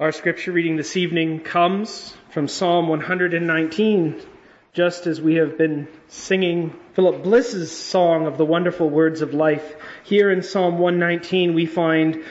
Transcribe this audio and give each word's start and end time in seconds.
Our 0.00 0.12
scripture 0.12 0.52
reading 0.52 0.76
this 0.76 0.96
evening 0.96 1.40
comes 1.40 2.16
from 2.30 2.48
Psalm 2.48 2.88
119, 2.88 4.18
just 4.72 5.06
as 5.06 5.20
we 5.20 5.34
have 5.34 5.58
been 5.58 5.88
singing 6.08 6.74
Philip 6.94 7.22
Bliss's 7.22 7.70
song 7.70 8.26
of 8.26 8.38
the 8.38 8.46
wonderful 8.46 8.88
words 8.88 9.20
of 9.20 9.34
life. 9.34 9.76
Here 10.04 10.30
in 10.30 10.40
Psalm 10.40 10.78
119, 10.78 11.52
we 11.52 11.66
find 11.66 12.24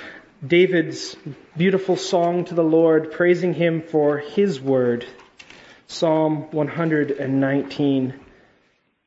David's 0.44 1.16
beautiful 1.56 1.96
song 1.96 2.46
to 2.46 2.56
the 2.56 2.64
Lord, 2.64 3.12
praising 3.12 3.54
him 3.54 3.84
for 3.84 4.18
his 4.18 4.60
word. 4.60 5.06
Psalm 5.86 6.50
119. 6.50 8.20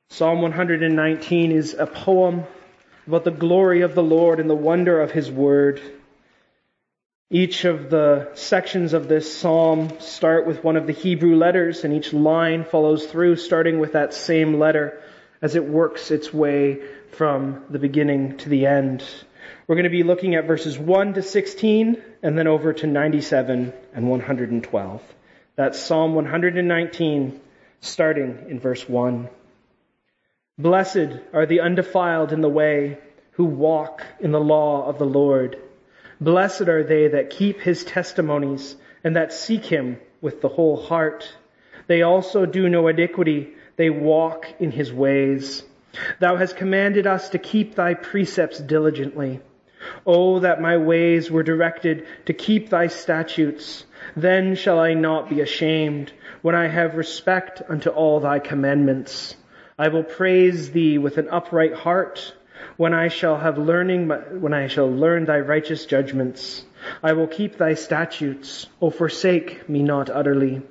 Psalm 0.08 0.40
119 0.40 1.50
is 1.50 1.74
a 1.74 1.88
poem 1.88 2.44
about 3.08 3.24
the 3.24 3.32
glory 3.32 3.80
of 3.80 3.96
the 3.96 4.04
Lord 4.04 4.38
and 4.38 4.48
the 4.48 4.54
wonder 4.54 5.00
of 5.00 5.10
his 5.10 5.32
word. 5.32 5.82
Each 7.34 7.64
of 7.64 7.88
the 7.88 8.28
sections 8.34 8.92
of 8.92 9.08
this 9.08 9.34
psalm 9.34 9.98
start 10.00 10.46
with 10.46 10.62
one 10.62 10.76
of 10.76 10.86
the 10.86 10.92
Hebrew 10.92 11.34
letters, 11.34 11.82
and 11.82 11.94
each 11.94 12.12
line 12.12 12.62
follows 12.62 13.06
through, 13.06 13.36
starting 13.36 13.78
with 13.78 13.92
that 13.92 14.12
same 14.12 14.58
letter 14.58 15.00
as 15.40 15.56
it 15.56 15.64
works 15.64 16.10
its 16.10 16.30
way 16.30 16.82
from 17.12 17.64
the 17.70 17.78
beginning 17.78 18.36
to 18.36 18.50
the 18.50 18.66
end. 18.66 19.02
We're 19.66 19.76
going 19.76 19.84
to 19.84 19.88
be 19.88 20.02
looking 20.02 20.34
at 20.34 20.46
verses 20.46 20.78
1 20.78 21.14
to 21.14 21.22
16, 21.22 22.02
and 22.22 22.36
then 22.38 22.48
over 22.48 22.74
to 22.74 22.86
97 22.86 23.72
and 23.94 24.10
112. 24.10 25.02
That's 25.56 25.80
Psalm 25.80 26.14
119, 26.14 27.40
starting 27.80 28.44
in 28.50 28.60
verse 28.60 28.86
1. 28.86 29.26
Blessed 30.58 31.18
are 31.32 31.46
the 31.46 31.60
undefiled 31.60 32.34
in 32.34 32.42
the 32.42 32.50
way 32.50 32.98
who 33.30 33.46
walk 33.46 34.04
in 34.20 34.32
the 34.32 34.38
law 34.38 34.86
of 34.86 34.98
the 34.98 35.06
Lord. 35.06 35.56
Blessed 36.22 36.68
are 36.68 36.84
they 36.84 37.08
that 37.08 37.30
keep 37.30 37.60
his 37.60 37.82
testimonies 37.84 38.76
and 39.02 39.16
that 39.16 39.32
seek 39.32 39.64
him 39.64 39.98
with 40.20 40.40
the 40.40 40.48
whole 40.48 40.76
heart. 40.80 41.34
They 41.88 42.02
also 42.02 42.46
do 42.46 42.68
no 42.68 42.86
iniquity. 42.86 43.54
They 43.74 43.90
walk 43.90 44.46
in 44.60 44.70
his 44.70 44.92
ways. 44.92 45.64
Thou 46.20 46.36
hast 46.36 46.56
commanded 46.56 47.08
us 47.08 47.30
to 47.30 47.40
keep 47.40 47.74
thy 47.74 47.94
precepts 47.94 48.60
diligently. 48.60 49.40
Oh, 50.06 50.38
that 50.38 50.62
my 50.62 50.76
ways 50.76 51.28
were 51.28 51.42
directed 51.42 52.06
to 52.26 52.32
keep 52.32 52.70
thy 52.70 52.86
statutes. 52.86 53.84
Then 54.14 54.54
shall 54.54 54.78
I 54.78 54.94
not 54.94 55.28
be 55.28 55.40
ashamed 55.40 56.12
when 56.40 56.54
I 56.54 56.68
have 56.68 56.94
respect 56.94 57.62
unto 57.68 57.90
all 57.90 58.20
thy 58.20 58.38
commandments. 58.38 59.34
I 59.76 59.88
will 59.88 60.04
praise 60.04 60.70
thee 60.70 60.98
with 60.98 61.18
an 61.18 61.28
upright 61.30 61.74
heart 61.74 62.32
when 62.76 62.94
I 62.94 63.08
shall 63.08 63.38
have 63.38 63.58
learning, 63.58 64.08
when 64.08 64.54
I 64.54 64.66
shall 64.66 64.90
learn 64.90 65.24
thy 65.24 65.40
righteous 65.40 65.86
judgments. 65.86 66.64
I 67.02 67.12
will 67.12 67.26
keep 67.26 67.56
thy 67.56 67.74
statutes. 67.74 68.66
O 68.80 68.90
forsake 68.90 69.68
me 69.68 69.82
not 69.82 70.10
utterly. 70.10 70.62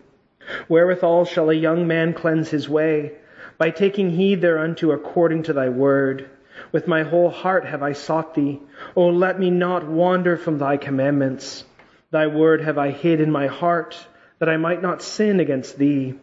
Wherewithal 0.68 1.26
shall 1.26 1.50
a 1.50 1.54
young 1.54 1.88
man 1.88 2.14
cleanse 2.14 2.50
his 2.50 2.68
way? 2.68 3.14
By 3.58 3.70
taking 3.70 4.10
heed 4.10 4.42
thereunto 4.42 4.92
according 4.92 5.44
to 5.44 5.54
thy 5.54 5.70
word. 5.70 6.30
With 6.72 6.88
my 6.88 7.04
whole 7.04 7.30
heart 7.30 7.66
have 7.66 7.84
I 7.84 7.94
sought 7.94 8.34
thee. 8.34 8.60
O 8.96 9.08
let 9.10 9.40
me 9.40 9.50
not 9.50 9.88
wander 9.88 10.38
from 10.38 10.58
thy 10.58 10.78
commandments. 10.78 11.64
Thy 12.12 12.28
word 12.28 12.62
have 12.62 12.78
I 12.78 12.92
hid 12.92 13.22
in 13.22 13.32
my 13.32 13.48
heart, 13.48 13.98
that 14.40 14.50
I 14.50 14.58
might 14.58 14.82
not 14.82 15.02
sin 15.02 15.40
against 15.40 15.78
thee. 15.78 16.16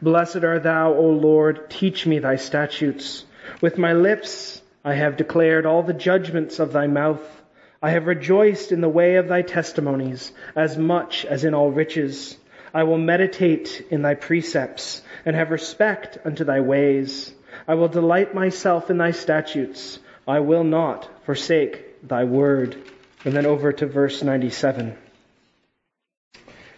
Blessed 0.00 0.44
art 0.44 0.62
thou, 0.62 0.92
O 0.94 1.10
Lord, 1.10 1.70
teach 1.70 2.06
me 2.06 2.18
thy 2.18 2.36
statutes. 2.36 3.24
With 3.60 3.78
my 3.78 3.92
lips 3.92 4.62
I 4.84 4.94
have 4.94 5.16
declared 5.16 5.64
all 5.64 5.82
the 5.82 5.94
judgments 5.94 6.58
of 6.58 6.72
thy 6.72 6.86
mouth. 6.86 7.42
I 7.82 7.90
have 7.90 8.06
rejoiced 8.06 8.70
in 8.70 8.82
the 8.82 8.88
way 8.88 9.16
of 9.16 9.28
thy 9.28 9.40
testimonies 9.42 10.32
as 10.54 10.76
much 10.76 11.24
as 11.24 11.44
in 11.44 11.54
all 11.54 11.70
riches. 11.70 12.36
I 12.74 12.82
will 12.82 12.98
meditate 12.98 13.86
in 13.90 14.02
thy 14.02 14.14
precepts 14.14 15.00
and 15.24 15.34
have 15.34 15.50
respect 15.50 16.18
unto 16.24 16.44
thy 16.44 16.60
ways. 16.60 17.32
I 17.66 17.74
will 17.74 17.88
delight 17.88 18.34
myself 18.34 18.90
in 18.90 18.98
thy 18.98 19.12
statutes. 19.12 19.98
I 20.28 20.40
will 20.40 20.64
not 20.64 21.08
forsake 21.24 22.06
thy 22.06 22.24
word. 22.24 22.76
And 23.24 23.34
then 23.34 23.46
over 23.46 23.72
to 23.72 23.86
verse 23.86 24.22
97. 24.22 24.98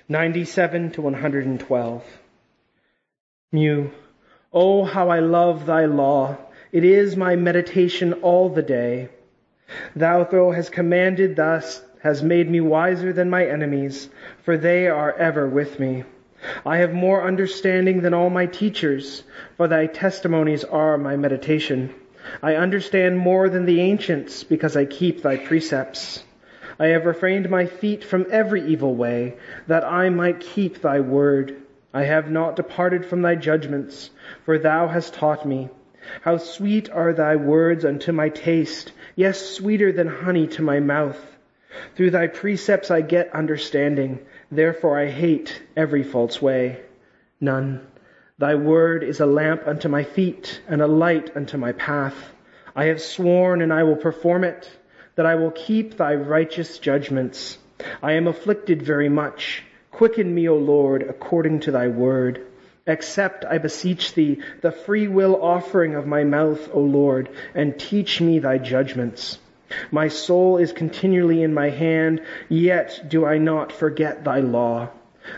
97 0.09 0.93
to 0.93 1.03
112. 1.03 2.05
Mem. 3.50 3.93
Oh, 4.53 4.84
how 4.84 5.09
I 5.09 5.19
love 5.19 5.67
thy 5.67 5.87
law. 5.87 6.37
It 6.76 6.84
is 6.84 7.16
my 7.16 7.37
meditation 7.37 8.12
all 8.20 8.50
the 8.50 8.60
day. 8.60 9.09
Thou, 9.94 10.25
thou 10.25 10.50
hast 10.50 10.72
commanded 10.72 11.34
thus, 11.34 11.82
has 12.03 12.22
made 12.22 12.50
me 12.50 12.60
wiser 12.60 13.14
than 13.14 13.31
my 13.31 13.47
enemies, 13.47 14.10
for 14.42 14.59
they 14.59 14.87
are 14.87 15.14
ever 15.14 15.48
with 15.48 15.81
me. 15.81 16.04
I 16.66 16.76
have 16.76 16.92
more 16.92 17.26
understanding 17.26 18.03
than 18.03 18.12
all 18.12 18.28
my 18.28 18.44
teachers, 18.44 19.22
for 19.56 19.69
thy 19.69 19.87
testimonies 19.87 20.64
are 20.64 20.98
my 20.98 21.16
meditation. 21.16 21.94
I 22.42 22.56
understand 22.56 23.16
more 23.16 23.48
than 23.48 23.64
the 23.64 23.81
ancients, 23.81 24.44
because 24.44 24.76
I 24.76 24.84
keep 24.84 25.22
thy 25.22 25.38
precepts. 25.38 26.25
I 26.78 26.88
have 26.88 27.06
refrained 27.06 27.48
my 27.48 27.64
feet 27.64 28.04
from 28.04 28.26
every 28.31 28.70
evil 28.70 28.94
way, 28.94 29.38
that 29.66 29.84
I 29.84 30.10
might 30.10 30.41
keep 30.41 30.82
thy 30.82 31.00
word. 31.00 31.56
I 31.94 32.03
have 32.03 32.31
not 32.31 32.54
departed 32.54 33.06
from 33.06 33.22
thy 33.22 33.34
judgments, 33.34 34.10
for 34.44 34.58
thou 34.58 34.88
hast 34.88 35.14
taught 35.14 35.47
me. 35.47 35.70
How 36.22 36.37
sweet 36.37 36.91
are 36.91 37.12
thy 37.12 37.37
words 37.37 37.84
unto 37.84 38.12
my 38.12 38.28
taste, 38.28 38.93
yes, 39.15 39.41
sweeter 39.41 39.93
than 39.93 40.09
honey 40.09 40.47
to 40.49 40.62
my 40.62 40.81
mouth. 40.81 41.21
Through 41.94 42.11
thy 42.11 42.27
precepts 42.27 42.91
I 42.91 43.00
get 43.00 43.34
understanding, 43.34 44.21
therefore 44.50 44.99
I 44.99 45.06
hate 45.06 45.62
every 45.77 46.03
false 46.03 46.41
way. 46.41 46.81
Nun. 47.41 47.87
Thy 48.39 48.55
word 48.55 49.03
is 49.03 49.21
a 49.21 49.27
lamp 49.27 49.67
unto 49.67 49.89
my 49.89 50.05
feet 50.05 50.61
and 50.69 50.83
a 50.83 50.87
light 50.87 51.37
unto 51.37 51.56
my 51.56 51.72
path. 51.72 52.33
I 52.75 52.87
have 52.87 53.00
sworn 53.00 53.62
and 53.62 53.73
I 53.73 53.84
will 53.84 53.97
perform 53.97 54.44
it, 54.44 54.71
that 55.15 55.27
I 55.27 55.37
will 55.37 55.50
keep 55.50 55.97
thy 55.97 56.15
righteous 56.15 56.78
judgments. 56.78 57.59
I 58.03 58.12
am 58.12 58.27
afflicted 58.27 58.83
very 58.83 59.09
much. 59.09 59.65
Quicken 59.91 60.34
me, 60.34 60.49
O 60.49 60.56
Lord, 60.56 61.03
according 61.03 61.61
to 61.61 61.71
thy 61.73 61.88
word. 61.88 62.47
Accept, 62.89 63.45
I 63.45 63.59
beseech 63.59 64.15
thee, 64.15 64.41
the 64.61 64.71
free 64.71 65.09
will 65.09 65.43
offering 65.43 65.97
of 65.97 66.07
my 66.07 66.23
mouth, 66.23 66.71
O 66.73 66.81
Lord, 66.81 67.29
and 67.53 67.77
teach 67.77 68.21
me 68.21 68.39
thy 68.39 68.59
judgments. 68.59 69.39
My 69.91 70.07
soul 70.07 70.59
is 70.59 70.73
continually 70.73 71.43
in 71.43 71.53
my 71.53 71.71
hand, 71.71 72.21
yet 72.49 73.03
do 73.09 73.27
I 73.27 73.39
not 73.39 73.73
forget 73.73 74.23
thy 74.23 74.39
law. 74.39 74.91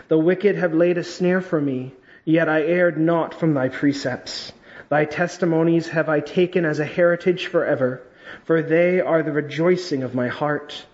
The 0.07 0.19
wicked 0.19 0.55
have 0.57 0.75
laid 0.75 0.99
a 0.99 1.03
snare 1.03 1.41
for 1.41 1.59
me, 1.59 1.93
yet 2.23 2.47
I 2.47 2.61
erred 2.61 2.99
not 2.99 3.33
from 3.33 3.55
thy 3.55 3.69
precepts. 3.69 4.53
Thy 4.89 5.05
testimonies 5.05 5.89
have 5.89 6.09
I 6.09 6.19
taken 6.19 6.65
as 6.65 6.79
a 6.79 6.85
heritage 6.85 7.47
forever, 7.47 8.03
for 8.43 8.61
they 8.61 9.01
are 9.01 9.23
the 9.23 9.31
rejoicing 9.31 10.03
of 10.03 10.13
my 10.13 10.27
heart. 10.27 10.85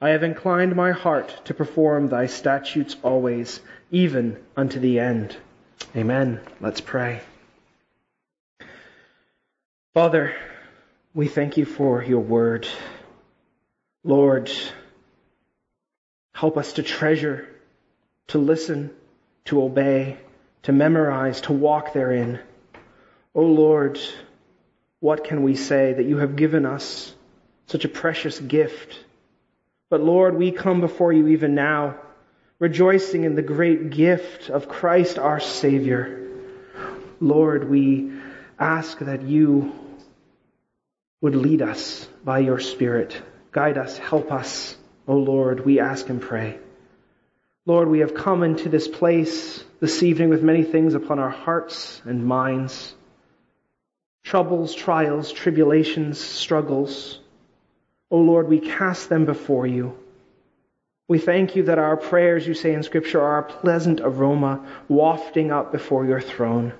I 0.00 0.08
have 0.10 0.24
inclined 0.24 0.74
my 0.74 0.90
heart 0.90 1.42
to 1.44 1.54
perform 1.54 2.08
thy 2.08 2.26
statutes 2.26 2.96
always, 3.04 3.60
even 3.92 4.38
unto 4.56 4.80
the 4.80 4.98
end. 4.98 5.36
Amen. 5.96 6.40
Let's 6.60 6.80
pray. 6.80 7.20
Father, 9.92 10.34
we 11.14 11.26
thank 11.26 11.56
you 11.56 11.64
for 11.64 12.02
your 12.02 12.20
word. 12.20 12.68
Lord, 14.04 14.50
help 16.32 16.56
us 16.56 16.74
to 16.74 16.84
treasure, 16.84 17.48
to 18.28 18.38
listen, 18.38 18.90
to 19.46 19.62
obey, 19.62 20.16
to 20.62 20.72
memorize, 20.72 21.40
to 21.42 21.52
walk 21.52 21.92
therein. 21.92 22.38
O 23.34 23.42
oh 23.42 23.46
Lord, 23.46 23.98
what 25.00 25.24
can 25.24 25.42
we 25.42 25.56
say 25.56 25.92
that 25.94 26.04
you 26.04 26.18
have 26.18 26.36
given 26.36 26.66
us 26.66 27.12
such 27.66 27.84
a 27.84 27.88
precious 27.88 28.38
gift? 28.38 29.04
But 29.88 30.02
Lord, 30.02 30.36
we 30.36 30.52
come 30.52 30.80
before 30.80 31.12
you 31.12 31.28
even 31.28 31.54
now 31.54 31.96
rejoicing 32.60 33.24
in 33.24 33.34
the 33.34 33.42
great 33.42 33.90
gift 33.90 34.50
of 34.50 34.68
Christ 34.68 35.18
our 35.18 35.40
Savior. 35.40 36.28
Lord, 37.18 37.68
we 37.68 38.12
ask 38.58 38.98
that 38.98 39.22
you 39.22 39.72
would 41.22 41.34
lead 41.34 41.62
us 41.62 42.06
by 42.22 42.40
your 42.40 42.60
Spirit. 42.60 43.20
Guide 43.50 43.78
us, 43.78 43.96
help 43.96 44.30
us, 44.30 44.76
O 45.08 45.16
Lord, 45.16 45.64
we 45.64 45.80
ask 45.80 46.08
and 46.10 46.20
pray. 46.20 46.58
Lord, 47.64 47.88
we 47.88 48.00
have 48.00 48.14
come 48.14 48.42
into 48.42 48.68
this 48.68 48.86
place 48.86 49.64
this 49.80 50.02
evening 50.02 50.28
with 50.28 50.42
many 50.42 50.62
things 50.62 50.94
upon 50.94 51.18
our 51.18 51.30
hearts 51.30 52.00
and 52.04 52.24
minds 52.24 52.94
troubles, 54.22 54.74
trials, 54.74 55.32
tribulations, 55.32 56.20
struggles. 56.20 57.18
O 58.10 58.18
Lord, 58.18 58.48
we 58.48 58.60
cast 58.60 59.08
them 59.08 59.24
before 59.24 59.66
you. 59.66 59.96
We 61.10 61.18
thank 61.18 61.56
you 61.56 61.64
that 61.64 61.80
our 61.80 61.96
prayers, 61.96 62.46
you 62.46 62.54
say 62.54 62.72
in 62.72 62.84
Scripture, 62.84 63.20
are 63.20 63.40
a 63.40 63.42
pleasant 63.42 64.00
aroma 64.00 64.64
wafting 64.86 65.50
up 65.50 65.72
before 65.72 66.06
your 66.06 66.20
throne. 66.20 66.72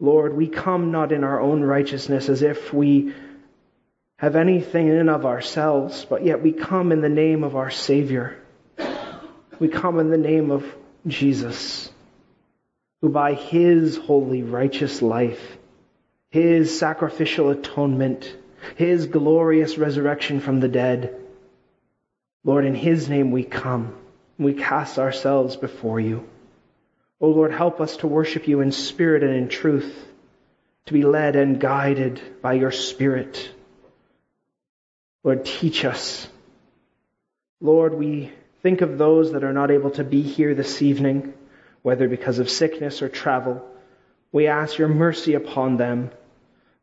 Lord, 0.00 0.36
we 0.36 0.48
come 0.48 0.90
not 0.90 1.12
in 1.12 1.22
our 1.22 1.40
own 1.40 1.62
righteousness 1.62 2.28
as 2.28 2.42
if 2.42 2.74
we 2.74 3.14
have 4.18 4.34
anything 4.34 4.88
in 4.88 5.08
of 5.08 5.26
ourselves, 5.26 6.04
but 6.10 6.24
yet 6.24 6.42
we 6.42 6.50
come 6.50 6.90
in 6.90 7.02
the 7.02 7.08
name 7.08 7.44
of 7.44 7.54
our 7.54 7.70
Savior, 7.70 8.36
We 9.60 9.68
come 9.68 10.00
in 10.00 10.10
the 10.10 10.18
name 10.18 10.50
of 10.50 10.66
Jesus, 11.06 11.88
who 13.00 13.10
by 13.10 13.34
his 13.34 13.96
holy, 13.96 14.42
righteous 14.42 15.02
life, 15.02 15.56
his 16.30 16.76
sacrificial 16.76 17.50
atonement, 17.50 18.36
his 18.74 19.06
glorious 19.06 19.78
resurrection 19.78 20.40
from 20.40 20.58
the 20.58 20.66
dead, 20.66 21.14
Lord, 22.48 22.64
in 22.64 22.74
his 22.74 23.10
name 23.10 23.30
we 23.30 23.44
come. 23.44 23.94
We 24.38 24.54
cast 24.54 24.98
ourselves 24.98 25.56
before 25.56 26.00
you. 26.00 26.26
O 27.20 27.26
oh 27.26 27.30
Lord, 27.30 27.52
help 27.52 27.78
us 27.78 27.98
to 27.98 28.06
worship 28.06 28.48
you 28.48 28.62
in 28.62 28.72
spirit 28.72 29.22
and 29.22 29.34
in 29.34 29.48
truth, 29.50 29.94
to 30.86 30.94
be 30.94 31.02
led 31.02 31.36
and 31.36 31.60
guided 31.60 32.22
by 32.40 32.54
your 32.54 32.70
spirit. 32.70 33.50
Lord, 35.22 35.44
teach 35.44 35.84
us. 35.84 36.26
Lord, 37.60 37.92
we 37.92 38.32
think 38.62 38.80
of 38.80 38.96
those 38.96 39.32
that 39.32 39.44
are 39.44 39.52
not 39.52 39.70
able 39.70 39.90
to 39.90 40.02
be 40.02 40.22
here 40.22 40.54
this 40.54 40.80
evening, 40.80 41.34
whether 41.82 42.08
because 42.08 42.38
of 42.38 42.48
sickness 42.48 43.02
or 43.02 43.10
travel. 43.10 43.62
We 44.32 44.46
ask 44.46 44.78
your 44.78 44.88
mercy 44.88 45.34
upon 45.34 45.76
them. 45.76 46.12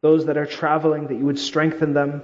Those 0.02 0.28
that 0.28 0.38
are 0.38 0.46
traveling, 0.46 1.08
that 1.08 1.16
you 1.16 1.26
would 1.26 1.40
strengthen 1.40 1.96
them. 1.96 2.22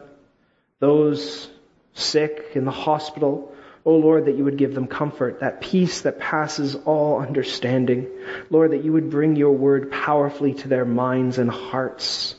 Those 0.77 1.49
sick 1.93 2.51
in 2.55 2.65
the 2.65 2.71
hospital, 2.71 3.53
O 3.85 3.93
oh 3.93 3.97
Lord, 3.97 4.25
that 4.25 4.35
you 4.35 4.43
would 4.43 4.57
give 4.57 4.75
them 4.75 4.87
comfort, 4.87 5.39
that 5.39 5.59
peace 5.59 6.01
that 6.01 6.19
passes 6.19 6.75
all 6.75 7.19
understanding. 7.19 8.07
Lord, 8.51 8.71
that 8.71 8.83
you 8.83 8.93
would 8.93 9.09
bring 9.09 9.35
your 9.35 9.53
word 9.53 9.91
powerfully 9.91 10.53
to 10.55 10.67
their 10.67 10.85
minds 10.85 11.39
and 11.39 11.49
hearts, 11.49 12.35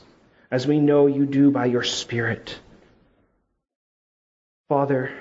as 0.49 0.65
we 0.65 0.79
know 0.79 1.07
you 1.07 1.25
do 1.25 1.51
by 1.51 1.65
your 1.65 1.83
Spirit. 1.83 2.57
Father, 4.69 5.11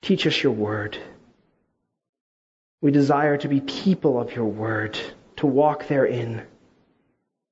teach 0.00 0.26
us 0.26 0.42
your 0.42 0.52
word. 0.52 0.96
We 2.80 2.90
desire 2.90 3.36
to 3.36 3.48
be 3.48 3.60
people 3.60 4.18
of 4.18 4.34
your 4.34 4.46
word, 4.46 4.98
to 5.36 5.46
walk 5.46 5.88
therein. 5.88 6.42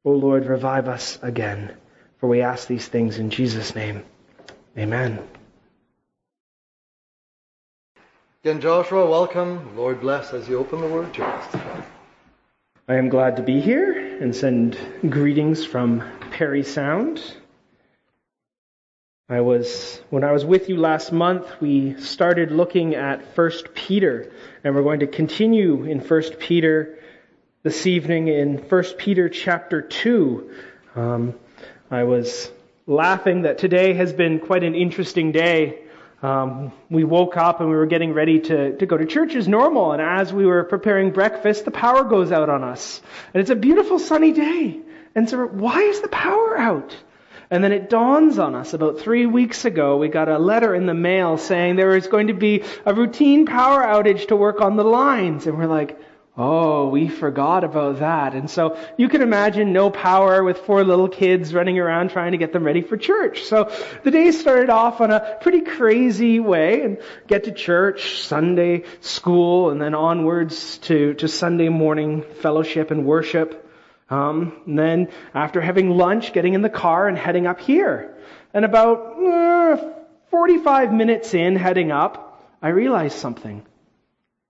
O 0.05 0.13
oh 0.13 0.15
Lord, 0.15 0.47
revive 0.47 0.89
us 0.89 1.19
again, 1.21 1.77
for 2.19 2.29
we 2.29 2.41
ask 2.41 2.67
these 2.67 2.89
things 2.89 3.19
in 3.19 3.29
Jesus' 3.29 3.75
name. 3.75 4.05
Amen. 4.79 5.19
Again, 8.45 8.61
Joshua, 8.61 9.11
welcome. 9.11 9.77
Lord 9.77 10.01
bless 10.01 10.33
as 10.33 10.49
you 10.49 10.57
open 10.57 10.81
the 10.81 10.87
word 10.87 11.13
to 11.15 11.25
us 11.27 11.51
today. 11.51 11.83
I 12.87 12.95
am 12.95 13.09
glad 13.09 13.39
to 13.39 13.43
be 13.43 13.61
here 13.61 14.23
and 14.23 14.33
send 14.33 14.79
greetings 15.11 15.65
from 15.65 16.05
Parry 16.31 16.63
Sound. 16.63 17.21
I 19.29 19.41
was 19.41 20.01
when 20.11 20.23
I 20.23 20.31
was 20.31 20.45
with 20.45 20.69
you 20.69 20.77
last 20.77 21.11
month, 21.11 21.61
we 21.61 22.01
started 22.01 22.53
looking 22.53 22.95
at 22.95 23.37
1 23.37 23.51
Peter, 23.75 24.31
and 24.63 24.77
we're 24.77 24.85
going 24.85 25.01
to 25.01 25.09
continue 25.09 25.83
in 25.83 25.99
1 25.99 26.23
Peter 26.39 27.01
this 27.65 27.85
evening 27.89 28.29
in 28.29 28.59
1 28.59 28.85
Peter 28.97 29.29
chapter 29.29 29.83
2. 29.83 30.51
Um, 30.95 31.35
I 31.91 32.05
was 32.05 32.53
laughing 32.89 33.43
that 33.43 33.59
today 33.59 33.93
has 33.93 34.13
been 34.15 34.41
quite 34.41 34.65
an 34.65 34.75
interesting 34.75 35.31
day. 35.31 35.79
Um, 36.23 36.73
we 36.91 37.05
woke 37.05 37.37
up 37.37 37.61
and 37.61 37.69
we 37.69 37.77
were 37.77 37.87
getting 37.87 38.15
ready 38.15 38.41
to, 38.41 38.77
to 38.77 38.87
go 38.87 38.97
to 38.97 39.05
church 39.05 39.37
as 39.37 39.47
normal, 39.47 39.93
and 39.93 40.03
as 40.03 40.33
we 40.33 40.47
were 40.47 40.65
preparing 40.65 41.13
breakfast, 41.13 41.65
the 41.65 41.71
power 41.71 42.03
goes 42.03 42.33
out 42.33 42.49
on 42.49 42.65
us. 42.65 43.01
And 43.33 43.41
it's 43.41 43.51
a 43.51 43.55
beautiful 43.55 44.01
sunny 44.01 44.33
day. 44.33 44.81
And 45.15 45.29
so, 45.29 45.47
why 45.47 45.81
is 45.83 46.01
the 46.01 46.09
power 46.09 46.59
out? 46.59 46.97
And 47.51 47.63
then 47.63 47.73
it 47.73 47.89
dawns 47.89 48.39
on 48.39 48.55
us 48.55 48.75
about 48.75 49.01
three 49.01 49.27
weeks 49.27 49.65
ago, 49.65 49.97
we 49.97 50.09
got 50.09 50.29
a 50.29 50.39
letter 50.39 50.75
in 50.75 50.87
the 50.87 50.95
mail 50.95 51.39
saying 51.39 51.77
there 51.77 51.97
is 51.97 52.07
going 52.07 52.27
to 52.27 52.35
be 52.35 52.65
a 52.85 52.93
routine 52.93 53.47
power 53.47 53.83
outage 53.83 54.29
to 54.29 54.37
work 54.37 54.61
on 54.61 54.77
the 54.77 54.85
lines. 54.85 55.47
And 55.47 55.57
we're 55.57 55.67
like, 55.67 55.99
Oh, 56.41 56.87
we 56.87 57.09
forgot 57.09 57.65
about 57.65 57.99
that. 57.99 58.35
And 58.35 58.49
so 58.49 58.79
you 58.97 59.09
can 59.09 59.23
imagine 59.23 59.73
no 59.73 59.91
power 59.91 60.45
with 60.45 60.59
four 60.59 60.85
little 60.85 61.09
kids 61.09 61.53
running 61.53 61.81
around 61.81 62.11
trying 62.11 62.31
to 62.31 62.39
get 62.39 62.53
them 62.53 62.63
ready 62.63 62.81
for 62.81 62.97
church. 62.97 63.43
So 63.43 63.73
the 64.05 64.13
day 64.13 64.31
started 64.31 64.71
off 64.71 65.01
on 65.01 65.11
a 65.11 65.37
pretty 65.41 65.63
crazy 65.63 66.39
way 66.39 66.83
and 66.83 66.99
get 67.27 67.45
to 67.45 67.53
church, 67.53 68.21
Sunday 68.21 68.85
school, 69.01 69.71
and 69.71 69.83
then 69.83 69.97
onwards 69.97 70.79
to, 70.79 71.15
to 71.15 71.27
Sunday 71.27 71.71
morning 71.71 72.23
fellowship 72.41 72.93
and 72.93 73.05
worship. 73.05 73.69
Um, 74.09 74.63
and 74.65 74.79
then 74.79 75.09
after 75.35 75.61
having 75.61 75.91
lunch, 75.91 76.33
getting 76.33 76.55
in 76.55 76.63
the 76.63 76.71
car 76.71 77.09
and 77.09 77.19
heading 77.19 77.49
up 77.49 77.59
here. 77.59 78.17
And 78.55 78.65
about 78.65 79.19
uh, 79.21 79.93
45 80.31 80.93
minutes 80.93 81.35
in 81.35 81.57
heading 81.57 81.91
up, 81.91 82.49
I 82.63 82.69
realized 82.69 83.19
something. 83.19 83.67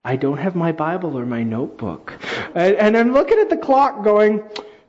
I 0.04 0.16
don't 0.16 0.38
have 0.38 0.54
my 0.54 0.72
Bible 0.72 1.18
or 1.18 1.26
my 1.26 1.42
notebook. 1.42 2.14
And 2.54 2.96
I'm 2.96 3.12
looking 3.12 3.38
at 3.38 3.50
the 3.50 3.56
clock 3.56 4.04
going, 4.04 4.42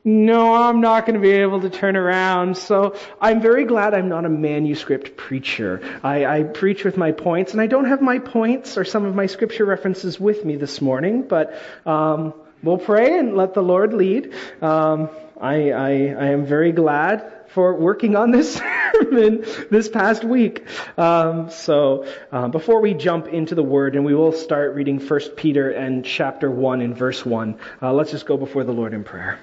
no, 0.04 0.54
I'm 0.54 0.82
not 0.82 1.06
going 1.06 1.16
to 1.16 1.20
be 1.20 1.32
able 1.32 1.62
to 1.62 1.70
turn 1.70 1.98
around. 1.98 2.58
So 2.58 2.96
I'm 3.20 3.42
very 3.42 3.66
glad 3.66 3.94
I'm 3.94 4.08
not 4.08 4.26
a 4.26 4.30
manuscript 4.30 5.18
preacher. 5.18 6.00
I, 6.04 6.26
I, 6.26 6.44
preach 6.44 6.86
with 6.86 6.96
my 6.96 7.12
points, 7.12 7.52
and 7.52 7.62
I 7.62 7.68
don't 7.68 7.86
have 7.86 8.02
my 8.02 8.20
points 8.20 8.78
or 8.78 8.86
some 8.86 9.04
of 9.04 9.16
my 9.16 9.26
scripture 9.26 9.66
references 9.66 10.20
with 10.20 10.46
me 10.46 10.56
this 10.56 10.80
morning, 10.80 11.24
but 11.24 11.60
um, 11.86 12.34
we'll 12.64 12.78
pray 12.78 13.18
and 13.18 13.36
let 13.36 13.54
the 13.54 13.64
Lord 13.64 13.94
lead. 13.94 14.34
Um, 14.62 15.10
I, 15.40 15.72
I, 15.72 15.90
I 15.92 16.26
am 16.28 16.46
very 16.46 16.72
glad 16.72 17.34
for 17.50 17.76
working 17.76 18.16
on 18.16 18.32
this 18.32 18.60
sermon 19.00 19.46
this 19.70 19.90
past 19.90 20.24
week. 20.24 20.66
Um, 20.98 21.50
so 21.50 22.06
uh, 22.32 22.48
before 22.48 22.82
we 22.82 22.94
jump 22.94 23.28
into 23.28 23.56
the 23.56 23.64
word, 23.64 23.96
and 23.96 24.06
we 24.06 24.14
will 24.14 24.32
start 24.32 24.76
reading 24.76 25.00
First 25.00 25.36
Peter 25.36 25.72
and 25.72 26.06
chapter 26.06 26.50
one 26.50 26.82
and 26.82 26.96
verse 26.96 27.26
one, 27.26 27.60
uh, 27.82 27.94
let's 27.94 28.12
just 28.12 28.26
go 28.26 28.38
before 28.38 28.64
the 28.64 28.74
Lord 28.74 28.94
in 28.94 29.04
prayer. 29.04 29.40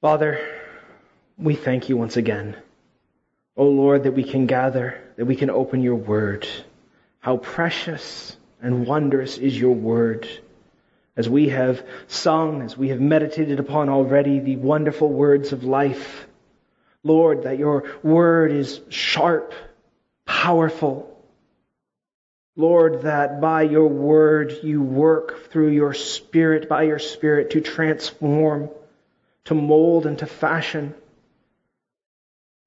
Father, 0.00 0.40
we 1.38 1.54
thank 1.54 1.88
you 1.88 1.96
once 1.96 2.16
again. 2.16 2.56
O 3.56 3.66
oh 3.66 3.70
Lord, 3.70 4.04
that 4.04 4.12
we 4.12 4.24
can 4.24 4.46
gather, 4.46 5.00
that 5.16 5.26
we 5.26 5.36
can 5.36 5.50
open 5.50 5.82
your 5.82 5.96
word. 5.96 6.48
How 7.20 7.36
precious 7.36 8.36
and 8.60 8.86
wondrous 8.86 9.38
is 9.38 9.58
your 9.58 9.74
word 9.74 10.26
as 11.16 11.28
we 11.28 11.50
have 11.50 11.84
sung, 12.06 12.62
as 12.62 12.76
we 12.76 12.88
have 12.88 13.00
meditated 13.00 13.60
upon 13.60 13.90
already 13.90 14.38
the 14.38 14.56
wonderful 14.56 15.08
words 15.08 15.52
of 15.52 15.62
life. 15.62 16.26
Lord, 17.04 17.44
that 17.44 17.58
your 17.58 17.84
word 18.02 18.52
is 18.52 18.80
sharp, 18.88 19.54
powerful. 20.26 21.08
Lord, 22.54 23.02
that 23.02 23.40
by 23.40 23.62
your 23.62 23.88
word 23.88 24.60
you 24.62 24.82
work 24.82 25.50
through 25.50 25.70
your 25.70 25.94
spirit, 25.94 26.68
by 26.68 26.82
your 26.82 26.98
spirit 26.98 27.50
to 27.50 27.60
transform, 27.60 28.70
to 29.46 29.54
mold, 29.54 30.06
and 30.06 30.18
to 30.18 30.26
fashion. 30.26 30.94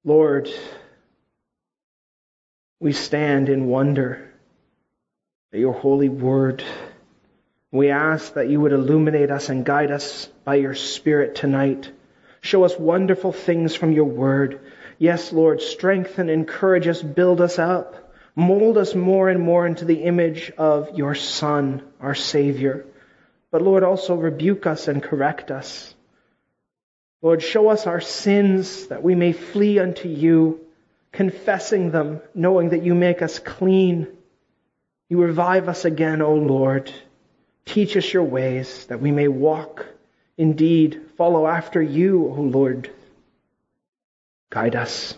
Lord, 0.04 0.50
we 2.80 2.92
stand 2.92 3.48
in 3.48 3.66
wonder 3.66 4.32
at 5.52 5.60
your 5.60 5.72
holy 5.72 6.08
word. 6.08 6.62
We 7.70 7.90
ask 7.90 8.34
that 8.34 8.48
you 8.48 8.60
would 8.60 8.72
illuminate 8.72 9.30
us 9.30 9.48
and 9.48 9.64
guide 9.64 9.90
us 9.90 10.26
by 10.44 10.56
your 10.56 10.74
Spirit 10.74 11.34
tonight. 11.34 11.90
Show 12.40 12.64
us 12.64 12.78
wonderful 12.78 13.32
things 13.32 13.74
from 13.74 13.92
your 13.92 14.04
word. 14.04 14.60
Yes, 14.98 15.32
Lord, 15.32 15.60
strengthen, 15.60 16.28
encourage 16.30 16.86
us, 16.86 17.02
build 17.02 17.40
us 17.40 17.58
up, 17.58 18.12
mold 18.34 18.78
us 18.78 18.94
more 18.94 19.28
and 19.28 19.40
more 19.40 19.66
into 19.66 19.84
the 19.84 20.02
image 20.04 20.52
of 20.56 20.96
your 20.96 21.14
Son, 21.14 21.82
our 22.00 22.14
Savior. 22.14 22.86
But 23.50 23.62
Lord, 23.62 23.84
also 23.84 24.14
rebuke 24.14 24.66
us 24.66 24.88
and 24.88 25.02
correct 25.02 25.50
us. 25.50 25.94
Lord, 27.22 27.42
show 27.42 27.68
us 27.68 27.86
our 27.86 28.00
sins 28.00 28.88
that 28.88 29.02
we 29.02 29.14
may 29.14 29.32
flee 29.32 29.78
unto 29.78 30.08
you, 30.08 30.60
confessing 31.12 31.90
them, 31.90 32.20
knowing 32.34 32.70
that 32.70 32.82
you 32.82 32.94
make 32.94 33.22
us 33.22 33.38
clean. 33.38 34.06
You 35.08 35.22
revive 35.22 35.68
us 35.68 35.84
again, 35.84 36.20
O 36.20 36.34
Lord. 36.34 36.92
Teach 37.64 37.96
us 37.96 38.12
your 38.12 38.22
ways 38.22 38.86
that 38.86 39.00
we 39.00 39.10
may 39.10 39.28
walk, 39.28 39.86
indeed, 40.36 41.05
follow 41.16 41.46
after 41.46 41.82
you, 41.82 42.26
O 42.26 42.42
Lord. 42.42 42.90
Guide 44.50 44.76
us, 44.76 45.14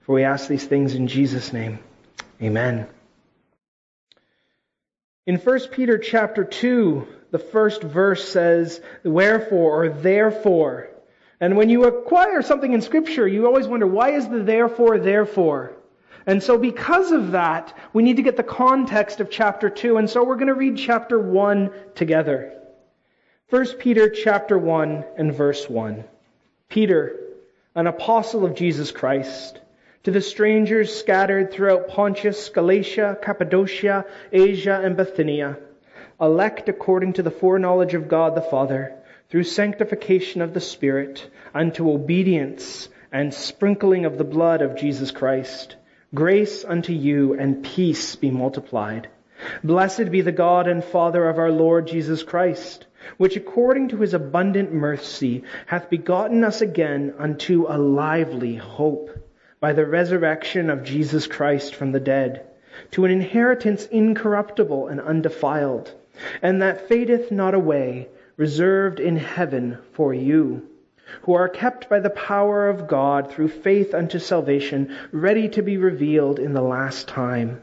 for 0.00 0.14
we 0.14 0.24
ask 0.24 0.48
these 0.48 0.64
things 0.64 0.94
in 0.94 1.06
Jesus' 1.06 1.52
name. 1.52 1.78
Amen. 2.42 2.86
In 5.26 5.36
1 5.36 5.60
Peter 5.70 5.98
chapter 5.98 6.42
2, 6.42 7.06
the 7.30 7.38
first 7.38 7.82
verse 7.82 8.28
says, 8.28 8.80
wherefore 9.04 9.84
or 9.84 9.88
therefore. 9.88 10.88
And 11.40 11.56
when 11.56 11.70
you 11.70 11.84
acquire 11.84 12.42
something 12.42 12.72
in 12.72 12.82
scripture, 12.82 13.26
you 13.28 13.46
always 13.46 13.66
wonder, 13.66 13.86
why 13.86 14.10
is 14.10 14.28
the 14.28 14.42
therefore, 14.42 14.98
therefore? 14.98 15.72
And 16.26 16.42
so 16.42 16.58
because 16.58 17.12
of 17.12 17.32
that, 17.32 17.76
we 17.92 18.02
need 18.02 18.16
to 18.16 18.22
get 18.22 18.36
the 18.36 18.42
context 18.42 19.20
of 19.20 19.30
chapter 19.30 19.70
2. 19.70 19.96
And 19.96 20.08
so 20.08 20.24
we're 20.24 20.36
going 20.36 20.48
to 20.48 20.54
read 20.54 20.76
chapter 20.76 21.18
1 21.18 21.70
together. 21.94 22.61
1 23.52 23.66
Peter 23.80 24.08
chapter 24.08 24.56
1 24.56 25.04
and 25.18 25.34
verse 25.34 25.68
1. 25.68 26.04
Peter, 26.70 27.20
an 27.74 27.86
apostle 27.86 28.46
of 28.46 28.54
Jesus 28.54 28.90
Christ, 28.90 29.60
To 30.04 30.10
the 30.10 30.22
strangers 30.22 30.98
scattered 30.98 31.52
throughout 31.52 31.88
Pontus, 31.88 32.48
Galatia, 32.48 33.18
Cappadocia, 33.20 34.06
Asia, 34.32 34.80
and 34.82 34.96
Bithynia, 34.96 35.58
elect 36.18 36.70
according 36.70 37.12
to 37.12 37.22
the 37.22 37.30
foreknowledge 37.30 37.92
of 37.92 38.08
God 38.08 38.34
the 38.34 38.40
Father, 38.40 38.94
through 39.28 39.44
sanctification 39.44 40.40
of 40.40 40.54
the 40.54 40.60
Spirit, 40.62 41.30
unto 41.54 41.90
obedience 41.90 42.88
and 43.12 43.34
sprinkling 43.34 44.06
of 44.06 44.16
the 44.16 44.24
blood 44.24 44.62
of 44.62 44.78
Jesus 44.78 45.10
Christ, 45.10 45.76
grace 46.14 46.64
unto 46.64 46.94
you 46.94 47.34
and 47.34 47.62
peace 47.62 48.16
be 48.16 48.30
multiplied. 48.30 49.08
Blessed 49.62 50.10
be 50.10 50.22
the 50.22 50.32
God 50.32 50.68
and 50.68 50.82
Father 50.82 51.28
of 51.28 51.38
our 51.38 51.52
Lord 51.52 51.86
Jesus 51.86 52.22
Christ, 52.22 52.86
which 53.16 53.36
according 53.36 53.88
to 53.88 53.98
his 53.98 54.14
abundant 54.14 54.72
mercy 54.72 55.42
hath 55.66 55.90
begotten 55.90 56.44
us 56.44 56.60
again 56.60 57.14
unto 57.18 57.66
a 57.68 57.78
lively 57.78 58.56
hope 58.56 59.10
by 59.60 59.72
the 59.72 59.86
resurrection 59.86 60.70
of 60.70 60.84
Jesus 60.84 61.26
Christ 61.26 61.74
from 61.74 61.92
the 61.92 62.00
dead, 62.00 62.44
to 62.90 63.04
an 63.04 63.10
inheritance 63.10 63.86
incorruptible 63.86 64.88
and 64.88 65.00
undefiled, 65.00 65.92
and 66.42 66.62
that 66.62 66.88
fadeth 66.88 67.30
not 67.30 67.54
away, 67.54 68.08
reserved 68.36 68.98
in 68.98 69.16
heaven 69.16 69.78
for 69.92 70.12
you, 70.12 70.62
who 71.22 71.34
are 71.34 71.48
kept 71.48 71.88
by 71.88 72.00
the 72.00 72.10
power 72.10 72.68
of 72.68 72.88
God 72.88 73.30
through 73.30 73.48
faith 73.48 73.94
unto 73.94 74.18
salvation, 74.18 74.96
ready 75.12 75.48
to 75.50 75.62
be 75.62 75.76
revealed 75.76 76.38
in 76.38 76.54
the 76.54 76.62
last 76.62 77.06
time, 77.08 77.62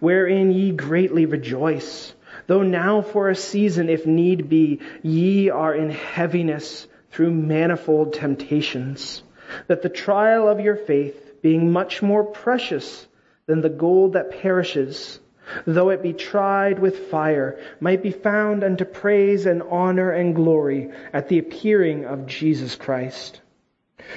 wherein 0.00 0.50
ye 0.50 0.70
greatly 0.72 1.26
rejoice, 1.26 2.14
though 2.46 2.62
now 2.62 3.02
for 3.02 3.28
a 3.28 3.36
season, 3.36 3.88
if 3.88 4.06
need 4.06 4.48
be, 4.48 4.80
ye 5.02 5.50
are 5.50 5.74
in 5.74 5.90
heaviness 5.90 6.86
through 7.10 7.30
manifold 7.30 8.12
temptations 8.12 9.22
that 9.66 9.82
the 9.82 9.88
trial 9.88 10.48
of 10.48 10.60
your 10.60 10.76
faith, 10.76 11.40
being 11.42 11.72
much 11.72 12.02
more 12.02 12.24
precious 12.24 13.06
than 13.46 13.60
the 13.60 13.68
gold 13.68 14.14
that 14.14 14.42
perishes, 14.42 15.20
though 15.66 15.90
it 15.90 16.02
be 16.02 16.12
tried 16.12 16.78
with 16.78 17.08
fire, 17.08 17.58
might 17.80 18.02
be 18.02 18.10
found 18.10 18.64
unto 18.64 18.84
praise 18.84 19.46
and 19.46 19.62
honor 19.62 20.10
and 20.10 20.34
glory 20.34 20.90
at 21.12 21.28
the 21.28 21.38
appearing 21.38 22.04
of 22.04 22.26
Jesus 22.26 22.74
Christ, 22.74 23.40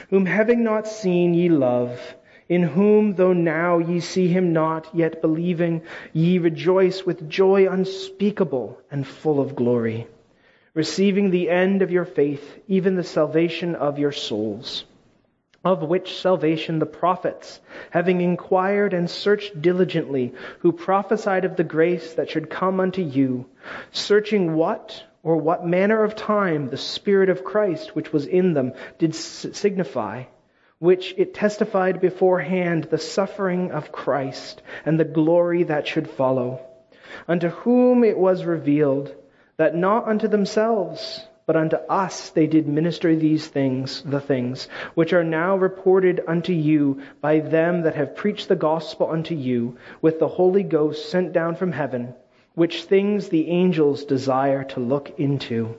whom 0.10 0.26
having 0.26 0.64
not 0.64 0.88
seen 0.88 1.34
ye 1.34 1.50
love, 1.50 2.00
in 2.50 2.64
whom, 2.64 3.14
though 3.16 3.32
now 3.34 3.78
ye 3.78 4.00
see 4.00 4.28
him 4.28 4.52
not, 4.52 4.94
yet 4.94 5.22
believing, 5.22 5.82
ye 6.12 6.40
rejoice 6.40 7.06
with 7.06 7.30
joy 7.30 7.72
unspeakable 7.72 8.82
and 8.92 9.08
full 9.08 9.40
of 9.40 9.56
glory, 9.56 10.08
receiving 10.74 11.30
the 11.30 11.50
end 11.50 11.82
of 11.82 11.92
your 11.92 12.06
faith, 12.06 12.60
even 12.68 12.96
the 12.96 13.04
salvation 13.04 13.76
of 13.76 14.00
your 14.00 14.12
souls 14.12 14.84
of 15.64 15.84
which 15.84 16.18
salvation 16.18 16.80
the 16.80 16.86
prophets, 16.86 17.60
having 17.90 18.22
inquired 18.22 18.94
and 18.94 19.10
searched 19.10 19.62
diligently, 19.62 20.34
who 20.60 20.72
prophesied 20.72 21.44
of 21.44 21.58
the 21.58 21.64
grace 21.64 22.14
that 22.14 22.30
should 22.30 22.50
come 22.50 22.80
unto 22.80 23.02
you, 23.02 23.46
searching 23.92 24.54
what 24.54 25.04
or 25.22 25.36
what 25.36 25.68
manner 25.68 26.04
of 26.04 26.16
time 26.16 26.70
the 26.70 26.78
Spirit 26.78 27.30
of 27.30 27.44
Christ 27.44 27.94
which 27.94 28.14
was 28.14 28.26
in 28.26 28.54
them 28.54 28.72
did 28.98 29.14
signify, 29.14 30.24
which 30.80 31.14
it 31.18 31.34
testified 31.34 32.00
beforehand 32.00 32.86
the 32.86 32.98
suffering 32.98 33.72
of 33.72 33.92
Christ 33.92 34.62
and 34.86 34.98
the 34.98 35.06
glory 35.06 35.64
that 35.64 35.86
should 35.86 36.10
follow, 36.10 36.62
unto 37.28 37.50
whom 37.50 38.04
it 38.04 38.18
was 38.18 38.46
revealed 38.46 39.14
that 39.58 39.76
not 39.76 40.08
unto 40.08 40.28
themselves, 40.30 41.28
but 41.46 41.58
unto 41.58 41.76
us 41.90 42.30
they 42.30 42.48
did 42.48 42.68
minister 42.68 43.16
these 43.16 43.48
things, 43.48 44.02
the 44.04 44.22
things, 44.22 44.70
which 44.94 45.12
are 45.12 45.24
now 45.24 45.58
reported 45.58 46.22
unto 46.28 46.54
you 46.54 47.02
by 47.20 47.40
them 47.40 47.82
that 47.82 47.96
have 47.96 48.16
preached 48.16 48.48
the 48.48 48.56
gospel 48.56 49.10
unto 49.10 49.36
you, 49.36 49.76
with 50.02 50.20
the 50.20 50.28
Holy 50.28 50.64
Ghost 50.64 51.10
sent 51.10 51.34
down 51.34 51.56
from 51.56 51.74
heaven, 51.74 52.14
which 52.54 52.84
things 52.84 53.28
the 53.28 53.50
angels 53.50 54.06
desire 54.06 54.64
to 54.64 54.80
look 54.80 55.20
into. 55.20 55.76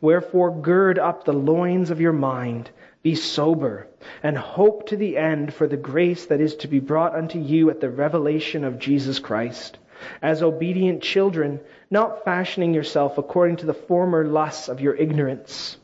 Wherefore 0.00 0.60
gird 0.60 0.98
up 0.98 1.24
the 1.24 1.32
loins 1.32 1.90
of 1.90 2.00
your 2.00 2.12
mind, 2.12 2.70
be 3.02 3.14
sober, 3.14 3.86
and 4.22 4.36
hope 4.36 4.86
to 4.88 4.96
the 4.96 5.16
end 5.16 5.52
for 5.52 5.66
the 5.66 5.76
grace 5.76 6.26
that 6.26 6.40
is 6.40 6.54
to 6.56 6.68
be 6.68 6.80
brought 6.80 7.14
unto 7.14 7.38
you 7.38 7.70
at 7.70 7.80
the 7.80 7.90
revelation 7.90 8.64
of 8.64 8.78
Jesus 8.78 9.18
Christ 9.18 9.78
as 10.20 10.42
obedient 10.42 11.02
children, 11.02 11.60
not 11.90 12.24
fashioning 12.24 12.74
yourself 12.74 13.18
according 13.18 13.56
to 13.56 13.66
the 13.66 13.74
former 13.74 14.24
lusts 14.24 14.68
of 14.68 14.80
your 14.80 14.94
ignorance, 14.94 15.76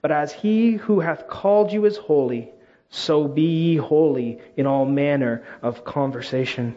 but 0.00 0.10
as 0.10 0.32
he 0.32 0.72
who 0.72 1.00
hath 1.00 1.28
called 1.28 1.72
you 1.72 1.84
is 1.84 1.96
holy, 1.96 2.50
so 2.90 3.28
be 3.28 3.42
ye 3.42 3.76
holy 3.76 4.38
in 4.56 4.66
all 4.66 4.86
manner 4.86 5.42
of 5.62 5.84
conversation. 5.84 6.74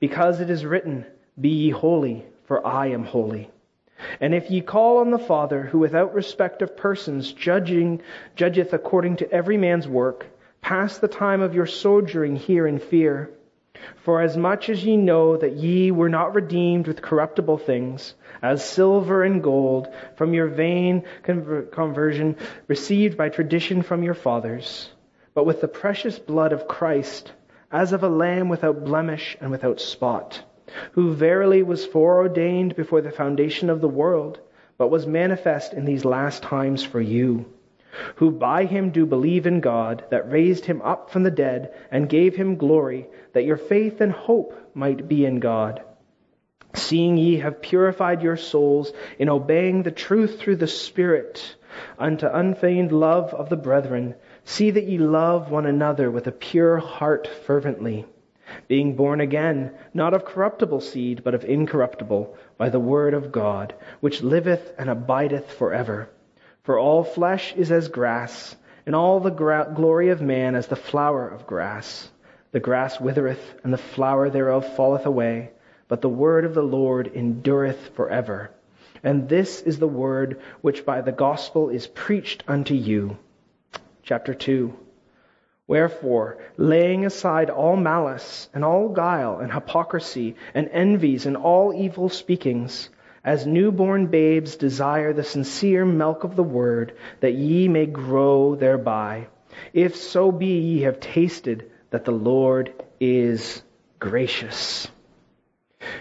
Because 0.00 0.40
it 0.40 0.50
is 0.50 0.64
written, 0.64 1.06
Be 1.40 1.48
ye 1.48 1.70
holy, 1.70 2.24
for 2.44 2.66
I 2.66 2.88
am 2.88 3.04
holy. 3.04 3.50
And 4.20 4.34
if 4.34 4.50
ye 4.50 4.60
call 4.60 4.98
on 4.98 5.10
the 5.10 5.18
Father, 5.18 5.62
who 5.62 5.78
without 5.78 6.14
respect 6.14 6.62
of 6.62 6.76
persons 6.76 7.32
judging, 7.32 8.00
judgeth 8.36 8.72
according 8.72 9.16
to 9.16 9.32
every 9.32 9.56
man's 9.56 9.88
work, 9.88 10.26
pass 10.60 10.98
the 10.98 11.08
time 11.08 11.40
of 11.40 11.54
your 11.54 11.66
sojourning 11.66 12.36
here 12.36 12.66
in 12.66 12.78
fear. 12.78 13.30
For 13.96 14.20
as 14.20 14.36
much 14.36 14.68
as 14.68 14.84
ye 14.84 14.96
know 14.96 15.36
that 15.36 15.52
ye 15.54 15.90
were 15.90 16.08
not 16.08 16.34
redeemed 16.34 16.86
with 16.88 17.02
corruptible 17.02 17.58
things, 17.58 18.14
as 18.42 18.64
silver 18.64 19.22
and 19.22 19.42
gold, 19.42 19.88
from 20.16 20.34
your 20.34 20.48
vain 20.48 21.04
conver- 21.22 21.70
conversion 21.70 22.36
received 22.66 23.16
by 23.16 23.28
tradition 23.28 23.82
from 23.82 24.02
your 24.02 24.14
fathers, 24.14 24.90
but 25.34 25.46
with 25.46 25.60
the 25.60 25.68
precious 25.68 26.18
blood 26.18 26.52
of 26.52 26.66
Christ, 26.66 27.32
as 27.70 27.92
of 27.92 28.02
a 28.02 28.08
lamb 28.08 28.48
without 28.48 28.84
blemish 28.84 29.36
and 29.40 29.50
without 29.50 29.80
spot, 29.80 30.42
who 30.92 31.14
verily 31.14 31.62
was 31.62 31.86
foreordained 31.86 32.76
before 32.76 33.00
the 33.00 33.10
foundation 33.10 33.70
of 33.70 33.80
the 33.80 33.88
world, 33.88 34.40
but 34.76 34.90
was 34.90 35.06
manifest 35.06 35.72
in 35.72 35.84
these 35.84 36.04
last 36.04 36.42
times 36.42 36.84
for 36.84 37.00
you 37.00 37.46
who 38.16 38.30
by 38.30 38.64
him 38.64 38.90
do 38.90 39.06
believe 39.06 39.46
in 39.46 39.60
God, 39.60 40.04
that 40.10 40.30
raised 40.30 40.64
him 40.64 40.82
up 40.82 41.10
from 41.10 41.22
the 41.22 41.30
dead 41.30 41.72
and 41.90 42.08
gave 42.08 42.36
him 42.36 42.56
glory, 42.56 43.08
that 43.32 43.44
your 43.44 43.56
faith 43.56 44.00
and 44.00 44.12
hope 44.12 44.54
might 44.74 45.08
be 45.08 45.24
in 45.24 45.40
God. 45.40 45.82
Seeing 46.74 47.16
ye 47.16 47.38
have 47.38 47.62
purified 47.62 48.22
your 48.22 48.36
souls 48.36 48.92
in 49.18 49.28
obeying 49.28 49.82
the 49.82 49.90
truth 49.90 50.38
through 50.38 50.56
the 50.56 50.66
Spirit 50.66 51.56
unto 51.98 52.26
unfeigned 52.26 52.92
love 52.92 53.32
of 53.34 53.48
the 53.48 53.56
brethren, 53.56 54.14
see 54.44 54.70
that 54.70 54.84
ye 54.84 54.98
love 54.98 55.50
one 55.50 55.66
another 55.66 56.10
with 56.10 56.26
a 56.26 56.32
pure 56.32 56.76
heart 56.76 57.26
fervently, 57.46 58.04
being 58.66 58.96
born 58.96 59.20
again, 59.20 59.72
not 59.94 60.14
of 60.14 60.24
corruptible 60.24 60.80
seed, 60.80 61.22
but 61.24 61.34
of 61.34 61.44
incorruptible, 61.44 62.36
by 62.56 62.68
the 62.68 62.80
word 62.80 63.14
of 63.14 63.32
God, 63.32 63.74
which 64.00 64.22
liveth 64.22 64.74
and 64.78 64.88
abideth 64.88 65.52
for 65.52 65.72
ever. 65.72 66.08
For 66.62 66.78
all 66.78 67.04
flesh 67.04 67.54
is 67.56 67.72
as 67.72 67.88
grass, 67.88 68.56
and 68.86 68.94
all 68.94 69.20
the 69.20 69.30
gra- 69.30 69.72
glory 69.74 70.08
of 70.10 70.20
man 70.22 70.54
as 70.54 70.66
the 70.66 70.76
flower 70.76 71.28
of 71.28 71.46
grass. 71.46 72.10
The 72.52 72.60
grass 72.60 73.00
withereth, 73.00 73.54
and 73.62 73.72
the 73.72 73.78
flower 73.78 74.30
thereof 74.30 74.74
falleth 74.76 75.06
away, 75.06 75.50
but 75.88 76.00
the 76.00 76.08
word 76.08 76.44
of 76.44 76.54
the 76.54 76.62
Lord 76.62 77.10
endureth 77.14 77.90
for 77.94 78.08
ever. 78.08 78.50
And 79.02 79.28
this 79.28 79.62
is 79.62 79.78
the 79.78 79.86
word 79.86 80.40
which 80.60 80.84
by 80.84 81.00
the 81.00 81.12
gospel 81.12 81.68
is 81.68 81.86
preached 81.86 82.44
unto 82.48 82.74
you. 82.74 83.18
Chapter 84.02 84.34
2. 84.34 84.74
Wherefore, 85.68 86.38
laying 86.56 87.04
aside 87.04 87.50
all 87.50 87.76
malice, 87.76 88.48
and 88.54 88.64
all 88.64 88.88
guile, 88.88 89.38
and 89.38 89.52
hypocrisy, 89.52 90.34
and 90.54 90.66
envies, 90.72 91.26
and 91.26 91.36
all 91.36 91.74
evil 91.74 92.08
speakings, 92.08 92.88
as 93.22 93.46
newborn 93.46 94.06
babes 94.06 94.56
desire 94.56 95.12
the 95.12 95.22
sincere 95.22 95.84
milk 95.84 96.24
of 96.24 96.36
the 96.36 96.42
word, 96.42 96.94
that 97.20 97.34
ye 97.34 97.68
may 97.68 97.84
grow 97.84 98.54
thereby. 98.54 99.26
If 99.74 99.94
so 99.94 100.32
be 100.32 100.58
ye 100.58 100.80
have 100.82 101.00
tasted 101.00 101.70
that 101.90 102.06
the 102.06 102.12
Lord 102.12 102.72
is 102.98 103.62
gracious. 103.98 104.88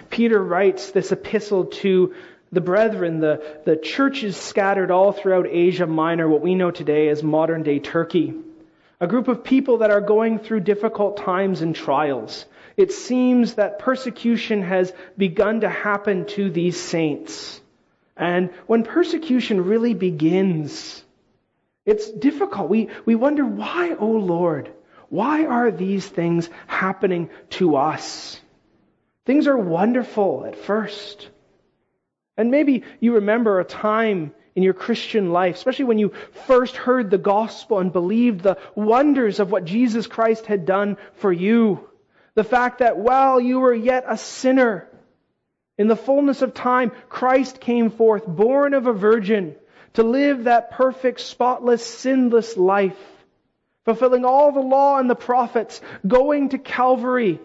Peter 0.10 0.42
writes 0.42 0.92
this 0.92 1.12
epistle 1.12 1.66
to 1.66 2.14
the 2.54 2.62
brethren, 2.62 3.20
the, 3.20 3.44
the 3.66 3.76
churches 3.76 4.38
scattered 4.38 4.92
all 4.92 5.12
throughout 5.12 5.48
Asia 5.48 5.86
Minor, 5.86 6.30
what 6.30 6.42
we 6.42 6.56
know 6.56 6.72
today 6.72 7.10
as 7.10 7.22
modern 7.22 7.64
day 7.64 7.80
Turkey. 7.80 8.34
A 9.00 9.08
group 9.08 9.28
of 9.28 9.44
people 9.44 9.80
that 9.80 9.92
are 9.92 10.02
going 10.02 10.40
through 10.40 10.62
difficult 10.62 11.18
times 11.18 11.62
and 11.62 11.76
trials 11.76 12.46
it 12.78 12.92
seems 12.92 13.56
that 13.56 13.80
persecution 13.80 14.62
has 14.62 14.94
begun 15.18 15.62
to 15.62 15.70
happen 15.70 16.26
to 16.28 16.52
these 16.52 16.80
saints. 16.80 17.60
And 18.16 18.52
when 18.68 18.84
persecution 18.84 19.66
really 19.66 19.96
begins, 19.96 21.04
it's 21.86 22.10
difficult. 22.10 22.70
We, 22.70 22.90
we 23.04 23.16
wonder, 23.16 23.46
why, 23.46 23.96
oh 24.00 24.12
Lord? 24.12 24.72
Why 25.10 25.46
are 25.46 25.72
these 25.72 26.08
things 26.08 26.50
happening 26.68 27.32
to 27.52 27.78
us? 27.78 28.40
Things 29.26 29.48
are 29.48 29.58
wonderful 29.58 30.46
at 30.46 30.56
first. 30.56 31.30
And 32.38 32.52
maybe 32.52 32.84
you 33.00 33.16
remember 33.16 33.60
a 33.60 33.66
time 33.66 34.34
in 34.58 34.64
your 34.64 34.74
Christian 34.74 35.32
life, 35.32 35.54
especially 35.54 35.86
when 35.86 36.00
you 36.00 36.14
first 36.48 36.76
heard 36.76 37.12
the 37.12 37.20
gospel 37.20 37.78
and 37.78 37.94
believed 37.94 38.42
the 38.42 38.58
wonders 38.74 39.40
of 39.40 39.52
what 39.52 39.66
Jesus 39.66 40.08
Christ 40.08 40.48
had 40.48 40.66
done 40.66 40.98
for 41.18 41.32
you. 41.32 41.88
The 42.34 42.44
fact 42.44 42.80
that 42.80 42.98
while 42.98 43.40
you 43.40 43.60
were 43.60 43.74
yet 43.74 44.06
a 44.08 44.18
sinner, 44.18 44.90
in 45.78 45.88
the 45.88 45.96
fullness 45.96 46.42
of 46.42 46.56
time, 46.56 46.92
Christ 47.08 47.60
came 47.60 47.92
forth, 47.92 48.26
born 48.26 48.74
of 48.74 48.88
a 48.88 48.94
virgin, 48.94 49.56
to 49.94 50.02
live 50.02 50.46
that 50.46 50.72
perfect, 50.72 51.20
spotless, 51.20 51.86
sinless 51.86 52.58
life, 52.58 52.98
fulfilling 53.86 54.26
all 54.26 54.52
the 54.52 54.60
law 54.60 54.98
and 54.98 55.08
the 55.08 55.14
prophets, 55.14 55.80
going 56.08 56.50
to 56.50 56.58
Calvary 56.58 57.40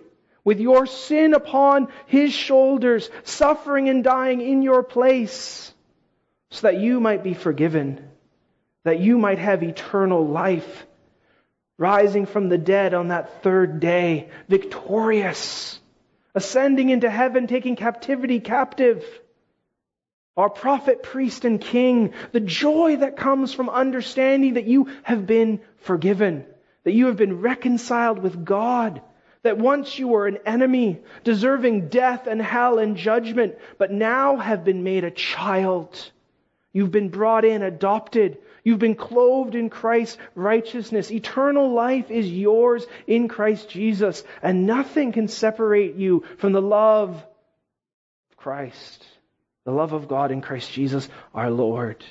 with 0.44 0.60
your 0.60 0.86
sin 0.86 1.34
upon 1.34 1.88
his 2.06 2.32
shoulders, 2.32 3.10
suffering 3.24 3.90
and 3.90 4.02
dying 4.02 4.40
in 4.40 4.62
your 4.62 4.82
place, 4.82 5.71
so 6.52 6.68
that 6.68 6.78
you 6.78 7.00
might 7.00 7.24
be 7.24 7.32
forgiven, 7.32 7.98
that 8.84 9.00
you 9.00 9.16
might 9.16 9.38
have 9.38 9.62
eternal 9.62 10.28
life, 10.28 10.86
rising 11.78 12.26
from 12.26 12.50
the 12.50 12.58
dead 12.58 12.92
on 12.92 13.08
that 13.08 13.42
third 13.42 13.80
day, 13.80 14.28
victorious, 14.48 15.80
ascending 16.34 16.90
into 16.90 17.10
heaven, 17.10 17.46
taking 17.46 17.74
captivity 17.74 18.38
captive. 18.38 19.02
Our 20.36 20.50
prophet, 20.50 21.02
priest, 21.02 21.46
and 21.46 21.58
king, 21.58 22.12
the 22.32 22.40
joy 22.40 22.96
that 22.96 23.16
comes 23.16 23.54
from 23.54 23.70
understanding 23.70 24.54
that 24.54 24.66
you 24.66 24.90
have 25.04 25.26
been 25.26 25.60
forgiven, 25.78 26.44
that 26.84 26.92
you 26.92 27.06
have 27.06 27.16
been 27.16 27.40
reconciled 27.40 28.18
with 28.18 28.44
God 28.44 29.00
that 29.42 29.58
once 29.58 29.98
you 29.98 30.08
were 30.08 30.26
an 30.26 30.38
enemy, 30.46 31.00
deserving 31.24 31.88
death 31.88 32.26
and 32.26 32.40
hell 32.40 32.78
and 32.78 32.96
judgment, 32.96 33.56
but 33.76 33.90
now 33.90 34.36
have 34.36 34.64
been 34.64 34.84
made 34.84 35.02
a 35.02 35.10
child. 35.10 36.12
You've 36.72 36.90
been 36.90 37.10
brought 37.10 37.44
in, 37.44 37.62
adopted. 37.62 38.38
You've 38.64 38.78
been 38.78 38.94
clothed 38.94 39.54
in 39.54 39.68
Christ's 39.68 40.16
righteousness. 40.34 41.10
Eternal 41.10 41.72
life 41.72 42.10
is 42.10 42.30
yours 42.30 42.86
in 43.06 43.28
Christ 43.28 43.68
Jesus, 43.68 44.22
and 44.42 44.66
nothing 44.66 45.12
can 45.12 45.28
separate 45.28 45.96
you 45.96 46.24
from 46.38 46.52
the 46.52 46.62
love 46.62 47.10
of 48.30 48.36
Christ, 48.36 49.04
the 49.64 49.72
love 49.72 49.92
of 49.92 50.08
God 50.08 50.30
in 50.30 50.40
Christ 50.40 50.72
Jesus 50.72 51.08
our 51.34 51.50
Lord. 51.50 52.02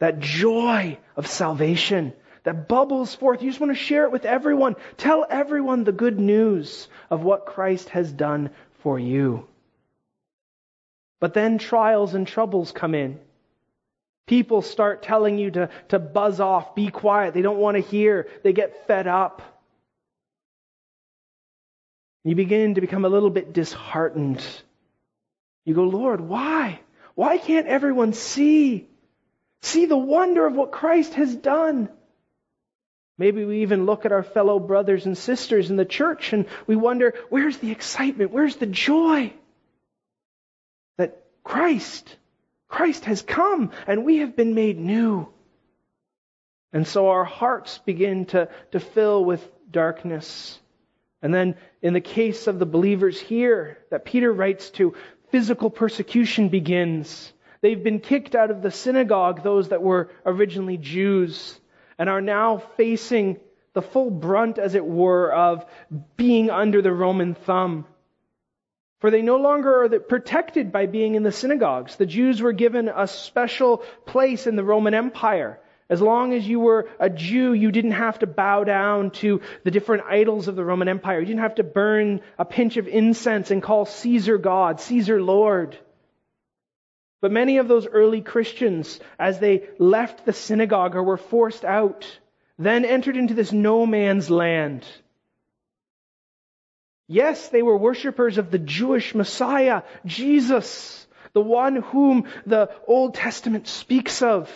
That 0.00 0.20
joy 0.20 0.98
of 1.16 1.26
salvation 1.26 2.12
that 2.44 2.68
bubbles 2.68 3.14
forth. 3.14 3.42
You 3.42 3.50
just 3.50 3.60
want 3.60 3.76
to 3.76 3.78
share 3.78 4.04
it 4.04 4.12
with 4.12 4.24
everyone. 4.24 4.76
Tell 4.96 5.26
everyone 5.28 5.84
the 5.84 5.92
good 5.92 6.18
news 6.18 6.88
of 7.10 7.22
what 7.22 7.46
Christ 7.46 7.90
has 7.90 8.10
done 8.10 8.50
for 8.80 8.98
you. 8.98 9.46
But 11.20 11.34
then 11.34 11.58
trials 11.58 12.14
and 12.14 12.26
troubles 12.26 12.72
come 12.72 12.94
in. 12.94 13.18
People 14.28 14.60
start 14.60 15.02
telling 15.02 15.38
you 15.38 15.50
to, 15.52 15.70
to 15.88 15.98
buzz 15.98 16.38
off, 16.38 16.74
be 16.74 16.88
quiet. 16.88 17.32
They 17.32 17.40
don't 17.40 17.58
want 17.58 17.76
to 17.76 17.80
hear. 17.80 18.28
They 18.44 18.52
get 18.52 18.86
fed 18.86 19.06
up. 19.06 19.40
You 22.24 22.34
begin 22.34 22.74
to 22.74 22.82
become 22.82 23.06
a 23.06 23.08
little 23.08 23.30
bit 23.30 23.54
disheartened. 23.54 24.44
You 25.64 25.74
go, 25.74 25.84
Lord, 25.84 26.20
why? 26.20 26.78
Why 27.14 27.38
can't 27.38 27.66
everyone 27.66 28.12
see? 28.12 28.86
See 29.62 29.86
the 29.86 29.96
wonder 29.96 30.46
of 30.46 30.54
what 30.54 30.72
Christ 30.72 31.14
has 31.14 31.34
done. 31.34 31.88
Maybe 33.16 33.46
we 33.46 33.62
even 33.62 33.86
look 33.86 34.04
at 34.04 34.12
our 34.12 34.22
fellow 34.22 34.58
brothers 34.58 35.06
and 35.06 35.16
sisters 35.16 35.70
in 35.70 35.76
the 35.76 35.86
church 35.86 36.34
and 36.34 36.44
we 36.66 36.76
wonder, 36.76 37.14
where's 37.30 37.56
the 37.56 37.70
excitement? 37.70 38.30
Where's 38.30 38.56
the 38.56 38.66
joy? 38.66 39.32
That 40.98 41.24
Christ, 41.42 42.14
Christ 42.68 43.06
has 43.06 43.22
come 43.22 43.72
and 43.86 44.04
we 44.04 44.18
have 44.18 44.36
been 44.36 44.54
made 44.54 44.78
new. 44.78 45.28
And 46.72 46.86
so 46.86 47.08
our 47.08 47.24
hearts 47.24 47.78
begin 47.78 48.26
to, 48.26 48.48
to 48.72 48.80
fill 48.80 49.24
with 49.24 49.46
darkness. 49.70 50.58
And 51.22 51.34
then 51.34 51.56
in 51.82 51.94
the 51.94 52.00
case 52.00 52.46
of 52.46 52.58
the 52.58 52.66
believers 52.66 53.18
here 53.18 53.78
that 53.90 54.04
Peter 54.04 54.32
writes 54.32 54.70
to, 54.70 54.94
physical 55.30 55.70
persecution 55.70 56.48
begins. 56.48 57.32
They've 57.60 57.82
been 57.82 58.00
kicked 58.00 58.34
out 58.34 58.50
of 58.50 58.62
the 58.62 58.70
synagogue, 58.70 59.42
those 59.42 59.70
that 59.70 59.82
were 59.82 60.10
originally 60.24 60.76
Jews 60.76 61.58
and 61.98 62.08
are 62.08 62.20
now 62.20 62.58
facing 62.76 63.38
the 63.72 63.82
full 63.82 64.10
brunt, 64.10 64.58
as 64.58 64.74
it 64.74 64.84
were, 64.84 65.32
of 65.32 65.66
being 66.16 66.50
under 66.50 66.80
the 66.80 66.92
Roman 66.92 67.34
thumb. 67.34 67.86
For 69.00 69.10
they 69.10 69.22
no 69.22 69.36
longer 69.36 69.84
are 69.84 70.00
protected 70.00 70.72
by 70.72 70.86
being 70.86 71.14
in 71.14 71.22
the 71.22 71.32
synagogues. 71.32 71.96
The 71.96 72.06
Jews 72.06 72.42
were 72.42 72.52
given 72.52 72.88
a 72.88 73.06
special 73.06 73.78
place 74.06 74.46
in 74.46 74.56
the 74.56 74.64
Roman 74.64 74.94
Empire. 74.94 75.60
As 75.90 76.02
long 76.02 76.34
as 76.34 76.46
you 76.46 76.60
were 76.60 76.88
a 76.98 77.08
Jew, 77.08 77.52
you 77.52 77.70
didn't 77.70 77.92
have 77.92 78.18
to 78.18 78.26
bow 78.26 78.64
down 78.64 79.10
to 79.22 79.40
the 79.64 79.70
different 79.70 80.04
idols 80.04 80.48
of 80.48 80.56
the 80.56 80.64
Roman 80.64 80.88
Empire. 80.88 81.20
You 81.20 81.26
didn't 81.26 81.40
have 81.40 81.54
to 81.54 81.64
burn 81.64 82.20
a 82.38 82.44
pinch 82.44 82.76
of 82.76 82.88
incense 82.88 83.50
and 83.50 83.62
call 83.62 83.86
Caesar 83.86 84.36
God, 84.36 84.80
Caesar 84.80 85.22
Lord. 85.22 85.78
But 87.20 87.32
many 87.32 87.58
of 87.58 87.68
those 87.68 87.86
early 87.86 88.20
Christians, 88.20 89.00
as 89.18 89.38
they 89.38 89.68
left 89.78 90.26
the 90.26 90.32
synagogue 90.32 90.94
or 90.94 91.02
were 91.02 91.16
forced 91.16 91.64
out, 91.64 92.06
then 92.58 92.84
entered 92.84 93.16
into 93.16 93.34
this 93.34 93.52
no 93.52 93.86
man's 93.86 94.28
land. 94.28 94.84
Yes, 97.08 97.48
they 97.48 97.62
were 97.62 97.76
worshippers 97.76 98.36
of 98.36 98.50
the 98.50 98.58
Jewish 98.58 99.14
Messiah, 99.14 99.82
Jesus, 100.04 101.06
the 101.32 101.40
one 101.40 101.76
whom 101.76 102.28
the 102.44 102.70
Old 102.86 103.14
Testament 103.14 103.66
speaks 103.66 104.20
of. 104.20 104.50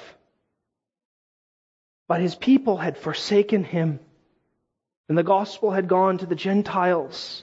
But 2.09 2.21
his 2.21 2.35
people 2.35 2.77
had 2.77 2.99
forsaken 2.99 3.65
him, 3.65 4.01
and 5.09 5.17
the 5.17 5.23
gospel 5.23 5.71
had 5.71 5.89
gone 5.89 6.19
to 6.19 6.27
the 6.27 6.35
Gentiles. 6.35 7.43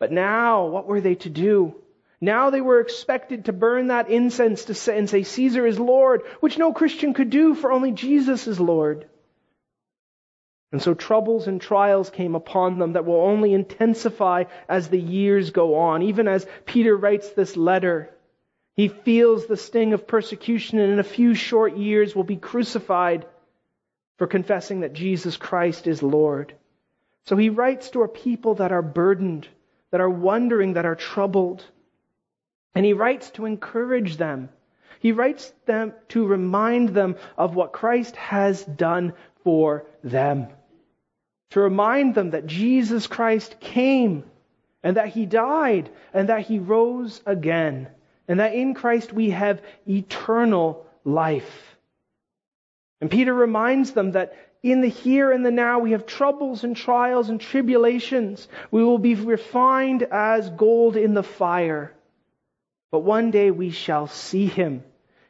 But 0.00 0.10
now, 0.10 0.66
what 0.66 0.88
were 0.88 1.00
they 1.00 1.14
to 1.16 1.30
do? 1.30 1.76
Now 2.20 2.50
they 2.50 2.60
were 2.60 2.80
expected 2.80 3.44
to 3.44 3.52
burn 3.52 3.86
that 3.86 4.10
incense 4.10 4.64
to 4.64 4.74
say, 4.74 4.98
and 4.98 5.08
say, 5.08 5.22
Caesar 5.22 5.64
is 5.64 5.78
Lord, 5.78 6.22
which 6.40 6.58
no 6.58 6.72
Christian 6.72 7.14
could 7.14 7.30
do, 7.30 7.54
for 7.54 7.70
only 7.70 7.92
Jesus 7.92 8.48
is 8.48 8.58
Lord. 8.58 9.06
And 10.72 10.80
so 10.80 10.94
troubles 10.94 11.48
and 11.48 11.60
trials 11.60 12.10
came 12.10 12.34
upon 12.34 12.78
them 12.78 12.92
that 12.92 13.04
will 13.04 13.20
only 13.20 13.52
intensify 13.54 14.44
as 14.68 14.88
the 14.88 15.00
years 15.00 15.50
go 15.50 15.74
on. 15.76 16.02
Even 16.02 16.28
as 16.28 16.46
Peter 16.64 16.96
writes 16.96 17.30
this 17.30 17.56
letter, 17.56 18.10
he 18.76 18.88
feels 18.88 19.46
the 19.46 19.56
sting 19.56 19.92
of 19.92 20.06
persecution 20.06 20.78
and 20.78 20.92
in 20.92 20.98
a 21.00 21.04
few 21.04 21.34
short 21.34 21.76
years 21.76 22.14
will 22.14 22.24
be 22.24 22.36
crucified 22.36 23.26
for 24.16 24.28
confessing 24.28 24.80
that 24.80 24.92
Jesus 24.92 25.36
Christ 25.36 25.88
is 25.88 26.02
Lord. 26.02 26.54
So 27.24 27.36
he 27.36 27.50
writes 27.50 27.90
to 27.90 28.02
a 28.02 28.08
people 28.08 28.54
that 28.56 28.70
are 28.70 28.82
burdened, 28.82 29.48
that 29.90 30.00
are 30.00 30.08
wondering, 30.08 30.74
that 30.74 30.86
are 30.86 30.94
troubled. 30.94 31.64
And 32.76 32.86
he 32.86 32.92
writes 32.92 33.30
to 33.32 33.44
encourage 33.44 34.16
them. 34.18 34.50
He 35.00 35.12
writes 35.12 35.52
them 35.66 35.94
to 36.10 36.26
remind 36.26 36.90
them 36.90 37.16
of 37.36 37.56
what 37.56 37.72
Christ 37.72 38.14
has 38.16 38.64
done 38.64 39.14
for 39.42 39.86
them. 40.04 40.48
To 41.50 41.60
remind 41.60 42.14
them 42.14 42.30
that 42.30 42.46
Jesus 42.46 43.06
Christ 43.06 43.58
came 43.60 44.24
and 44.82 44.96
that 44.96 45.08
he 45.08 45.26
died 45.26 45.90
and 46.12 46.28
that 46.28 46.42
he 46.42 46.58
rose 46.58 47.20
again 47.26 47.88
and 48.30 48.38
that 48.38 48.54
in 48.54 48.74
Christ 48.74 49.12
we 49.12 49.30
have 49.30 49.60
eternal 49.88 50.86
life. 51.04 51.76
And 53.00 53.10
Peter 53.10 53.34
reminds 53.34 53.90
them 53.90 54.12
that 54.12 54.36
in 54.62 54.82
the 54.82 54.88
here 54.88 55.32
and 55.32 55.44
the 55.44 55.50
now 55.50 55.80
we 55.80 55.90
have 55.92 56.06
troubles 56.06 56.62
and 56.62 56.76
trials 56.76 57.28
and 57.28 57.40
tribulations. 57.40 58.46
We 58.70 58.84
will 58.84 58.98
be 58.98 59.16
refined 59.16 60.04
as 60.04 60.48
gold 60.48 60.96
in 60.96 61.14
the 61.14 61.24
fire. 61.24 61.92
But 62.92 63.00
one 63.00 63.32
day 63.32 63.50
we 63.50 63.70
shall 63.70 64.06
see 64.06 64.46
him. 64.46 64.84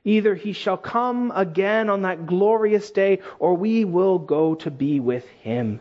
Either 0.04 0.34
he 0.34 0.52
shall 0.52 0.76
come 0.76 1.32
again 1.34 1.88
on 1.88 2.02
that 2.02 2.26
glorious 2.26 2.90
day, 2.90 3.20
or 3.38 3.54
we 3.54 3.86
will 3.86 4.18
go 4.18 4.56
to 4.56 4.70
be 4.70 5.00
with 5.00 5.26
him. 5.42 5.80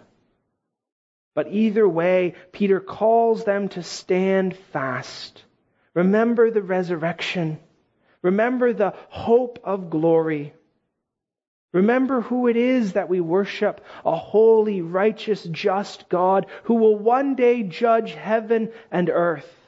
But 1.35 1.47
either 1.51 1.87
way, 1.87 2.35
Peter 2.51 2.79
calls 2.79 3.43
them 3.43 3.69
to 3.69 3.83
stand 3.83 4.55
fast. 4.55 5.43
Remember 5.93 6.51
the 6.51 6.61
resurrection. 6.61 7.59
Remember 8.21 8.73
the 8.73 8.93
hope 9.09 9.59
of 9.63 9.89
glory. 9.89 10.53
Remember 11.71 12.21
who 12.21 12.47
it 12.47 12.57
is 12.57 12.93
that 12.93 13.09
we 13.09 13.19
worship 13.21 13.85
a 14.03 14.15
holy, 14.15 14.81
righteous, 14.81 15.43
just 15.43 16.09
God 16.09 16.47
who 16.63 16.75
will 16.75 16.97
one 16.97 17.35
day 17.35 17.63
judge 17.63 18.13
heaven 18.13 18.71
and 18.91 19.09
earth. 19.09 19.58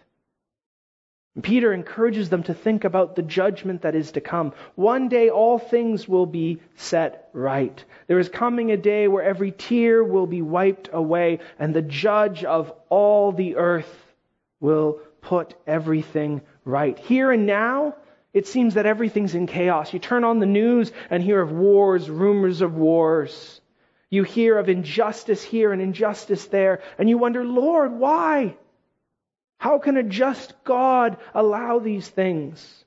Peter 1.42 1.72
encourages 1.72 2.30
them 2.30 2.44
to 2.44 2.54
think 2.54 2.84
about 2.84 3.16
the 3.16 3.22
judgment 3.22 3.84
that 3.84 3.96
is 3.96 4.12
to 4.12 4.22
come. 4.22 4.54
One 4.76 5.08
day 5.08 5.30
all 5.30 5.60
things 5.60 6.08
will 6.08 6.26
be 6.26 6.62
set 6.76 7.30
right. 7.32 7.84
There 8.08 8.20
is 8.20 8.28
coming 8.28 8.72
a 8.72 8.78
day 8.78 9.08
where 9.08 9.24
every 9.24 9.52
tear 9.52 10.04
will 10.04 10.28
be 10.28 10.42
wiped 10.42 10.90
away 10.92 11.40
and 11.58 11.74
the 11.74 11.82
judge 11.82 12.44
of 12.44 12.74
all 12.90 13.32
the 13.32 13.56
earth 13.56 14.14
will 14.60 15.00
put 15.22 15.56
everything 15.66 16.42
right. 16.66 17.00
Here 17.00 17.32
and 17.32 17.46
now, 17.46 17.96
It 18.34 18.48
seems 18.48 18.76
that 18.76 18.86
everything's 18.86 19.36
in 19.36 19.46
chaos. 19.46 19.94
You 19.94 20.00
turn 20.00 20.24
on 20.24 20.40
the 20.40 20.46
news 20.46 20.92
and 21.10 21.22
hear 21.22 21.42
of 21.42 21.52
wars, 21.52 22.10
rumors 22.10 22.62
of 22.62 22.76
wars. 22.76 23.60
You 24.10 24.24
hear 24.24 24.58
of 24.58 24.70
injustice 24.70 25.44
here 25.44 25.72
and 25.72 25.82
injustice 25.82 26.46
there, 26.48 26.82
and 26.98 27.10
you 27.10 27.18
wonder, 27.18 27.44
Lord, 27.44 27.94
why? 27.94 28.56
How 29.62 29.78
can 29.78 29.96
a 29.96 30.02
just 30.02 30.56
God 30.64 31.18
allow 31.36 31.78
these 31.78 32.10
things? 32.10 32.84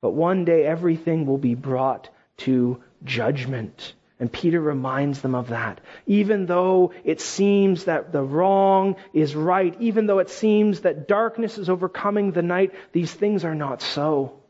But 0.00 0.10
one 0.10 0.44
day 0.44 0.66
everything 0.66 1.24
will 1.24 1.38
be 1.38 1.54
brought 1.54 2.08
to 2.38 2.82
judgment. 3.04 3.94
And 4.18 4.32
Peter 4.32 4.60
reminds 4.60 5.20
them 5.20 5.36
of 5.36 5.50
that. 5.50 5.80
Even 6.08 6.46
though 6.46 6.92
it 7.04 7.20
seems 7.20 7.84
that 7.84 8.10
the 8.10 8.24
wrong 8.24 8.96
is 9.12 9.36
right, 9.36 9.76
even 9.78 10.06
though 10.06 10.18
it 10.18 10.30
seems 10.30 10.80
that 10.80 11.06
darkness 11.06 11.58
is 11.58 11.70
overcoming 11.70 12.32
the 12.32 12.42
night, 12.42 12.74
these 12.90 13.14
things 13.14 13.44
are 13.44 13.54
not 13.54 13.82
so. 13.82 14.40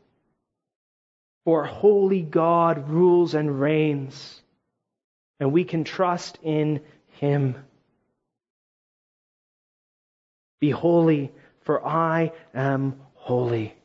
For 1.45 1.63
holy 1.63 2.23
God 2.23 2.89
rules 2.89 3.35
and 3.35 3.61
reigns, 3.61 4.41
and 5.39 5.53
we 5.53 5.63
can 5.63 5.83
trust 5.83 6.39
in 6.41 6.81
him. 7.19 7.55
Be 10.59 10.69
holy, 10.69 11.31
for 11.61 11.85
I 11.85 12.31
am 12.53 12.99
holy. 13.15 13.75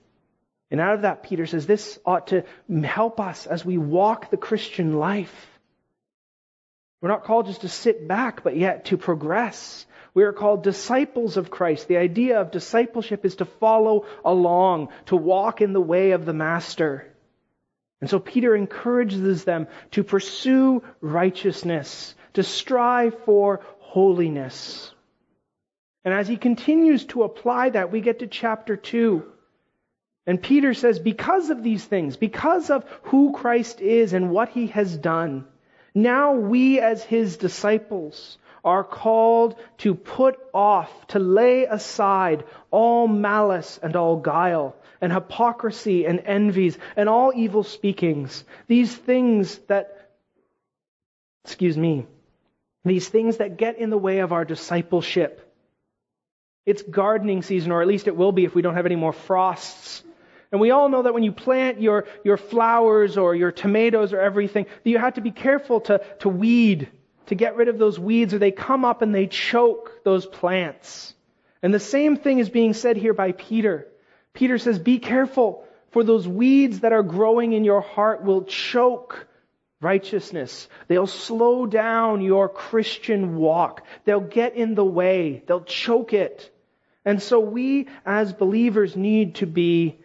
And 0.71 0.81
out 0.81 0.95
of 0.95 1.03
that, 1.03 1.23
Peter 1.23 1.47
says, 1.47 1.67
this 1.67 1.99
ought 2.05 2.29
to 2.29 2.45
help 2.85 3.21
us 3.21 3.47
as 3.47 3.65
we 3.65 3.79
walk 3.79 4.31
the 4.31 4.37
Christian 4.37 4.99
life. 4.99 5.35
We're 7.01 7.09
not 7.09 7.25
called 7.25 7.47
just 7.47 7.63
to 7.63 7.69
sit 7.69 8.09
back, 8.09 8.43
but 8.43 8.57
yet 8.57 8.87
to 8.87 8.99
progress. 8.99 9.87
We 10.15 10.25
are 10.25 10.33
called 10.33 10.65
disciples 10.65 11.37
of 11.37 11.51
Christ. 11.51 11.87
The 11.87 11.97
idea 11.97 12.41
of 12.41 12.51
discipleship 12.51 13.25
is 13.25 13.37
to 13.37 13.45
follow 13.45 14.07
along, 14.25 14.89
to 15.07 15.17
walk 15.17 15.61
in 15.61 15.73
the 15.73 15.81
way 15.81 16.11
of 16.11 16.25
the 16.25 16.33
Master. 16.33 17.07
And 18.01 18.11
so 18.11 18.19
Peter 18.19 18.55
encourages 18.55 19.45
them 19.45 19.69
to 19.93 20.03
pursue 20.05 20.83
righteousness, 21.01 22.15
to 22.35 22.43
strive 22.43 23.17
for 23.25 23.61
holiness. 23.79 24.93
And 26.09 26.17
as 26.17 26.27
he 26.27 26.39
continues 26.39 27.05
to 27.09 27.25
apply 27.25 27.69
that, 27.69 27.93
we 27.93 28.01
get 28.01 28.21
to 28.21 28.27
chapter 28.27 28.77
2. 28.77 29.31
And 30.27 30.43
Peter 30.43 30.73
says, 30.73 30.99
because 30.99 31.51
of 31.51 31.63
these 31.63 31.85
things, 31.85 32.17
because 32.17 32.71
of 32.71 32.87
who 33.03 33.35
Christ 33.35 33.83
is 33.83 34.15
and 34.15 34.31
what 34.31 34.49
he 34.49 34.69
has 34.69 34.97
done, 34.97 35.45
now 35.95 36.33
we, 36.33 36.81
as 36.81 37.05
his 37.05 37.37
disciples, 37.37 38.39
are 38.65 38.85
called 38.85 39.57
to 39.85 39.95
put 39.95 40.39
off, 40.55 40.91
to 41.09 41.19
lay 41.19 41.67
aside 41.67 42.45
all 42.71 43.07
malice 43.07 43.79
and 43.83 43.95
all 43.95 44.17
guile, 44.17 44.77
and 45.03 45.13
hypocrisy 45.13 46.07
and 46.07 46.21
envies, 46.21 46.79
and 46.97 47.11
all 47.11 47.35
evil 47.37 47.65
speakings. 47.65 48.45
These 48.67 48.97
things 48.97 49.59
that, 49.69 50.11
excuse 51.45 51.77
me, 51.77 52.07
these 52.83 53.07
things 53.11 53.37
that 53.37 53.59
get 53.59 53.77
in 53.77 53.91
the 53.91 53.99
way 53.99 54.21
of 54.21 54.33
our 54.33 54.47
discipleship. 54.47 55.45
It's 56.69 56.83
gardening 56.83 57.41
season, 57.41 57.73
or 57.73 57.81
at 57.81 57.89
least 57.89 58.09
it 58.09 58.17
will 58.17 58.31
be 58.31 58.45
if 58.45 58.55
we 58.55 58.61
don't 58.61 58.75
have 58.75 58.85
any 58.85 58.95
more 58.95 59.15
frosts. 59.15 60.03
And 60.53 60.61
we 60.61 60.71
all 60.71 60.91
know 60.91 61.03
that 61.03 61.15
when 61.15 61.23
you 61.23 61.33
plant 61.33 61.81
your, 61.81 62.07
your 62.25 62.37
flowers 62.37 63.17
or 63.17 63.35
your 63.35 63.53
tomatoes 63.53 64.13
or 64.13 64.21
everything, 64.21 64.67
that 64.85 64.91
you 64.91 64.99
have 64.99 65.15
to 65.15 65.23
be 65.23 65.31
careful 65.31 65.81
to, 65.83 66.03
to 66.21 66.29
weed, 66.29 66.91
to 67.29 67.35
get 67.35 67.57
rid 67.57 67.69
of 67.69 67.79
those 67.79 67.99
weeds, 67.99 68.35
or 68.35 68.39
they 68.39 68.51
come 68.51 68.85
up 68.85 69.01
and 69.01 69.15
they 69.15 69.27
choke 69.27 70.05
those 70.05 70.27
plants. 70.27 71.15
And 71.63 71.73
the 71.73 71.81
same 71.81 72.19
thing 72.19 72.39
is 72.39 72.51
being 72.51 72.75
said 72.75 72.99
here 72.99 73.15
by 73.15 73.33
Peter. 73.33 73.89
Peter 74.35 74.59
says, 74.59 74.79
Be 74.79 74.99
careful, 74.99 75.65
for 75.93 76.05
those 76.05 76.29
weeds 76.29 76.81
that 76.81 76.93
are 76.93 77.03
growing 77.03 77.55
in 77.55 77.65
your 77.65 77.81
heart 77.81 78.23
will 78.23 78.45
choke 78.45 79.27
righteousness. 79.81 80.69
They'll 80.87 81.07
slow 81.07 81.65
down 81.65 82.21
your 82.21 82.51
Christian 82.51 83.37
walk. 83.37 83.87
They'll 84.05 84.21
get 84.21 84.55
in 84.55 84.75
the 84.75 84.85
way. 84.85 85.43
They'll 85.47 85.65
choke 85.65 86.13
it. 86.13 86.55
And 87.09 87.23
so 87.23 87.41
we 87.41 87.89
as 88.05 88.35
believers 88.35 88.95
need 88.95 89.37
to 89.37 89.47
be 89.47 89.99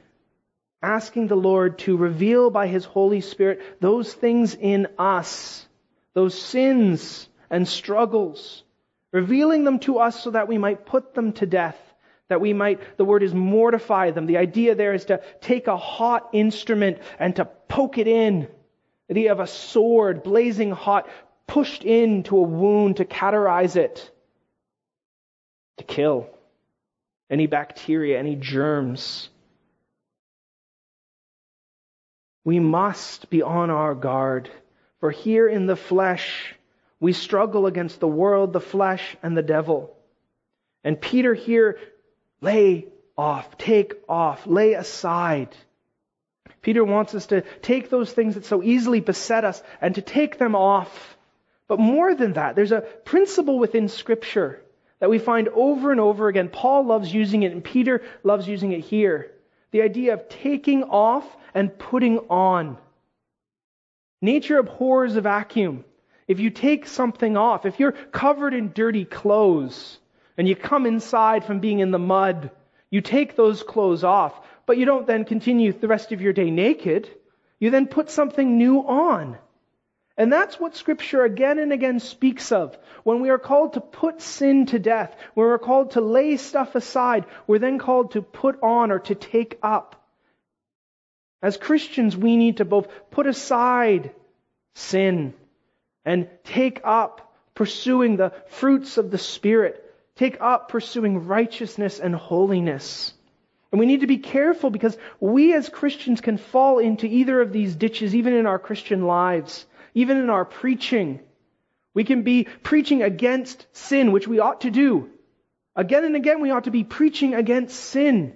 asking 0.82 1.28
the 1.28 1.36
Lord 1.36 1.80
to 1.80 1.98
reveal 1.98 2.50
by 2.50 2.68
His 2.68 2.86
Holy 2.86 3.20
Spirit 3.20 3.62
those 3.82 4.14
things 4.14 4.56
in 4.56 4.88
us, 4.98 5.68
those 6.14 6.42
sins 6.42 7.28
and 7.50 7.68
struggles, 7.68 8.64
revealing 9.12 9.66
them 9.66 9.80
to 9.80 10.00
us 10.00 10.24
so 10.24 10.32
that 10.32 10.48
we 10.48 10.58
might 10.58 10.86
put 10.86 11.14
them 11.14 11.34
to 11.34 11.46
death, 11.46 11.78
that 12.30 12.40
we 12.40 12.54
might, 12.54 12.80
the 12.96 13.04
word 13.04 13.22
is 13.22 13.34
mortify 13.34 14.12
them. 14.12 14.26
The 14.26 14.38
idea 14.38 14.74
there 14.74 14.94
is 14.94 15.04
to 15.08 15.22
take 15.42 15.68
a 15.68 15.76
hot 15.76 16.30
instrument 16.32 17.00
and 17.20 17.36
to 17.36 17.44
poke 17.44 17.98
it 17.98 18.08
in. 18.08 18.48
The 19.10 19.16
idea 19.16 19.34
of 19.34 19.42
a 19.42 19.48
sword, 19.48 20.24
blazing 20.24 20.72
hot, 20.72 21.10
pushed 21.48 21.84
into 21.84 22.38
a 22.38 22.44
wound 22.44 22.96
to 22.98 23.04
cauterize 23.04 23.76
it, 23.76 24.10
to 25.80 25.84
kill 25.84 26.30
any 27.34 27.48
bacteria, 27.48 28.20
any 28.20 28.36
germs. 28.36 29.28
We 32.46 32.60
must 32.60 33.32
be 33.32 33.42
on 33.42 33.72
our 33.72 33.96
guard, 33.96 34.52
for 35.00 35.10
here 35.10 35.48
in 35.48 35.66
the 35.66 35.76
flesh, 35.76 36.54
we 37.00 37.12
struggle 37.12 37.66
against 37.66 38.00
the 38.00 38.08
world, 38.08 38.54
the 38.54 38.62
flesh, 38.62 39.18
and 39.24 39.36
the 39.36 39.42
devil. 39.42 39.98
And 40.84 41.02
Peter 41.02 41.34
here, 41.34 41.80
lay 42.40 42.86
off, 43.18 43.58
take 43.58 43.96
off, 44.08 44.46
lay 44.46 44.74
aside. 44.74 45.56
Peter 46.62 46.84
wants 46.84 47.16
us 47.16 47.26
to 47.28 47.42
take 47.64 47.90
those 47.90 48.14
things 48.14 48.36
that 48.36 48.46
so 48.46 48.62
easily 48.62 49.00
beset 49.00 49.44
us 49.44 49.64
and 49.82 49.96
to 49.96 50.04
take 50.04 50.38
them 50.38 50.56
off. 50.56 51.18
But 51.68 51.80
more 51.80 52.14
than 52.14 52.34
that, 52.34 52.56
there's 52.56 52.72
a 52.72 52.82
principle 52.82 53.58
within 53.58 53.90
Scripture 53.90 54.63
that 55.04 55.10
we 55.10 55.20
find 55.20 55.50
over 55.50 55.92
and 55.92 56.00
over 56.00 56.30
again. 56.30 56.48
Paul 56.48 56.86
loves 56.86 57.14
using 57.14 57.44
it, 57.44 57.52
and 57.52 57.62
Peter 57.62 58.04
loves 58.24 58.48
using 58.48 58.72
it 58.72 58.86
here. 58.86 59.32
The 59.72 59.82
idea 59.82 60.14
of 60.14 60.30
taking 60.30 60.86
off 60.86 61.26
and 61.54 61.78
putting 61.78 62.20
on. 62.30 62.78
Nature 64.22 64.60
abhors 64.60 65.18
a 65.18 65.22
vacuum. 65.22 65.84
If 66.26 66.40
you 66.40 66.50
take 66.50 66.88
something 66.88 67.36
off, 67.36 67.66
if 67.66 67.82
you're 67.82 67.92
covered 67.92 68.54
in 68.54 68.72
dirty 68.72 69.04
clothes 69.04 70.00
and 70.38 70.48
you 70.48 70.56
come 70.56 70.86
inside 70.86 71.44
from 71.44 71.60
being 71.60 71.80
in 71.80 71.92
the 71.92 72.00
mud, 72.00 72.52
you 72.90 73.02
take 73.02 73.36
those 73.36 73.62
clothes 73.62 74.06
off, 74.06 74.40
but 74.66 74.78
you 74.78 74.86
don't 74.86 75.06
then 75.06 75.26
continue 75.26 75.74
the 75.74 75.90
rest 75.90 76.14
of 76.14 76.22
your 76.22 76.32
day 76.32 76.50
naked. 76.50 77.10
You 77.60 77.72
then 77.72 77.88
put 77.88 78.10
something 78.10 78.58
new 78.58 78.80
on. 78.80 79.38
And 80.18 80.32
that's 80.32 80.60
what 80.60 80.76
Scripture 80.76 81.24
again 81.24 81.58
and 81.58 81.74
again 81.74 82.00
speaks 82.00 82.52
of. 82.52 82.78
When 83.04 83.22
we 83.22 83.30
are 83.30 83.40
called 83.40 83.74
to 83.74 83.82
put 83.82 84.22
sin 84.22 84.68
to 84.68 84.78
death, 84.78 85.16
when 85.34 85.48
we're 85.48 85.58
called 85.58 85.92
to 85.92 86.02
lay 86.02 86.38
stuff 86.38 86.76
aside, 86.76 87.26
we're 87.48 87.60
then 87.60 87.80
called 87.80 88.12
to 88.12 88.22
put 88.22 88.62
on 88.62 88.92
or 88.92 89.00
to 89.00 89.16
take 89.16 89.58
up. 89.64 89.96
As 91.42 91.58
Christians, 91.58 92.16
we 92.16 92.38
need 92.38 92.58
to 92.58 92.66
both 92.66 92.88
put 93.10 93.26
aside 93.26 94.14
sin 94.76 95.34
and 96.06 96.30
take 96.44 96.82
up 96.84 97.34
pursuing 97.56 98.16
the 98.16 98.34
fruits 98.48 98.98
of 98.98 99.10
the 99.10 99.18
Spirit, 99.18 99.84
take 100.16 100.40
up 100.40 100.70
pursuing 100.70 101.26
righteousness 101.26 102.00
and 102.00 102.16
holiness. 102.16 103.14
And 103.72 103.80
we 103.80 103.88
need 103.88 104.02
to 104.02 104.08
be 104.08 104.20
careful 104.20 104.70
because 104.70 104.96
we 105.20 105.54
as 105.54 105.68
Christians 105.70 106.22
can 106.22 106.38
fall 106.38 106.78
into 106.78 107.08
either 107.08 107.42
of 107.42 107.52
these 107.52 107.76
ditches 107.76 108.16
even 108.16 108.34
in 108.34 108.46
our 108.46 108.60
Christian 108.60 109.08
lives, 109.08 109.66
even 109.94 110.18
in 110.18 110.30
our 110.30 110.46
preaching. 110.46 111.20
We 111.94 112.04
can 112.04 112.24
be 112.24 112.46
preaching 112.64 113.04
against 113.04 113.66
sin, 113.74 114.12
which 114.12 114.28
we 114.28 114.40
ought 114.40 114.62
to 114.62 114.72
do. 114.72 115.10
Again 115.76 116.06
and 116.06 116.16
again, 116.16 116.42
we 116.42 116.52
ought 116.52 116.66
to 116.66 116.72
be 116.72 116.84
preaching 116.84 117.34
against 117.34 117.76
sin. 117.76 118.36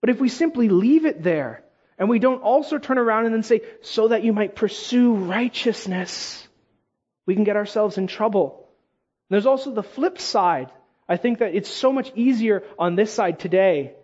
But 0.00 0.10
if 0.10 0.20
we 0.20 0.28
simply 0.28 0.68
leave 0.68 1.06
it 1.06 1.22
there, 1.22 1.64
and 1.98 2.08
we 2.08 2.18
don't 2.18 2.42
also 2.42 2.78
turn 2.78 2.98
around 2.98 3.26
and 3.26 3.34
then 3.34 3.42
say, 3.42 3.62
so 3.82 4.08
that 4.08 4.24
you 4.24 4.32
might 4.32 4.56
pursue 4.56 5.14
righteousness. 5.14 6.46
We 7.26 7.34
can 7.34 7.44
get 7.44 7.56
ourselves 7.56 7.98
in 7.98 8.06
trouble. 8.06 8.68
And 9.28 9.34
there's 9.34 9.46
also 9.46 9.70
the 9.70 9.82
flip 9.82 10.18
side. 10.18 10.70
I 11.08 11.16
think 11.16 11.38
that 11.38 11.54
it's 11.54 11.70
so 11.70 11.92
much 11.92 12.12
easier 12.14 12.64
on 12.78 12.96
this 12.96 13.12
side 13.12 13.38
today. 13.38 13.94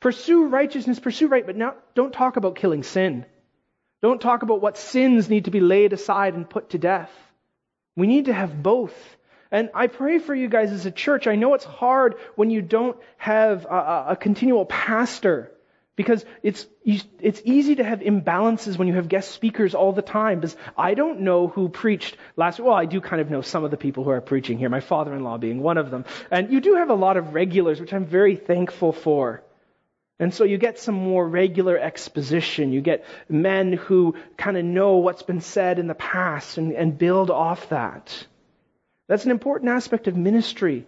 Pursue 0.00 0.46
righteousness, 0.46 1.00
pursue 1.00 1.28
right, 1.28 1.44
but 1.44 1.56
now 1.56 1.74
don't 1.94 2.12
talk 2.12 2.36
about 2.36 2.56
killing 2.56 2.82
sin. 2.82 3.26
Don't 4.04 4.20
talk 4.20 4.42
about 4.42 4.60
what 4.60 4.76
sins 4.76 5.30
need 5.30 5.46
to 5.46 5.50
be 5.50 5.60
laid 5.60 5.94
aside 5.94 6.34
and 6.34 6.46
put 6.46 6.68
to 6.70 6.78
death. 6.78 7.10
We 7.96 8.06
need 8.06 8.26
to 8.26 8.34
have 8.34 8.62
both. 8.62 8.94
And 9.50 9.70
I 9.74 9.86
pray 9.86 10.18
for 10.18 10.34
you 10.34 10.46
guys 10.46 10.72
as 10.72 10.84
a 10.84 10.90
church. 10.90 11.26
I 11.26 11.36
know 11.36 11.54
it's 11.54 11.64
hard 11.64 12.16
when 12.34 12.50
you 12.50 12.60
don't 12.60 12.98
have 13.16 13.64
a, 13.64 14.04
a 14.08 14.16
continual 14.20 14.66
pastor 14.66 15.50
because 15.96 16.22
it's, 16.42 16.66
it's 16.84 17.40
easy 17.46 17.76
to 17.76 17.84
have 17.84 18.00
imbalances 18.00 18.76
when 18.76 18.88
you 18.88 18.94
have 18.94 19.08
guest 19.08 19.30
speakers 19.30 19.74
all 19.74 19.92
the 19.92 20.02
time. 20.02 20.40
Because 20.40 20.58
I 20.76 20.92
don't 20.92 21.20
know 21.20 21.48
who 21.48 21.70
preached 21.70 22.18
last 22.36 22.60
Well, 22.60 22.74
I 22.74 22.84
do 22.84 23.00
kind 23.00 23.22
of 23.22 23.30
know 23.30 23.40
some 23.40 23.64
of 23.64 23.70
the 23.70 23.78
people 23.78 24.04
who 24.04 24.10
are 24.10 24.20
preaching 24.20 24.58
here, 24.58 24.68
my 24.68 24.80
father 24.80 25.14
in 25.14 25.24
law 25.24 25.38
being 25.38 25.62
one 25.62 25.78
of 25.78 25.90
them. 25.90 26.04
And 26.30 26.52
you 26.52 26.60
do 26.60 26.74
have 26.74 26.90
a 26.90 26.94
lot 26.94 27.16
of 27.16 27.32
regulars, 27.32 27.80
which 27.80 27.94
I'm 27.94 28.04
very 28.04 28.36
thankful 28.36 28.92
for. 28.92 29.42
And 30.20 30.32
so 30.32 30.44
you 30.44 30.58
get 30.58 30.78
some 30.78 30.94
more 30.94 31.28
regular 31.28 31.76
exposition. 31.76 32.72
You 32.72 32.80
get 32.80 33.04
men 33.28 33.72
who 33.72 34.14
kind 34.36 34.56
of 34.56 34.64
know 34.64 34.96
what's 34.98 35.24
been 35.24 35.40
said 35.40 35.78
in 35.78 35.88
the 35.88 35.94
past 35.94 36.56
and, 36.56 36.72
and 36.72 36.96
build 36.96 37.30
off 37.30 37.70
that. 37.70 38.26
That's 39.08 39.24
an 39.24 39.32
important 39.32 39.70
aspect 39.70 40.06
of 40.06 40.16
ministry. 40.16 40.86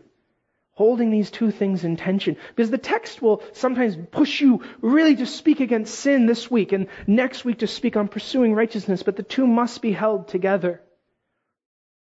Holding 0.73 1.11
these 1.11 1.31
two 1.31 1.51
things 1.51 1.85
in 1.85 1.97
tension. 1.97 2.37
Because 2.55 2.71
the 2.71 2.79
text 2.79 3.21
will 3.21 3.43
sometimes 3.53 3.97
push 4.11 4.41
you 4.43 4.63
really 4.81 5.17
to 5.17 5.27
speak 5.27 5.61
against 5.61 5.95
sin 5.95 6.27
this 6.27 6.51
week 6.51 6.73
and 6.73 6.87
next 7.07 7.45
week 7.45 7.61
to 7.61 7.67
speak 7.67 7.97
on 7.97 8.09
pursuing 8.09 8.55
righteousness, 8.55 9.03
but 9.03 9.17
the 9.17 9.23
two 9.23 9.47
must 9.47 9.81
be 9.81 9.91
held 9.91 10.29
together. 10.29 10.83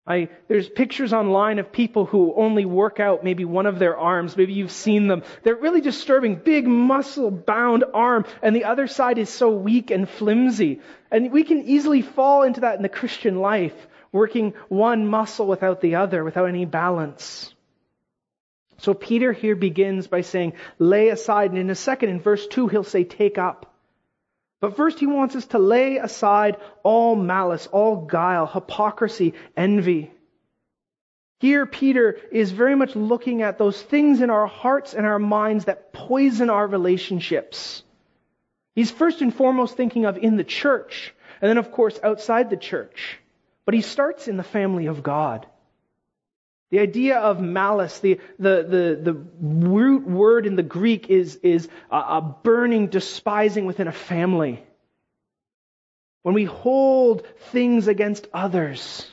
I, 0.06 0.28
there's 0.48 0.68
pictures 0.68 1.12
online 1.12 1.58
of 1.58 1.72
people 1.72 2.06
who 2.06 2.34
only 2.34 2.64
work 2.64 3.00
out 3.00 3.22
maybe 3.22 3.44
one 3.44 3.66
of 3.66 3.78
their 3.78 3.96
arms. 3.96 4.36
Maybe 4.36 4.54
you've 4.54 4.72
seen 4.72 5.06
them. 5.06 5.22
They're 5.42 5.54
really 5.54 5.82
disturbing. 5.82 6.36
Big 6.36 6.66
muscle 6.66 7.30
bound 7.30 7.84
arm 7.92 8.24
and 8.42 8.56
the 8.56 8.64
other 8.64 8.86
side 8.86 9.18
is 9.18 9.28
so 9.28 9.50
weak 9.50 9.90
and 9.90 10.08
flimsy. 10.08 10.80
And 11.10 11.30
we 11.30 11.44
can 11.44 11.62
easily 11.62 12.02
fall 12.02 12.42
into 12.42 12.60
that 12.62 12.76
in 12.76 12.82
the 12.82 12.88
Christian 12.88 13.36
life, 13.36 13.74
working 14.10 14.54
one 14.68 15.06
muscle 15.06 15.46
without 15.46 15.80
the 15.80 15.96
other, 15.96 16.24
without 16.24 16.48
any 16.48 16.64
balance. 16.64 17.54
So 18.78 18.94
Peter 18.94 19.32
here 19.32 19.54
begins 19.54 20.06
by 20.06 20.22
saying, 20.22 20.54
lay 20.78 21.10
aside. 21.10 21.50
And 21.50 21.58
in 21.58 21.68
a 21.68 21.74
second, 21.74 22.08
in 22.08 22.20
verse 22.20 22.46
2, 22.46 22.68
he'll 22.68 22.82
say, 22.82 23.04
take 23.04 23.36
up. 23.36 23.69
But 24.60 24.76
first, 24.76 24.98
he 24.98 25.06
wants 25.06 25.34
us 25.36 25.46
to 25.46 25.58
lay 25.58 25.96
aside 25.96 26.58
all 26.82 27.16
malice, 27.16 27.66
all 27.66 28.04
guile, 28.04 28.46
hypocrisy, 28.46 29.34
envy. 29.56 30.10
Here, 31.40 31.64
Peter 31.64 32.18
is 32.30 32.50
very 32.50 32.74
much 32.74 32.94
looking 32.94 33.40
at 33.40 33.56
those 33.56 33.80
things 33.80 34.20
in 34.20 34.28
our 34.28 34.46
hearts 34.46 34.92
and 34.92 35.06
our 35.06 35.18
minds 35.18 35.64
that 35.64 35.94
poison 35.94 36.50
our 36.50 36.66
relationships. 36.66 37.82
He's 38.74 38.90
first 38.90 39.22
and 39.22 39.34
foremost 39.34 39.76
thinking 39.76 40.04
of 40.04 40.18
in 40.18 40.36
the 40.36 40.44
church, 40.44 41.14
and 41.40 41.48
then, 41.48 41.56
of 41.56 41.72
course, 41.72 41.98
outside 42.02 42.50
the 42.50 42.58
church. 42.58 43.18
But 43.64 43.74
he 43.74 43.80
starts 43.80 44.28
in 44.28 44.36
the 44.36 44.42
family 44.42 44.86
of 44.86 45.02
God. 45.02 45.46
The 46.70 46.78
idea 46.78 47.18
of 47.18 47.40
malice, 47.40 47.98
the, 47.98 48.20
the, 48.38 48.64
the, 48.68 49.12
the 49.12 49.26
root 49.40 50.06
word 50.06 50.46
in 50.46 50.54
the 50.54 50.62
Greek 50.62 51.10
is, 51.10 51.36
is 51.42 51.68
a, 51.90 51.96
a 51.96 52.36
burning 52.42 52.86
despising 52.86 53.66
within 53.66 53.88
a 53.88 53.92
family. 53.92 54.64
When 56.22 56.34
we 56.34 56.44
hold 56.44 57.26
things 57.50 57.88
against 57.88 58.28
others, 58.32 59.06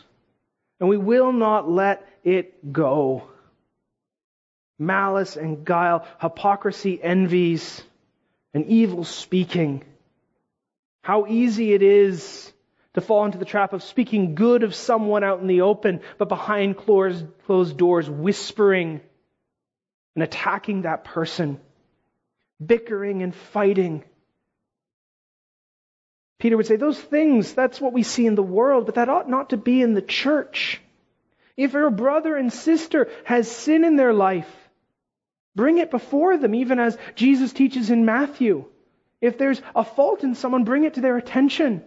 and 0.80 0.88
we 0.88 0.98
will 0.98 1.32
not 1.32 1.70
let 1.70 2.08
it 2.24 2.72
go. 2.72 3.30
Malice 4.78 5.36
and 5.36 5.66
guile, 5.66 6.06
hypocrisy, 6.22 7.02
envies, 7.02 7.82
and 8.54 8.66
evil 8.68 9.04
speaking. 9.04 9.84
How 11.02 11.26
easy 11.26 11.74
it 11.74 11.82
is 11.82 12.52
to 12.94 13.02
fall 13.02 13.26
into 13.26 13.38
the 13.38 13.46
trap 13.46 13.74
of 13.74 13.84
speaking 13.84 14.36
good 14.36 14.64
of 14.64 14.74
someone 14.74 15.24
out 15.24 15.40
in 15.40 15.48
the 15.48 15.62
open, 15.62 16.02
but 16.18 16.30
behind 16.30 16.78
closed, 16.78 17.78
doors, 17.78 18.10
whispering 18.10 19.02
and 20.16 20.24
attacking 20.24 20.82
that 20.82 21.04
person, 21.04 21.60
bickering 22.64 23.22
and 23.22 23.36
fighting. 23.36 24.04
Peter 26.40 26.58
would 26.58 26.68
say, 26.68 26.76
those 26.76 27.00
things, 27.00 27.54
that's 27.54 27.80
what 27.80 27.94
we 27.94 28.04
see 28.04 28.26
in 28.26 28.36
the 28.36 28.44
world, 28.44 28.86
but 28.86 28.96
that 28.96 29.10
ought 29.10 29.30
not 29.30 29.52
to 29.52 29.58
be 29.58 29.82
in 29.82 29.94
the 29.94 30.02
church. 30.02 30.82
If 31.56 31.74
your 31.74 31.90
brother 31.90 32.36
and 32.36 32.54
sister 32.54 33.10
has 33.26 33.50
sin 33.50 33.84
in 33.84 33.96
their 33.96 34.14
life, 34.14 34.50
bring 35.56 35.80
it 35.80 35.90
before 35.90 36.38
them, 36.38 36.54
even 36.54 36.80
as 36.80 36.98
Jesus 37.16 37.54
teaches 37.54 37.90
in 37.90 38.06
Matthew. 38.06 38.66
If 39.20 39.40
there's 39.40 39.62
a 39.76 39.84
fault 39.84 40.24
in 40.24 40.36
someone, 40.36 40.64
bring 40.64 40.84
it 40.84 40.96
to 40.96 41.02
their 41.02 41.18
attention. 41.18 41.84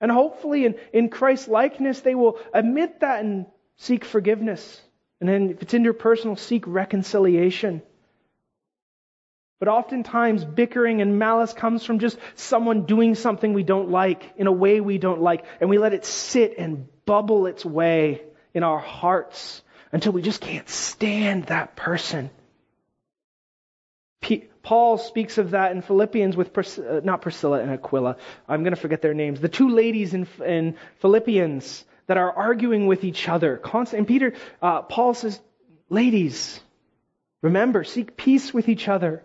And 0.00 0.10
hopefully, 0.10 0.66
in, 0.66 0.74
in 0.92 1.08
Christ's 1.08 1.48
likeness, 1.48 2.00
they 2.00 2.14
will 2.14 2.38
admit 2.52 3.00
that 3.00 3.24
and 3.24 3.46
seek 3.76 4.04
forgiveness. 4.04 4.80
And 5.20 5.28
then, 5.28 5.50
if 5.50 5.62
it's 5.62 5.74
interpersonal, 5.74 6.38
seek 6.38 6.64
reconciliation. 6.66 7.82
But 9.58 9.68
oftentimes, 9.68 10.44
bickering 10.44 11.00
and 11.00 11.18
malice 11.18 11.54
comes 11.54 11.82
from 11.82 11.98
just 11.98 12.18
someone 12.34 12.84
doing 12.84 13.14
something 13.14 13.54
we 13.54 13.62
don't 13.62 13.90
like 13.90 14.34
in 14.36 14.46
a 14.46 14.52
way 14.52 14.80
we 14.80 14.98
don't 14.98 15.22
like, 15.22 15.46
and 15.60 15.70
we 15.70 15.78
let 15.78 15.94
it 15.94 16.04
sit 16.04 16.58
and 16.58 16.88
bubble 17.06 17.46
its 17.46 17.64
way 17.64 18.22
in 18.52 18.62
our 18.62 18.78
hearts 18.78 19.62
until 19.92 20.12
we 20.12 20.20
just 20.20 20.42
can't 20.42 20.68
stand 20.68 21.44
that 21.44 21.74
person. 21.74 22.28
Paul 24.66 24.98
speaks 24.98 25.38
of 25.38 25.52
that 25.52 25.70
in 25.70 25.80
Philippians 25.80 26.36
with 26.36 26.52
Pris- 26.52 26.76
uh, 26.76 27.00
not 27.04 27.22
Priscilla 27.22 27.60
and 27.60 27.70
Aquila. 27.70 28.16
I'm 28.48 28.64
going 28.64 28.74
to 28.74 28.80
forget 28.80 29.00
their 29.00 29.14
names. 29.14 29.40
The 29.40 29.48
two 29.48 29.68
ladies 29.68 30.12
in, 30.12 30.26
in 30.44 30.74
Philippians 30.98 31.84
that 32.08 32.16
are 32.16 32.32
arguing 32.32 32.88
with 32.88 33.04
each 33.04 33.28
other. 33.28 33.58
Constant. 33.58 34.00
And 34.00 34.08
Peter, 34.08 34.34
uh, 34.60 34.82
Paul 34.82 35.14
says, 35.14 35.38
ladies, 35.88 36.58
remember, 37.42 37.84
seek 37.84 38.16
peace 38.16 38.52
with 38.52 38.68
each 38.68 38.88
other. 38.88 39.22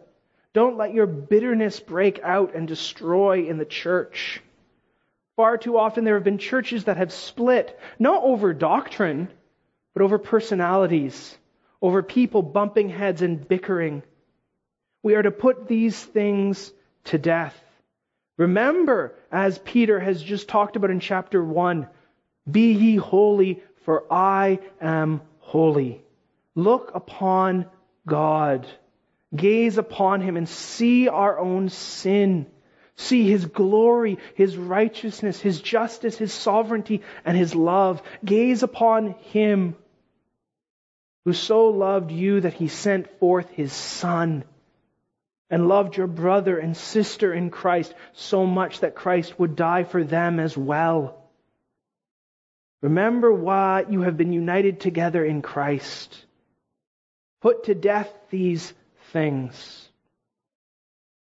Don't 0.53 0.77
let 0.77 0.93
your 0.93 1.07
bitterness 1.07 1.79
break 1.79 2.19
out 2.21 2.53
and 2.53 2.67
destroy 2.67 3.47
in 3.47 3.57
the 3.57 3.65
church. 3.65 4.43
Far 5.37 5.57
too 5.57 5.75
often 5.75 6.03
there 6.03 6.13
have 6.13 6.23
been 6.23 6.37
churches 6.37 6.83
that 6.83 6.97
have 6.97 7.11
split, 7.11 7.79
not 7.97 8.21
over 8.21 8.53
doctrine, 8.53 9.27
but 9.95 10.03
over 10.03 10.19
personalities, 10.19 11.35
over 11.81 12.03
people 12.03 12.43
bumping 12.43 12.89
heads 12.89 13.23
and 13.23 13.47
bickering. 13.47 14.03
We 15.03 15.15
are 15.15 15.21
to 15.21 15.31
put 15.31 15.67
these 15.67 15.99
things 15.99 16.71
to 17.05 17.17
death. 17.17 17.57
Remember, 18.37 19.15
as 19.31 19.59
Peter 19.59 19.99
has 19.99 20.21
just 20.21 20.47
talked 20.47 20.75
about 20.75 20.91
in 20.91 20.99
chapter 20.99 21.43
1, 21.43 21.87
be 22.49 22.73
ye 22.73 22.95
holy, 22.95 23.61
for 23.85 24.11
I 24.11 24.59
am 24.79 25.21
holy. 25.39 26.03
Look 26.55 26.91
upon 26.93 27.65
God. 28.05 28.67
Gaze 29.35 29.77
upon 29.77 30.21
him 30.21 30.37
and 30.37 30.47
see 30.47 31.07
our 31.07 31.39
own 31.39 31.69
sin. 31.69 32.45
See 32.95 33.29
his 33.29 33.45
glory, 33.45 34.19
his 34.35 34.57
righteousness, 34.57 35.39
his 35.39 35.61
justice, 35.61 36.17
his 36.17 36.33
sovereignty, 36.33 37.01
and 37.25 37.37
his 37.37 37.55
love. 37.55 38.01
Gaze 38.23 38.63
upon 38.63 39.15
him 39.31 39.75
who 41.25 41.33
so 41.33 41.69
loved 41.69 42.11
you 42.11 42.41
that 42.41 42.53
he 42.53 42.67
sent 42.67 43.19
forth 43.19 43.49
his 43.49 43.71
son 43.71 44.43
and 45.51 45.67
loved 45.67 45.97
your 45.97 46.07
brother 46.07 46.57
and 46.57 46.75
sister 46.75 47.33
in 47.33 47.49
Christ 47.49 47.93
so 48.13 48.45
much 48.45 48.79
that 48.79 48.95
Christ 48.95 49.37
would 49.37 49.57
die 49.57 49.83
for 49.83 50.03
them 50.03 50.39
as 50.39 50.57
well. 50.57 51.21
Remember 52.81 53.31
why 53.31 53.85
you 53.89 54.01
have 54.01 54.17
been 54.17 54.31
united 54.33 54.79
together 54.79 55.23
in 55.23 55.41
Christ. 55.41 56.25
Put 57.41 57.65
to 57.65 57.75
death 57.75 58.09
these 58.29 58.73
things. 59.11 59.89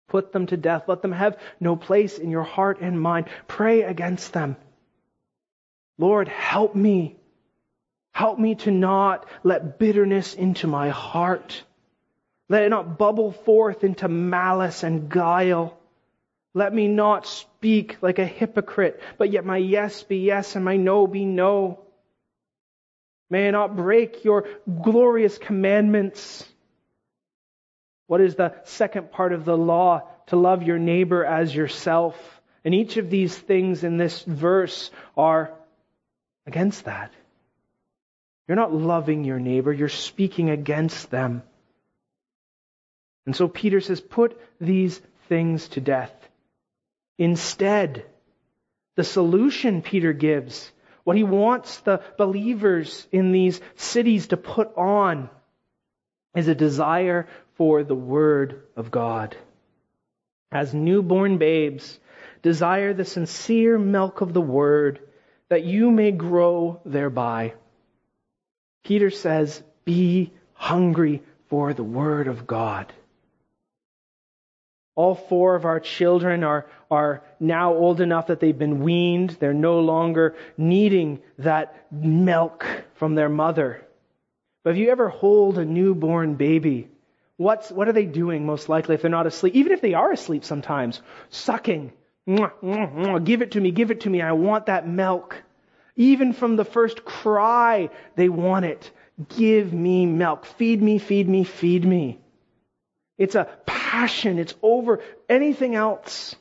Put 0.08 0.30
them 0.30 0.46
to 0.48 0.58
death. 0.58 0.84
Let 0.88 1.00
them 1.00 1.12
have 1.12 1.38
no 1.58 1.74
place 1.74 2.18
in 2.18 2.30
your 2.30 2.42
heart 2.42 2.80
and 2.82 3.00
mind. 3.00 3.28
Pray 3.48 3.80
against 3.80 4.34
them. 4.34 4.56
Lord, 5.96 6.28
help 6.28 6.74
me. 6.74 7.16
Help 8.12 8.38
me 8.38 8.56
to 8.56 8.70
not 8.70 9.26
let 9.42 9.78
bitterness 9.78 10.34
into 10.34 10.66
my 10.66 10.90
heart. 10.90 11.64
Let 12.52 12.64
it 12.64 12.68
not 12.68 12.98
bubble 12.98 13.32
forth 13.32 13.82
into 13.82 14.08
malice 14.08 14.82
and 14.82 15.08
guile. 15.08 15.74
Let 16.52 16.74
me 16.74 16.86
not 16.86 17.26
speak 17.26 17.96
like 18.02 18.18
a 18.18 18.26
hypocrite, 18.26 19.00
but 19.16 19.32
yet 19.32 19.46
my 19.46 19.56
yes 19.56 20.02
be 20.02 20.18
yes 20.18 20.54
and 20.54 20.62
my 20.62 20.76
no 20.76 21.06
be 21.06 21.24
no. 21.24 21.80
May 23.30 23.48
I 23.48 23.52
not 23.52 23.74
break 23.74 24.22
your 24.22 24.46
glorious 24.82 25.38
commandments. 25.38 26.46
What 28.06 28.20
is 28.20 28.34
the 28.34 28.52
second 28.64 29.12
part 29.12 29.32
of 29.32 29.46
the 29.46 29.56
law? 29.56 30.02
To 30.26 30.36
love 30.36 30.62
your 30.62 30.78
neighbor 30.78 31.24
as 31.24 31.54
yourself. 31.54 32.18
And 32.66 32.74
each 32.74 32.98
of 32.98 33.08
these 33.08 33.34
things 33.34 33.82
in 33.82 33.96
this 33.96 34.20
verse 34.20 34.90
are 35.16 35.54
against 36.46 36.84
that. 36.84 37.12
You're 38.46 38.56
not 38.56 38.74
loving 38.74 39.24
your 39.24 39.40
neighbor, 39.40 39.72
you're 39.72 39.88
speaking 39.88 40.50
against 40.50 41.10
them. 41.10 41.44
And 43.26 43.36
so 43.36 43.48
Peter 43.48 43.80
says, 43.80 44.00
put 44.00 44.38
these 44.60 45.00
things 45.28 45.68
to 45.68 45.80
death. 45.80 46.12
Instead, 47.18 48.04
the 48.96 49.04
solution 49.04 49.82
Peter 49.82 50.12
gives, 50.12 50.70
what 51.04 51.16
he 51.16 51.24
wants 51.24 51.78
the 51.80 52.02
believers 52.18 53.06
in 53.12 53.32
these 53.32 53.60
cities 53.76 54.28
to 54.28 54.36
put 54.36 54.76
on, 54.76 55.30
is 56.34 56.48
a 56.48 56.54
desire 56.54 57.28
for 57.54 57.84
the 57.84 57.94
Word 57.94 58.62
of 58.76 58.90
God. 58.90 59.36
As 60.50 60.74
newborn 60.74 61.38
babes, 61.38 61.98
desire 62.42 62.92
the 62.92 63.04
sincere 63.04 63.78
milk 63.78 64.20
of 64.20 64.32
the 64.32 64.40
Word, 64.40 65.00
that 65.48 65.64
you 65.64 65.90
may 65.90 66.10
grow 66.10 66.80
thereby. 66.84 67.54
Peter 68.84 69.10
says, 69.10 69.62
Be 69.84 70.32
hungry 70.54 71.22
for 71.48 71.72
the 71.72 71.84
Word 71.84 72.26
of 72.28 72.46
God. 72.46 72.92
All 74.94 75.14
four 75.14 75.54
of 75.54 75.64
our 75.64 75.80
children 75.80 76.44
are, 76.44 76.66
are 76.90 77.22
now 77.40 77.72
old 77.72 78.00
enough 78.00 78.26
that 78.26 78.40
they've 78.40 78.58
been 78.58 78.80
weaned. 78.80 79.30
They're 79.40 79.54
no 79.54 79.80
longer 79.80 80.36
needing 80.58 81.22
that 81.38 81.86
milk 81.90 82.66
from 82.94 83.14
their 83.14 83.30
mother. 83.30 83.86
But 84.64 84.70
if 84.70 84.76
you 84.76 84.90
ever 84.90 85.08
hold 85.08 85.58
a 85.58 85.64
newborn 85.64 86.34
baby, 86.34 86.88
what's, 87.36 87.70
what 87.70 87.88
are 87.88 87.92
they 87.92 88.04
doing 88.04 88.44
most 88.44 88.68
likely 88.68 88.94
if 88.94 89.02
they're 89.02 89.10
not 89.10 89.26
asleep? 89.26 89.54
Even 89.54 89.72
if 89.72 89.80
they 89.80 89.94
are 89.94 90.12
asleep 90.12 90.44
sometimes, 90.44 91.00
sucking. 91.30 91.92
Give 92.26 93.42
it 93.42 93.52
to 93.52 93.60
me, 93.60 93.70
give 93.70 93.90
it 93.90 94.02
to 94.02 94.10
me. 94.10 94.20
I 94.22 94.32
want 94.32 94.66
that 94.66 94.86
milk. 94.86 95.42
Even 95.96 96.32
from 96.32 96.56
the 96.56 96.64
first 96.64 97.04
cry, 97.04 97.90
they 98.14 98.28
want 98.28 98.66
it. 98.66 98.90
Give 99.36 99.72
me 99.72 100.06
milk. 100.06 100.46
Feed 100.46 100.82
me, 100.82 100.98
feed 100.98 101.28
me, 101.28 101.44
feed 101.44 101.84
me. 101.84 102.18
It's 103.22 103.36
a 103.36 103.46
passion. 103.66 104.40
It's 104.40 104.56
over 104.62 105.00
anything 105.28 105.76
else. 105.76 106.34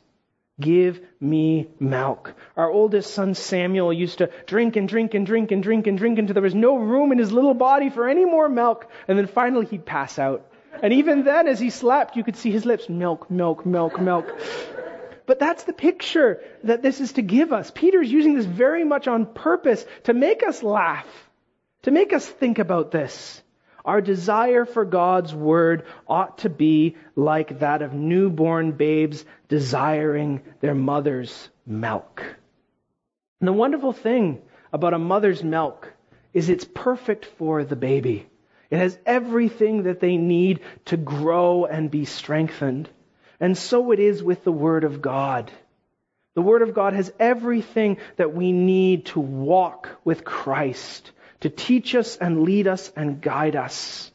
Give 0.58 1.00
me 1.20 1.68
milk. 1.78 2.34
Our 2.56 2.68
oldest 2.68 3.14
son 3.14 3.34
Samuel 3.34 3.92
used 3.92 4.18
to 4.18 4.30
drink 4.46 4.74
and 4.74 4.88
drink 4.88 5.14
and 5.14 5.24
drink 5.24 5.52
and 5.52 5.62
drink 5.62 5.86
and 5.86 5.96
drink 5.96 6.18
until 6.18 6.34
there 6.34 6.42
was 6.42 6.56
no 6.56 6.76
room 6.78 7.12
in 7.12 7.18
his 7.18 7.30
little 7.30 7.54
body 7.54 7.88
for 7.88 8.08
any 8.08 8.24
more 8.24 8.48
milk. 8.48 8.90
And 9.06 9.16
then 9.16 9.28
finally 9.28 9.66
he'd 9.66 9.86
pass 9.86 10.18
out. 10.18 10.50
And 10.82 10.92
even 10.94 11.22
then, 11.22 11.46
as 11.46 11.60
he 11.60 11.70
slept, 11.70 12.16
you 12.16 12.24
could 12.24 12.36
see 12.36 12.50
his 12.50 12.66
lips 12.66 12.88
milk, 12.88 13.30
milk, 13.30 13.64
milk, 13.64 14.00
milk. 14.00 14.26
But 15.26 15.38
that's 15.38 15.62
the 15.62 15.72
picture 15.72 16.40
that 16.64 16.82
this 16.82 17.00
is 17.00 17.12
to 17.12 17.22
give 17.22 17.52
us. 17.52 17.70
Peter's 17.70 18.10
using 18.10 18.34
this 18.34 18.46
very 18.46 18.82
much 18.82 19.06
on 19.06 19.26
purpose 19.26 19.84
to 20.04 20.14
make 20.14 20.42
us 20.42 20.64
laugh, 20.64 21.06
to 21.82 21.92
make 21.92 22.12
us 22.12 22.26
think 22.26 22.58
about 22.58 22.90
this. 22.90 23.41
Our 23.84 24.00
desire 24.00 24.64
for 24.64 24.84
God's 24.84 25.34
word 25.34 25.84
ought 26.06 26.38
to 26.38 26.48
be 26.48 26.96
like 27.16 27.58
that 27.60 27.82
of 27.82 27.92
newborn 27.92 28.72
babes 28.72 29.24
desiring 29.48 30.42
their 30.60 30.74
mother's 30.74 31.48
milk. 31.66 32.22
And 33.40 33.48
the 33.48 33.52
wonderful 33.52 33.92
thing 33.92 34.40
about 34.72 34.94
a 34.94 34.98
mother's 34.98 35.42
milk 35.42 35.92
is 36.32 36.48
it's 36.48 36.64
perfect 36.64 37.26
for 37.26 37.64
the 37.64 37.76
baby. 37.76 38.26
It 38.70 38.78
has 38.78 38.98
everything 39.04 39.82
that 39.82 40.00
they 40.00 40.16
need 40.16 40.60
to 40.86 40.96
grow 40.96 41.64
and 41.64 41.90
be 41.90 42.04
strengthened. 42.04 42.88
And 43.40 43.58
so 43.58 43.90
it 43.90 43.98
is 43.98 44.22
with 44.22 44.44
the 44.44 44.52
Word 44.52 44.84
of 44.84 45.02
God. 45.02 45.50
The 46.34 46.40
Word 46.40 46.62
of 46.62 46.72
God 46.72 46.94
has 46.94 47.12
everything 47.18 47.98
that 48.16 48.32
we 48.32 48.52
need 48.52 49.06
to 49.06 49.20
walk 49.20 49.90
with 50.04 50.24
Christ 50.24 51.10
to 51.42 51.50
teach 51.50 51.94
us 51.94 52.16
and 52.16 52.42
lead 52.42 52.66
us 52.66 52.92
and 52.96 53.20
guide 53.20 53.56
us. 53.56 54.10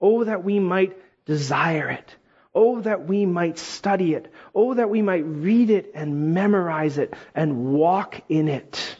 Oh, 0.00 0.24
that 0.24 0.44
we 0.44 0.58
might 0.60 0.96
desire 1.26 1.90
it. 1.90 2.16
Oh, 2.54 2.80
that 2.80 3.06
we 3.06 3.26
might 3.26 3.58
study 3.58 4.14
it. 4.14 4.32
Oh, 4.54 4.74
that 4.74 4.90
we 4.90 5.02
might 5.02 5.24
read 5.24 5.70
it 5.70 5.92
and 5.94 6.32
memorize 6.34 6.98
it 6.98 7.14
and 7.34 7.74
walk 7.74 8.22
in 8.28 8.48
it. 8.48 8.96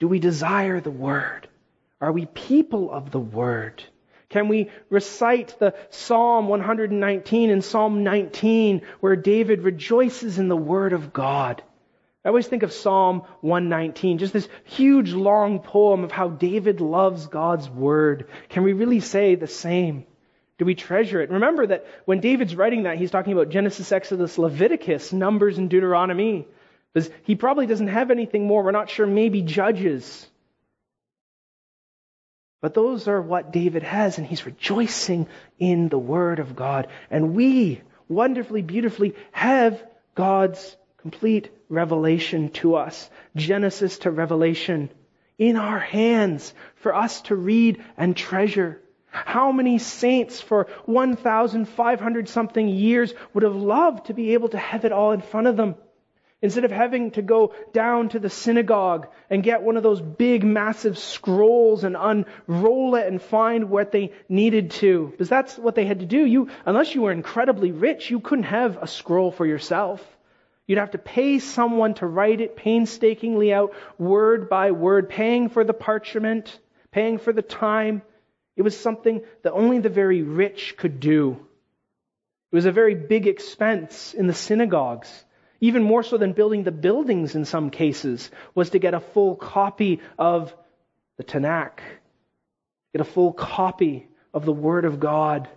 Do 0.00 0.08
we 0.08 0.18
desire 0.18 0.80
the 0.80 0.90
Word? 0.90 1.48
Are 2.00 2.12
we 2.12 2.26
people 2.26 2.90
of 2.90 3.10
the 3.10 3.20
Word? 3.20 3.82
Can 4.28 4.48
we 4.48 4.68
recite 4.90 5.58
the 5.58 5.74
Psalm 5.90 6.48
119 6.48 7.50
and 7.50 7.64
Psalm 7.64 8.02
19 8.02 8.82
where 9.00 9.16
David 9.16 9.62
rejoices 9.62 10.38
in 10.38 10.48
the 10.48 10.56
Word 10.56 10.92
of 10.92 11.12
God? 11.12 11.62
I 12.24 12.28
always 12.28 12.48
think 12.48 12.62
of 12.62 12.72
Psalm 12.72 13.22
119, 13.40 14.18
just 14.18 14.32
this 14.32 14.48
huge 14.64 15.12
long 15.12 15.60
poem 15.60 16.04
of 16.04 16.10
how 16.10 16.28
David 16.28 16.80
loves 16.80 17.26
God's 17.26 17.70
word. 17.70 18.28
Can 18.48 18.64
we 18.64 18.72
really 18.72 19.00
say 19.00 19.34
the 19.34 19.46
same? 19.46 20.04
Do 20.58 20.64
we 20.64 20.74
treasure 20.74 21.20
it? 21.20 21.30
Remember 21.30 21.66
that 21.68 21.86
when 22.04 22.20
David's 22.20 22.56
writing 22.56 22.82
that, 22.82 22.98
he's 22.98 23.12
talking 23.12 23.32
about 23.32 23.50
Genesis, 23.50 23.92
Exodus, 23.92 24.36
Leviticus, 24.36 25.12
Numbers, 25.12 25.58
and 25.58 25.70
Deuteronomy. 25.70 26.48
Because 26.92 27.08
he 27.22 27.36
probably 27.36 27.66
doesn't 27.66 27.88
have 27.88 28.10
anything 28.10 28.46
more. 28.46 28.64
We're 28.64 28.72
not 28.72 28.90
sure, 28.90 29.06
maybe 29.06 29.42
Judges. 29.42 30.26
But 32.60 32.74
those 32.74 33.06
are 33.06 33.22
what 33.22 33.52
David 33.52 33.84
has, 33.84 34.18
and 34.18 34.26
he's 34.26 34.44
rejoicing 34.44 35.28
in 35.60 35.88
the 35.88 35.98
Word 35.98 36.40
of 36.40 36.56
God. 36.56 36.88
And 37.08 37.36
we, 37.36 37.80
wonderfully, 38.08 38.62
beautifully, 38.62 39.14
have 39.30 39.80
God's 40.16 40.76
complete 40.98 41.50
revelation 41.68 42.50
to 42.50 42.74
us, 42.74 43.08
Genesis 43.36 43.98
to 43.98 44.10
Revelation, 44.10 44.90
in 45.38 45.56
our 45.56 45.78
hands 45.78 46.52
for 46.76 46.94
us 46.94 47.20
to 47.22 47.36
read 47.36 47.82
and 47.96 48.16
treasure. 48.16 48.80
How 49.10 49.52
many 49.52 49.78
saints 49.78 50.40
for 50.40 50.66
1,500 50.86 52.28
something 52.28 52.68
years 52.68 53.14
would 53.32 53.44
have 53.44 53.54
loved 53.54 54.06
to 54.06 54.14
be 54.14 54.34
able 54.34 54.48
to 54.50 54.58
have 54.58 54.84
it 54.84 54.92
all 54.92 55.12
in 55.12 55.20
front 55.20 55.46
of 55.46 55.56
them? 55.56 55.76
Instead 56.40 56.64
of 56.64 56.70
having 56.70 57.10
to 57.12 57.22
go 57.22 57.52
down 57.72 58.10
to 58.10 58.20
the 58.20 58.30
synagogue 58.30 59.08
and 59.28 59.42
get 59.42 59.62
one 59.62 59.76
of 59.76 59.82
those 59.82 60.00
big, 60.00 60.44
massive 60.44 60.96
scrolls 60.96 61.82
and 61.82 61.96
unroll 61.98 62.94
it 62.94 63.08
and 63.08 63.20
find 63.20 63.70
what 63.70 63.90
they 63.90 64.12
needed 64.28 64.70
to. 64.72 65.08
Because 65.10 65.28
that's 65.28 65.58
what 65.58 65.74
they 65.74 65.84
had 65.84 66.00
to 66.00 66.06
do. 66.06 66.24
You, 66.24 66.48
unless 66.64 66.94
you 66.94 67.02
were 67.02 67.12
incredibly 67.12 67.72
rich, 67.72 68.10
you 68.10 68.20
couldn't 68.20 68.44
have 68.44 68.76
a 68.80 68.86
scroll 68.86 69.32
for 69.32 69.46
yourself. 69.46 70.00
You'd 70.68 70.78
have 70.78 70.90
to 70.90 70.98
pay 70.98 71.38
someone 71.38 71.94
to 71.94 72.06
write 72.06 72.42
it 72.42 72.54
painstakingly 72.54 73.54
out, 73.54 73.72
word 73.98 74.50
by 74.50 74.70
word, 74.70 75.08
paying 75.08 75.48
for 75.48 75.64
the 75.64 75.72
parchment, 75.72 76.56
paying 76.92 77.18
for 77.18 77.32
the 77.32 77.42
time. 77.42 78.02
It 78.54 78.62
was 78.62 78.78
something 78.78 79.22
that 79.42 79.54
only 79.54 79.78
the 79.78 79.88
very 79.88 80.22
rich 80.22 80.76
could 80.76 81.00
do. 81.00 81.40
It 82.52 82.54
was 82.54 82.66
a 82.66 82.72
very 82.72 82.94
big 82.94 83.26
expense 83.26 84.12
in 84.12 84.26
the 84.26 84.34
synagogues. 84.34 85.24
Even 85.60 85.82
more 85.82 86.02
so 86.02 86.18
than 86.18 86.34
building 86.34 86.64
the 86.64 86.70
buildings 86.70 87.34
in 87.34 87.46
some 87.46 87.70
cases, 87.70 88.30
was 88.54 88.70
to 88.70 88.78
get 88.78 88.92
a 88.92 89.00
full 89.00 89.36
copy 89.36 90.00
of 90.18 90.54
the 91.16 91.24
Tanakh, 91.24 91.80
get 92.92 93.00
a 93.00 93.04
full 93.04 93.32
copy 93.32 94.06
of 94.34 94.44
the 94.44 94.52
Word 94.52 94.84
of 94.84 95.00
God. 95.00 95.48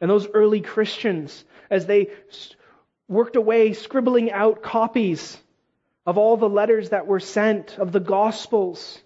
And 0.00 0.10
those 0.10 0.26
early 0.34 0.60
Christians, 0.60 1.44
as 1.70 1.86
they 1.86 2.10
worked 3.12 3.36
away 3.36 3.72
scribbling 3.74 4.32
out 4.32 4.62
copies 4.62 5.38
of 6.04 6.18
all 6.18 6.36
the 6.36 6.48
letters 6.48 6.90
that 6.90 7.06
were 7.06 7.20
sent, 7.20 7.78
of 7.78 7.92
the 7.92 8.00
Gospels, 8.00 9.00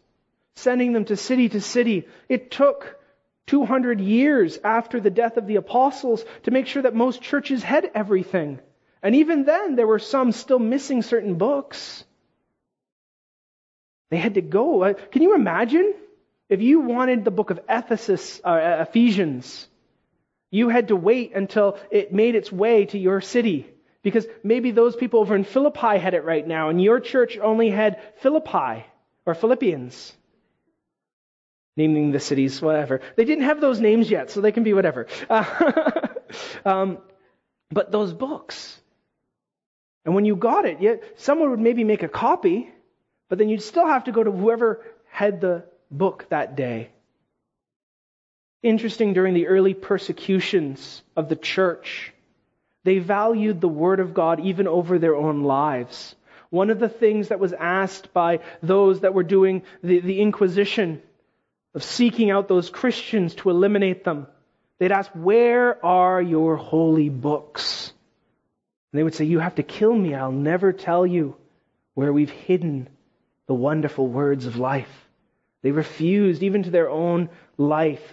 sending 0.55 0.93
them 0.93 1.05
to 1.07 1.17
city 1.17 1.49
to 1.51 1.61
city. 1.61 2.09
It 2.29 2.51
took 2.51 2.99
200 3.47 4.01
years 4.01 4.59
after 4.65 5.01
the 5.01 5.11
death 5.11 5.37
of 5.37 5.47
the 5.47 5.57
apostles 5.57 6.25
to 6.45 6.51
make 6.51 6.67
sure 6.67 6.83
that 6.83 6.95
most 6.95 7.21
churches 7.23 7.63
had 7.63 7.91
everything. 7.95 8.61
And 9.03 9.15
even 9.15 9.45
then, 9.45 9.77
there 9.77 9.87
were 9.87 9.99
some 9.99 10.33
still 10.33 10.59
missing 10.59 11.03
certain 11.03 11.35
books. 11.35 12.05
They 14.11 14.17
had 14.17 14.35
to 14.35 14.41
go. 14.41 14.83
Uh, 14.83 14.95
can 14.95 15.23
you 15.23 15.35
imagine 15.35 15.95
if 16.49 16.63
you 16.63 16.81
wanted 16.81 17.25
the 17.25 17.31
book 17.31 17.51
of 17.51 17.61
Ephesus, 17.69 18.41
uh, 18.43 18.85
Ephesians? 18.89 19.69
You 20.51 20.69
had 20.69 20.89
to 20.89 20.97
wait 20.97 21.35
until 21.35 21.79
it 21.91 22.13
made 22.13 22.35
its 22.35 22.51
way 22.51 22.87
to 22.87 22.99
your 22.99 23.21
city. 23.21 23.67
Because 24.07 24.29
maybe 24.45 24.71
those 24.71 24.95
people 24.95 25.19
over 25.19 25.35
in 25.35 25.43
Philippi 25.43 25.99
had 25.99 26.15
it 26.15 26.23
right 26.23 26.47
now, 26.47 26.69
and 26.69 26.81
your 26.81 27.01
church 27.01 27.39
only 27.39 27.71
had 27.71 28.01
Philippi 28.19 28.87
or 29.27 29.35
Philippians. 29.35 30.13
Naming 31.77 32.13
the 32.13 32.21
cities, 32.21 32.63
whatever. 32.63 33.01
They 33.17 33.25
didn't 33.25 33.47
have 33.47 33.61
those 33.61 33.81
names 33.81 34.09
yet, 34.09 34.31
so 34.31 34.41
they 34.41 34.53
can 34.53 34.63
be 34.63 34.75
whatever. 34.75 35.09
Uh, 35.29 36.07
um, 36.65 36.99
but 37.73 37.91
those 37.91 38.13
books. 38.13 38.81
And 40.05 40.15
when 40.15 40.25
you 40.25 40.37
got 40.37 40.67
it, 40.67 40.81
yet 40.81 41.03
someone 41.17 41.51
would 41.51 41.59
maybe 41.59 41.83
make 41.83 42.05
a 42.05 42.09
copy, 42.09 42.71
but 43.29 43.39
then 43.39 43.49
you'd 43.49 43.61
still 43.61 43.89
have 43.89 44.05
to 44.05 44.13
go 44.13 44.23
to 44.23 44.31
whoever 44.31 44.85
had 45.11 45.41
the 45.41 45.65
book 45.91 46.27
that 46.29 46.55
day. 46.55 46.91
Interesting 48.63 49.15
during 49.15 49.35
the 49.35 49.49
early 49.49 49.75
persecutions 49.75 51.03
of 51.17 51.29
the 51.29 51.35
church 51.35 52.13
they 52.87 53.01
valued 53.01 53.61
the 53.61 53.69
Word 53.69 53.99
of 53.99 54.15
God 54.15 54.39
even 54.39 54.69
over 54.69 55.01
their 55.01 55.17
own 55.17 55.43
lives. 55.43 56.15
One 56.51 56.71
of 56.71 56.79
the 56.79 56.89
things 56.89 57.29
that 57.29 57.41
was 57.41 57.53
asked 57.53 58.13
by 58.13 58.39
those 58.63 59.01
that 59.01 59.13
were 59.13 59.25
doing 59.25 59.63
the, 59.83 59.99
the 59.99 60.21
Inquisition 60.21 61.03
of 61.75 61.83
seeking 61.83 62.31
out 62.31 62.47
those 62.47 62.71
Christians 62.71 63.35
to 63.37 63.51
eliminate 63.51 64.05
them, 64.05 64.29
they'd 64.79 64.93
ask, 64.93 65.11
Where 65.15 65.85
are 65.85 66.23
your 66.23 66.55
holy 66.55 67.09
books? 67.09 67.93
And 68.93 69.01
they 69.01 69.03
would 69.03 69.17
say, 69.17 69.25
You 69.25 69.41
have 69.41 69.57
to 69.57 69.65
kill 69.65 69.93
me. 69.93 70.15
I'll 70.15 70.31
never 70.31 70.73
tell 70.73 71.05
you 71.05 71.35
where 71.95 72.13
we've 72.13 72.31
hidden 72.31 72.89
the 73.49 73.55
wonderful 73.55 74.07
words 74.07 74.47
of 74.47 74.59
life. 74.59 75.09
They 75.63 75.73
refused, 75.73 76.45
even 76.45 76.63
to 76.63 76.71
their 76.71 76.89
own 76.89 77.31
life, 77.59 78.13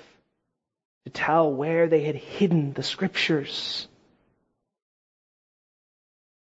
to 1.05 1.11
tell 1.11 1.53
where 1.53 1.87
they 1.87 2.01
had 2.01 2.15
hidden 2.15 2.73
the 2.73 2.81
scriptures. 2.81 3.87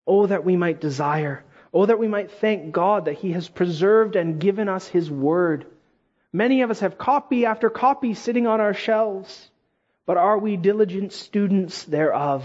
Oh, 0.07 0.27
that 0.27 0.45
we 0.45 0.57
might 0.57 0.81
desire. 0.81 1.45
Oh, 1.73 1.87
that 1.87 1.99
we 1.99 2.09
might 2.09 2.31
thank 2.31 2.73
God 2.73 3.07
that 3.07 3.19
He 3.19 3.33
has 3.33 3.49
preserved 3.49 4.17
and 4.17 4.41
given 4.41 4.69
us 4.69 4.87
His 4.87 5.11
Word. 5.11 5.67
Many 6.33 6.63
of 6.63 6.71
us 6.71 6.81
have 6.81 6.99
copy 6.99 7.47
after 7.47 7.71
copy 7.71 8.15
sitting 8.15 8.47
on 8.47 8.61
our 8.61 8.75
shelves. 8.75 9.51
but 10.07 10.19
are 10.19 10.39
we 10.39 10.57
diligent 10.57 11.13
students 11.13 11.85
thereof? 11.85 12.45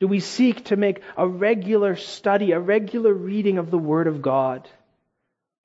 Do 0.00 0.08
we 0.08 0.20
seek 0.20 0.64
to 0.66 0.76
make 0.76 1.02
a 1.16 1.26
regular 1.26 1.96
study, 1.96 2.52
a 2.52 2.60
regular 2.60 3.12
reading 3.12 3.58
of 3.58 3.70
the 3.70 3.78
Word 3.78 4.06
of 4.06 4.22
God? 4.22 4.68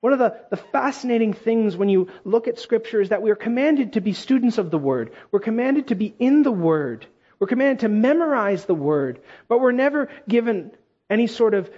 One 0.00 0.12
of 0.12 0.18
the, 0.18 0.36
the 0.50 0.56
fascinating 0.58 1.32
things 1.32 1.76
when 1.76 1.88
you 1.88 2.08
look 2.24 2.46
at 2.46 2.58
Scripture 2.58 3.00
is 3.00 3.08
that 3.08 3.22
we 3.22 3.30
are 3.30 3.36
commanded 3.36 3.94
to 3.94 4.02
be 4.02 4.12
students 4.12 4.58
of 4.58 4.70
the 4.70 4.78
Word. 4.78 5.12
We're 5.30 5.40
commanded 5.40 5.88
to 5.88 5.94
be 5.94 6.14
in 6.18 6.42
the 6.42 6.52
Word. 6.52 7.06
We're 7.38 7.46
commanded 7.46 7.80
to 7.80 7.88
memorize 7.88 8.66
the 8.66 8.74
Word. 8.74 9.22
But 9.48 9.60
we're 9.60 9.72
never 9.72 10.10
given 10.28 10.72
any 11.10 11.26
sort 11.26 11.54
of 11.54 11.70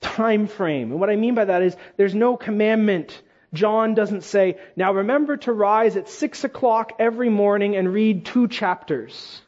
time 0.00 0.46
frame. 0.46 0.90
And 0.92 1.00
what 1.00 1.10
I 1.10 1.16
mean 1.16 1.34
by 1.34 1.46
that 1.46 1.62
is 1.62 1.76
there's 1.96 2.14
no 2.14 2.36
commandment. 2.36 3.20
John 3.52 3.94
doesn't 3.94 4.22
say, 4.22 4.58
now 4.76 4.92
remember 4.92 5.36
to 5.38 5.52
rise 5.52 5.96
at 5.96 6.08
six 6.08 6.44
o'clock 6.44 6.92
every 6.98 7.28
morning 7.28 7.76
and 7.76 7.92
read 7.92 8.26
two 8.26 8.48
chapters. 8.48 9.40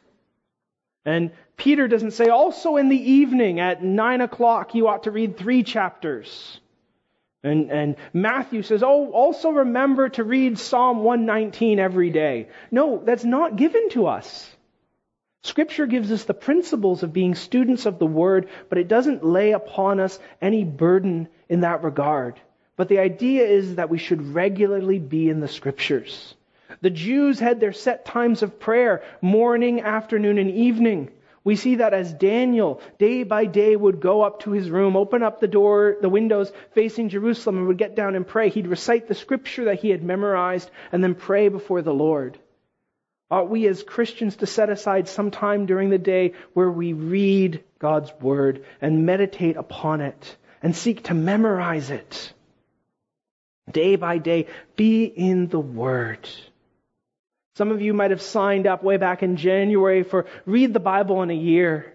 And 1.05 1.31
Peter 1.57 1.87
doesn't 1.87 2.11
say, 2.11 2.29
also 2.29 2.77
in 2.77 2.89
the 2.89 3.11
evening 3.11 3.59
at 3.59 3.83
nine 3.83 4.21
o'clock 4.21 4.75
you 4.75 4.87
ought 4.87 5.03
to 5.03 5.11
read 5.11 5.37
three 5.37 5.63
chapters. 5.63 6.59
And, 7.41 7.71
and 7.71 7.95
Matthew 8.11 8.63
says, 8.63 8.83
oh, 8.83 9.11
also 9.11 9.49
remember 9.49 10.09
to 10.09 10.23
read 10.23 10.59
Psalm 10.59 11.03
119 11.03 11.79
every 11.79 12.09
day. 12.09 12.49
No, 12.69 13.01
that's 13.03 13.23
not 13.23 13.55
given 13.55 13.89
to 13.91 14.07
us. 14.07 14.49
Scripture 15.41 15.85
gives 15.85 16.11
us 16.11 16.25
the 16.25 16.33
principles 16.33 17.01
of 17.01 17.13
being 17.13 17.33
students 17.33 17.85
of 17.85 17.97
the 17.97 18.05
Word, 18.05 18.49
but 18.67 18.77
it 18.77 18.89
doesn't 18.89 19.23
lay 19.23 19.53
upon 19.53 19.99
us 19.99 20.19
any 20.41 20.65
burden 20.65 21.29
in 21.47 21.61
that 21.61 21.83
regard. 21.83 22.39
But 22.75 22.89
the 22.89 22.99
idea 22.99 23.45
is 23.45 23.75
that 23.75 23.89
we 23.89 23.97
should 23.97 24.33
regularly 24.33 24.99
be 24.99 25.29
in 25.29 25.39
the 25.39 25.47
Scriptures. 25.47 26.35
The 26.81 26.89
Jews 26.89 27.39
had 27.39 27.59
their 27.59 27.73
set 27.73 28.05
times 28.05 28.43
of 28.43 28.59
prayer, 28.59 29.01
morning, 29.21 29.81
afternoon, 29.81 30.37
and 30.37 30.51
evening. 30.51 31.11
We 31.43 31.55
see 31.55 31.75
that 31.75 31.93
as 31.93 32.13
Daniel, 32.13 32.81
day 32.97 33.23
by 33.23 33.45
day, 33.45 33.75
would 33.75 34.01
go 34.01 34.21
up 34.21 34.41
to 34.41 34.51
his 34.51 34.69
room, 34.69 34.95
open 34.95 35.23
up 35.23 35.39
the 35.39 35.47
door, 35.47 35.97
the 36.01 36.09
windows 36.09 36.51
facing 36.73 37.09
Jerusalem, 37.09 37.57
and 37.57 37.67
would 37.67 37.77
get 37.77 37.95
down 37.95 38.15
and 38.15 38.27
pray. 38.27 38.49
He'd 38.49 38.67
recite 38.67 39.07
the 39.07 39.15
scripture 39.15 39.65
that 39.65 39.79
he 39.79 39.89
had 39.89 40.03
memorized 40.03 40.69
and 40.91 41.03
then 41.03 41.15
pray 41.15 41.47
before 41.47 41.81
the 41.81 41.93
Lord. 41.93 42.37
Ought 43.31 43.49
we 43.49 43.67
as 43.67 43.83
Christians 43.83 44.37
to 44.37 44.47
set 44.47 44.69
aside 44.69 45.07
some 45.07 45.29
time 45.29 45.65
during 45.67 45.89
the 45.89 45.99
day 45.99 46.33
where 46.53 46.71
we 46.71 46.93
read 46.93 47.63
God's 47.77 48.11
Word 48.19 48.65
and 48.81 49.05
meditate 49.05 49.55
upon 49.55 50.01
it 50.01 50.35
and 50.63 50.75
seek 50.75 51.03
to 51.03 51.13
memorize 51.13 51.91
it? 51.91 52.33
Day 53.71 53.95
by 53.97 54.17
day, 54.17 54.47
be 54.75 55.03
in 55.03 55.47
the 55.47 55.59
Word. 55.59 56.27
Some 57.55 57.71
of 57.71 57.81
you 57.81 57.93
might 57.93 58.11
have 58.11 58.21
signed 58.21 58.65
up 58.65 58.83
way 58.83 58.97
back 58.97 59.21
in 59.21 59.35
January 59.35 60.03
for 60.03 60.25
Read 60.45 60.73
the 60.73 60.79
Bible 60.79 61.21
in 61.21 61.29
a 61.29 61.35
Year. 61.35 61.93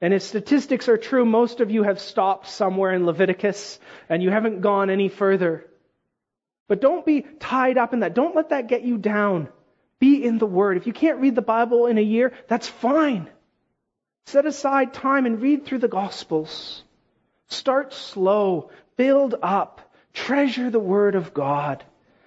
And 0.00 0.12
if 0.12 0.22
statistics 0.22 0.88
are 0.88 0.96
true, 0.96 1.24
most 1.24 1.60
of 1.60 1.70
you 1.70 1.84
have 1.84 2.00
stopped 2.00 2.48
somewhere 2.48 2.92
in 2.92 3.06
Leviticus 3.06 3.78
and 4.08 4.20
you 4.20 4.30
haven't 4.30 4.60
gone 4.60 4.90
any 4.90 5.08
further. 5.08 5.64
But 6.68 6.80
don't 6.80 7.06
be 7.06 7.22
tied 7.38 7.78
up 7.78 7.92
in 7.92 8.00
that. 8.00 8.14
Don't 8.14 8.34
let 8.34 8.48
that 8.48 8.66
get 8.66 8.82
you 8.82 8.98
down. 8.98 9.48
Be 10.02 10.24
in 10.24 10.38
the 10.38 10.46
Word. 10.46 10.78
If 10.78 10.88
you 10.88 10.92
can't 10.92 11.20
read 11.20 11.36
the 11.36 11.42
Bible 11.42 11.86
in 11.86 11.96
a 11.96 12.00
year, 12.00 12.32
that's 12.48 12.66
fine. 12.66 13.30
Set 14.26 14.46
aside 14.46 14.94
time 14.94 15.26
and 15.26 15.40
read 15.40 15.64
through 15.64 15.78
the 15.78 15.86
Gospels. 15.86 16.82
Start 17.46 17.92
slow. 17.92 18.70
Build 18.96 19.36
up. 19.40 19.80
Treasure 20.12 20.70
the 20.70 20.80
Word 20.80 21.14
of 21.14 21.32
God. 21.32 21.84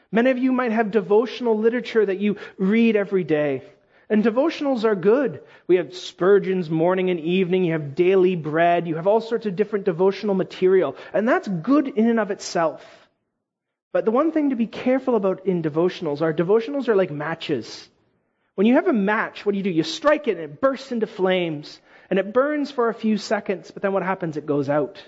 Many 0.09 0.31
of 0.31 0.37
you 0.37 0.53
might 0.53 0.71
have 0.71 0.89
devotional 0.89 1.59
literature 1.59 2.05
that 2.05 2.17
you 2.17 2.37
read 2.57 2.95
every 2.95 3.25
day. 3.25 3.61
And 4.09 4.23
devotionals 4.23 4.85
are 4.85 4.95
good. 4.95 5.41
We 5.67 5.75
have 5.75 5.93
Spurgeon's 5.93 6.69
morning 6.69 7.09
and 7.09 7.19
evening. 7.19 7.65
You 7.65 7.73
have 7.73 7.93
daily 7.93 8.37
bread. 8.37 8.87
You 8.87 8.95
have 8.95 9.07
all 9.07 9.19
sorts 9.19 9.47
of 9.47 9.57
different 9.57 9.83
devotional 9.83 10.35
material. 10.35 10.95
And 11.13 11.27
that's 11.27 11.49
good 11.49 11.89
in 11.89 12.07
and 12.07 12.21
of 12.21 12.31
itself. 12.31 13.04
But 13.95 14.03
the 14.03 14.11
one 14.11 14.33
thing 14.33 14.49
to 14.49 14.57
be 14.57 14.67
careful 14.67 15.15
about 15.15 15.45
in 15.45 15.63
devotionals 15.63 16.21
are 16.21 16.33
devotionals 16.33 16.89
are 16.89 16.97
like 16.97 17.11
matches. 17.11 17.87
When 18.55 18.67
you 18.67 18.73
have 18.73 18.89
a 18.89 18.91
match, 18.91 19.45
what 19.45 19.53
do 19.53 19.57
you 19.57 19.63
do? 19.63 19.69
You 19.69 19.83
strike 19.83 20.27
it 20.27 20.35
and 20.35 20.41
it 20.41 20.59
bursts 20.59 20.91
into 20.91 21.07
flames. 21.07 21.79
And 22.09 22.19
it 22.19 22.33
burns 22.33 22.71
for 22.71 22.89
a 22.89 22.93
few 22.93 23.17
seconds, 23.17 23.71
but 23.71 23.81
then 23.81 23.93
what 23.93 24.03
happens? 24.03 24.35
It 24.35 24.45
goes 24.45 24.67
out. 24.67 25.01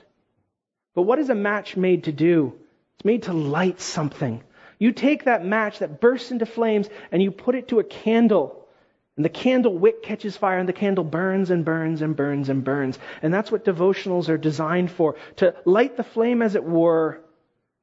But 0.95 1.01
what 1.01 1.19
is 1.19 1.29
a 1.29 1.35
match 1.35 1.75
made 1.75 2.05
to 2.05 2.13
do? 2.13 2.53
It's 2.95 3.03
made 3.03 3.23
to 3.23 3.33
light 3.33 3.81
something. 3.81 4.41
You 4.79 4.93
take 4.93 5.25
that 5.25 5.43
match 5.43 5.79
that 5.79 5.99
bursts 5.99 6.31
into 6.31 6.45
flames 6.45 6.87
and 7.11 7.21
you 7.21 7.31
put 7.31 7.55
it 7.55 7.67
to 7.67 7.79
a 7.79 7.83
candle. 7.83 8.69
And 9.17 9.25
the 9.25 9.29
candle 9.29 9.77
wick 9.77 10.01
catches 10.01 10.37
fire 10.37 10.59
and 10.59 10.69
the 10.69 10.71
candle 10.71 11.03
burns 11.03 11.49
and 11.49 11.65
burns 11.65 12.01
and 12.01 12.15
burns 12.15 12.47
and 12.47 12.63
burns. 12.63 12.97
And 13.21 13.33
that's 13.33 13.51
what 13.51 13.65
devotionals 13.65 14.29
are 14.29 14.37
designed 14.37 14.91
for. 14.91 15.17
To 15.37 15.55
light 15.65 15.97
the 15.97 16.05
flame 16.05 16.41
as 16.41 16.55
it 16.55 16.63
were, 16.63 17.21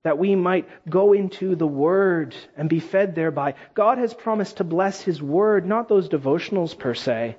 that 0.05 0.18
we 0.18 0.36
might 0.36 0.68
go 0.88 1.12
into 1.14 1.57
the 1.57 1.66
Word 1.66 2.36
and 2.57 2.68
be 2.68 2.78
fed 2.78 3.14
thereby. 3.14 3.55
God 3.74 3.98
has 3.98 4.14
promised 4.14 4.59
to 4.59 4.64
bless 4.64 5.00
His 5.00 5.20
Word, 5.20 5.66
not 5.66 5.88
those 5.88 6.09
devotionals 6.09 6.78
per 6.78 6.94
se. 6.94 7.36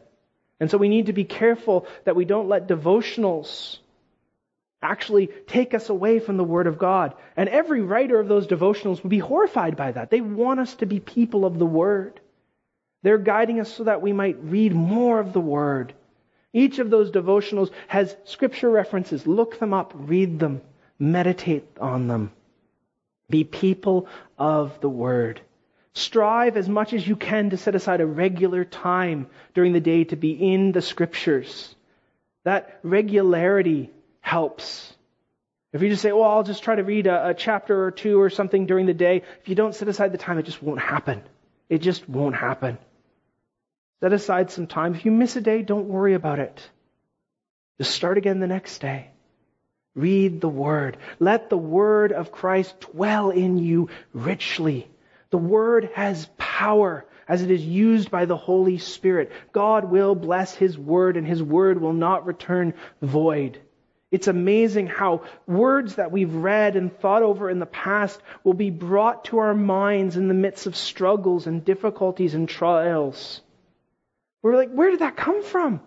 And 0.60 0.70
so 0.70 0.78
we 0.78 0.90
need 0.90 1.06
to 1.06 1.14
be 1.14 1.24
careful 1.24 1.88
that 2.04 2.16
we 2.16 2.26
don't 2.26 2.50
let 2.50 2.68
devotionals 2.68 3.78
actually 4.82 5.28
take 5.48 5.74
us 5.74 5.90
away 5.90 6.20
from 6.20 6.38
the 6.38 6.44
Word 6.44 6.68
of 6.68 6.78
God. 6.78 7.14
And 7.38 7.50
every 7.50 7.82
writer 7.82 8.20
of 8.20 8.28
those 8.28 8.48
devotionals 8.48 9.02
would 9.04 9.10
be 9.10 9.20
horrified 9.20 9.78
by 9.78 9.92
that. 9.92 10.10
They 10.10 10.22
want 10.22 10.60
us 10.60 10.76
to 10.76 10.86
be 10.86 11.00
people 11.00 11.46
of 11.46 11.60
the 11.60 11.66
Word. 11.66 12.20
They're 13.04 13.18
guiding 13.20 13.60
us 13.60 13.72
so 13.72 13.84
that 13.84 14.02
we 14.02 14.12
might 14.12 14.44
read 14.44 14.74
more 14.74 15.20
of 15.20 15.34
the 15.34 15.40
Word. 15.40 15.94
Each 16.52 16.80
of 16.80 16.90
those 16.90 17.12
devotionals 17.12 17.70
has 17.88 18.16
scripture 18.24 18.70
references. 18.70 19.28
Look 19.28 19.60
them 19.60 19.74
up, 19.74 19.92
read 19.94 20.40
them, 20.40 20.62
meditate 20.98 21.68
on 21.80 22.08
them. 22.08 22.32
Be 23.30 23.44
people 23.44 24.08
of 24.38 24.80
the 24.82 24.90
Word. 24.90 25.42
Strive 25.94 26.58
as 26.58 26.68
much 26.68 26.94
as 26.94 27.08
you 27.08 27.16
can 27.16 27.50
to 27.52 27.58
set 27.58 27.76
aside 27.76 28.02
a 28.02 28.06
regular 28.06 28.66
time 28.66 29.28
during 29.54 29.74
the 29.74 29.80
day 29.80 30.04
to 30.06 30.16
be 30.16 30.32
in 30.32 30.72
the 30.72 30.82
Scriptures. 30.82 31.74
That 32.44 32.80
regularity 32.84 33.92
helps. 34.20 34.94
If 35.72 35.82
you 35.82 35.90
just 35.90 36.02
say, 36.02 36.12
well, 36.12 36.30
I'll 36.30 36.44
just 36.44 36.64
try 36.64 36.76
to 36.76 36.84
read 36.84 37.08
a, 37.08 37.30
a, 37.30 37.34
chapter 37.34 37.86
or 37.86 37.92
two 37.92 38.22
or 38.22 38.30
something 38.30 38.66
during 38.66 38.86
the 38.86 38.94
day, 38.94 39.24
if 39.42 39.50
you 39.50 39.56
don't 39.56 39.76
set 39.76 39.88
aside 39.88 40.12
the 40.12 40.18
time, 40.18 40.38
it 40.38 40.44
just 40.44 40.62
won't 40.62 40.80
happen. 40.80 41.24
It 41.70 41.80
just 41.80 42.08
won't 42.08 42.36
happen. 42.36 42.78
Set 44.02 44.14
aside 44.14 44.52
some 44.52 44.68
time. 44.68 44.96
If 44.96 45.06
you 45.06 45.12
miss 45.12 45.36
a 45.36 45.42
day, 45.42 45.64
don't 45.64 45.88
worry 45.88 46.14
about 46.14 46.40
it. 46.40 46.70
Just 47.78 47.92
start 47.92 48.18
again 48.18 48.40
the 48.40 48.48
next 48.48 48.80
day. 48.80 49.10
Read 49.96 50.42
the 50.42 50.50
Word. 50.50 50.98
Let 51.20 51.50
the 51.50 51.58
Word 51.58 52.12
of 52.12 52.32
Christ 52.32 52.80
dwell 52.92 53.30
in 53.30 53.58
you 53.58 53.90
richly. 54.14 54.90
The 55.30 55.38
Word 55.38 55.90
has 55.94 56.30
power 56.38 57.06
as 57.28 57.42
it 57.42 57.50
is 57.50 57.66
used 57.66 58.12
by 58.12 58.26
the 58.26 58.38
Holy 58.38 58.78
Spirit. 58.78 59.32
God 59.52 59.86
will 59.90 60.14
bless 60.14 60.54
His 60.54 60.78
Word 60.78 61.18
and 61.18 61.26
His 61.26 61.42
Word 61.42 61.82
will 61.82 61.94
not 61.94 62.26
return 62.26 62.74
void. 63.02 63.60
It's 64.12 64.28
amazing 64.28 64.88
how 64.88 65.24
words 65.48 65.96
that 65.96 66.12
we've 66.12 66.34
read 66.34 66.76
and 66.76 66.96
thought 67.00 67.24
over 67.24 67.50
in 67.50 67.60
the 67.60 67.66
past 67.66 68.22
will 68.44 68.54
be 68.54 68.70
brought 68.70 69.26
to 69.26 69.40
our 69.40 69.54
minds 69.54 70.16
in 70.16 70.28
the 70.28 70.34
midst 70.34 70.68
of 70.68 70.76
struggles 70.76 71.48
and 71.48 71.66
difficulties 71.66 72.34
and 72.34 72.48
trials. 72.48 73.42
We're 74.42 74.56
like, 74.56 74.72
where 74.72 74.92
did 74.92 75.00
that 75.00 75.18
come 75.18 75.44
from? 75.44 75.82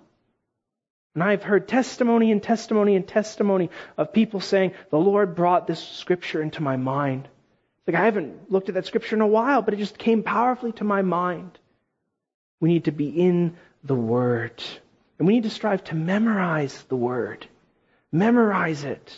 And 1.19 1.25
I've 1.25 1.43
heard 1.43 1.67
testimony 1.67 2.31
and 2.31 2.41
testimony 2.41 2.95
and 2.95 3.05
testimony 3.05 3.71
of 3.97 4.13
people 4.13 4.39
saying, 4.39 4.75
the 4.91 5.01
Lord 5.01 5.35
brought 5.35 5.67
this 5.67 5.83
scripture 5.83 6.41
into 6.41 6.63
my 6.63 6.77
mind. 6.77 7.27
Like, 7.89 7.97
I 7.97 8.05
haven't 8.05 8.53
looked 8.53 8.69
at 8.69 8.77
that 8.77 8.87
scripture 8.87 9.17
in 9.17 9.21
a 9.21 9.27
while, 9.27 9.61
but 9.61 9.75
it 9.75 9.79
just 9.79 9.99
came 9.99 10.23
powerfully 10.23 10.71
to 10.75 10.85
my 10.85 11.03
mind. 11.03 11.59
We 12.61 12.69
need 12.69 12.85
to 12.85 12.93
be 12.93 13.09
in 13.09 13.57
the 13.83 13.97
Word. 13.97 14.63
And 15.19 15.27
we 15.27 15.35
need 15.35 15.43
to 15.43 15.51
strive 15.51 15.83
to 15.87 15.97
memorize 15.97 16.85
the 16.85 16.95
Word. 16.95 17.49
Memorize 18.13 18.85
it. 18.85 19.13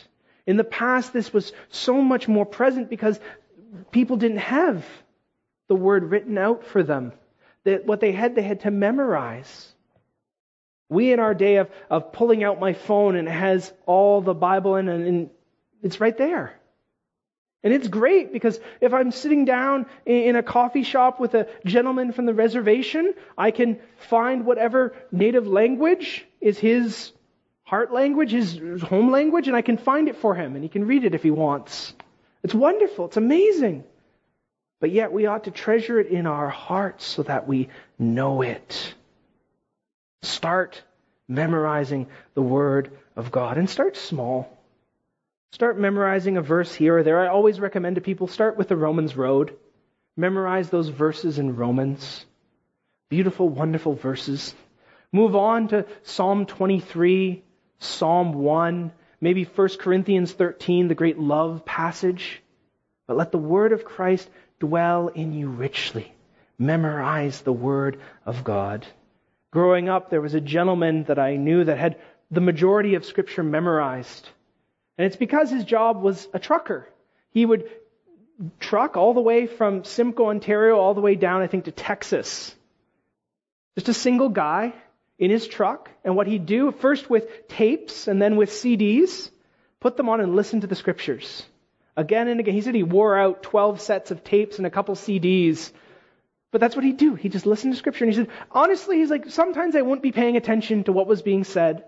In 0.47 0.57
the 0.57 0.65
past, 0.65 1.13
this 1.13 1.35
was 1.35 1.53
so 1.69 2.01
much 2.01 2.27
more 2.27 2.47
present 2.47 2.89
because 2.89 3.21
people 3.91 4.17
didn't 4.17 4.39
have 4.39 4.87
the 5.69 5.77
word 5.77 6.05
written 6.05 6.39
out 6.39 6.65
for 6.65 6.83
them. 6.83 7.13
That 7.65 7.85
what 7.85 8.01
they 8.01 8.13
had, 8.13 8.37
they 8.37 8.43
had 8.43 8.61
to 8.61 8.71
memorize. 8.71 9.75
We 10.91 11.13
in 11.13 11.21
our 11.21 11.33
day 11.33 11.57
of, 11.57 11.71
of 11.89 12.13
pulling 12.13 12.45
out 12.45 12.61
my 12.61 12.75
phone 12.75 13.17
and 13.17 13.27
it 13.27 13.33
has 13.33 13.73
all 13.87 14.21
the 14.21 14.35
Bible 14.35 14.77
in 14.77 14.89
and, 14.89 15.07
and 15.07 15.31
it's 15.83 16.01
right 16.01 16.17
there. 16.19 16.61
And 17.63 17.75
it's 17.75 17.89
great 17.89 18.33
because 18.33 18.59
if 18.81 18.93
I'm 18.95 19.11
sitting 19.11 19.45
down 19.45 19.87
in 20.07 20.35
a 20.35 20.43
coffee 20.43 20.83
shop 20.83 21.21
with 21.21 21.35
a 21.35 21.47
gentleman 21.65 22.13
from 22.13 22.25
the 22.25 22.35
reservation, 22.35 23.15
I 23.37 23.51
can 23.51 23.79
find 24.09 24.47
whatever 24.47 24.95
native 25.13 25.47
language 25.47 26.27
is 26.41 26.59
his 26.59 27.13
heart 27.63 27.93
language, 27.93 28.33
his 28.33 28.83
home 28.83 29.11
language, 29.11 29.47
and 29.47 29.57
I 29.57 29.63
can 29.63 29.77
find 29.77 30.09
it 30.09 30.17
for 30.17 30.35
him, 30.35 30.55
and 30.55 30.65
he 30.65 30.69
can 30.69 30.87
read 30.87 31.05
it 31.05 31.15
if 31.15 31.23
he 31.23 31.31
wants. 31.31 31.95
It's 32.43 32.55
wonderful. 32.55 33.07
It's 33.07 33.19
amazing. 33.19 33.85
But 34.81 34.91
yet 34.91 35.13
we 35.13 35.27
ought 35.27 35.45
to 35.45 35.51
treasure 35.51 36.01
it 36.01 36.07
in 36.07 36.27
our 36.27 36.49
hearts 36.49 37.05
so 37.05 37.23
that 37.25 37.47
we 37.47 37.69
know 37.99 38.41
it. 38.41 38.95
Start 40.23 40.83
memorizing 41.29 42.09
the 42.35 42.43
Word 42.43 42.91
of 43.17 43.31
God 43.31 43.57
and 43.59 43.69
start 43.69 43.97
small. 43.97 44.59
Start 45.53 45.79
memorizing 45.79 46.37
a 46.37 46.43
verse 46.43 46.73
here 46.73 46.99
or 46.99 47.03
there. 47.03 47.21
I 47.21 47.29
always 47.29 47.59
recommend 47.59 47.97
to 47.97 48.01
people 48.01 48.27
start 48.27 48.57
with 48.57 48.69
the 48.69 48.77
Romans 48.77 49.17
Road. 49.17 49.57
Memorize 50.17 50.71
those 50.71 50.89
verses 50.89 51.39
in 51.39 51.57
Romans. 51.57 52.25
Beautiful, 53.09 53.49
wonderful 53.49 53.95
verses. 53.95 54.55
Move 55.13 55.35
on 55.35 55.69
to 55.69 55.87
Psalm 56.05 56.47
23, 56.47 57.43
Psalm 57.79 58.33
1, 58.35 58.93
maybe 59.21 59.45
1 59.45 59.69
Corinthians 59.79 60.33
13, 60.33 60.87
the 60.87 60.95
great 60.95 61.19
love 61.19 61.65
passage. 61.65 62.43
But 63.09 63.17
let 63.17 63.33
the 63.33 63.39
word 63.39 63.73
of 63.73 63.85
Christ 63.85 64.29
dwell 64.61 65.09
in 65.09 65.33
you 65.33 65.49
richly. 65.49 66.15
Memorize 66.59 67.41
the 67.41 67.53
word 67.53 68.01
of 68.25 68.45
God. 68.45 68.87
Growing 69.51 69.89
up, 69.89 70.11
there 70.11 70.21
was 70.21 70.35
a 70.35 70.41
gentleman 70.41 71.05
that 71.05 71.19
I 71.19 71.37
knew 71.37 71.65
that 71.65 71.79
had 71.79 71.97
the 72.31 72.41
majority 72.41 72.95
of 72.95 73.05
scripture 73.05 73.43
memorized. 73.43 74.29
And 74.97 75.07
it's 75.07 75.17
because 75.17 75.51
his 75.51 75.65
job 75.65 76.03
was 76.03 76.29
a 76.33 76.39
trucker. 76.39 76.89
He 77.33 77.45
would 77.45 77.69
truck 78.61 78.97
all 78.97 79.15
the 79.15 79.21
way 79.21 79.47
from 79.47 79.85
Simcoe, 79.85 80.29
Ontario, 80.29 80.77
all 80.77 80.95
the 80.95 81.01
way 81.01 81.15
down, 81.15 81.43
I 81.43 81.49
think, 81.49 81.65
to 81.65 81.73
Texas. 81.73 82.55
Just 83.77 83.89
a 83.89 83.95
single 83.95 84.29
guy 84.29 84.73
in 85.19 85.31
his 85.31 85.47
truck. 85.49 85.91
And 86.05 86.17
what 86.17 86.27
he'd 86.27 86.47
do, 86.47 86.71
first 86.71 87.11
with 87.11 87.49
tapes 87.49 88.09
and 88.09 88.21
then 88.21 88.37
with 88.37 88.51
CDs, 88.51 89.31
put 89.81 89.97
them 89.97 90.09
on 90.09 90.21
and 90.21 90.37
listen 90.37 90.61
to 90.61 90.67
the 90.67 90.77
scriptures. 90.77 91.45
Again 91.97 92.29
and 92.29 92.41
again. 92.41 92.55
He 92.55 92.61
said 92.61 92.75
he 92.75 92.83
wore 92.83 93.19
out 93.19 93.43
12 93.43 93.81
sets 93.81 94.11
of 94.11 94.23
tapes 94.23 94.59
and 94.59 94.67
a 94.67 94.71
couple 94.71 94.95
CDs. 94.95 95.73
But 96.51 96.61
that's 96.61 96.75
what 96.75 96.85
he'd 96.85 96.97
do. 96.97 97.15
He 97.15 97.29
just 97.29 97.47
listened 97.47 97.73
to 97.73 97.79
scripture. 97.79 98.05
And 98.05 98.13
he 98.13 98.19
said, 98.19 98.29
honestly, 98.51 98.99
he's 98.99 99.11
like, 99.11 99.31
sometimes 99.31 99.77
I 99.77 99.83
wouldn't 99.83 100.03
be 100.03 100.13
paying 100.13 100.37
attention 100.37 100.85
to 100.85 100.93
what 100.93 101.07
was 101.07 101.23
being 101.23 101.45
said. 101.45 101.85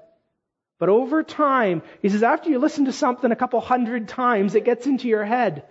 But 0.79 0.89
over 0.89 1.23
time, 1.23 1.83
he 2.01 2.09
says, 2.09 2.23
after 2.23 2.51
you 2.51 2.59
listen 2.59 2.87
to 2.87 2.93
something 2.93 3.31
a 3.31 3.37
couple 3.37 3.61
hundred 3.61 4.09
times, 4.09 4.55
it 4.55 4.65
gets 4.65 4.87
into 4.87 5.09
your 5.09 5.25
head. 5.25 5.65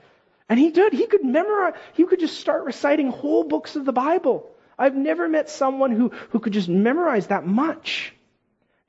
And 0.48 0.60
he 0.60 0.72
did. 0.72 0.94
He 0.94 1.08
could 1.08 1.24
memorize, 1.24 1.74
he 1.94 2.06
could 2.06 2.20
just 2.20 2.40
start 2.40 2.66
reciting 2.66 3.10
whole 3.10 3.44
books 3.46 3.76
of 3.76 3.86
the 3.86 3.94
Bible. 3.94 4.50
I've 4.78 4.96
never 4.96 5.30
met 5.30 5.50
someone 5.50 5.92
who, 5.92 6.10
who 6.30 6.40
could 6.40 6.54
just 6.54 6.68
memorize 6.68 7.28
that 7.28 7.46
much. 7.46 8.14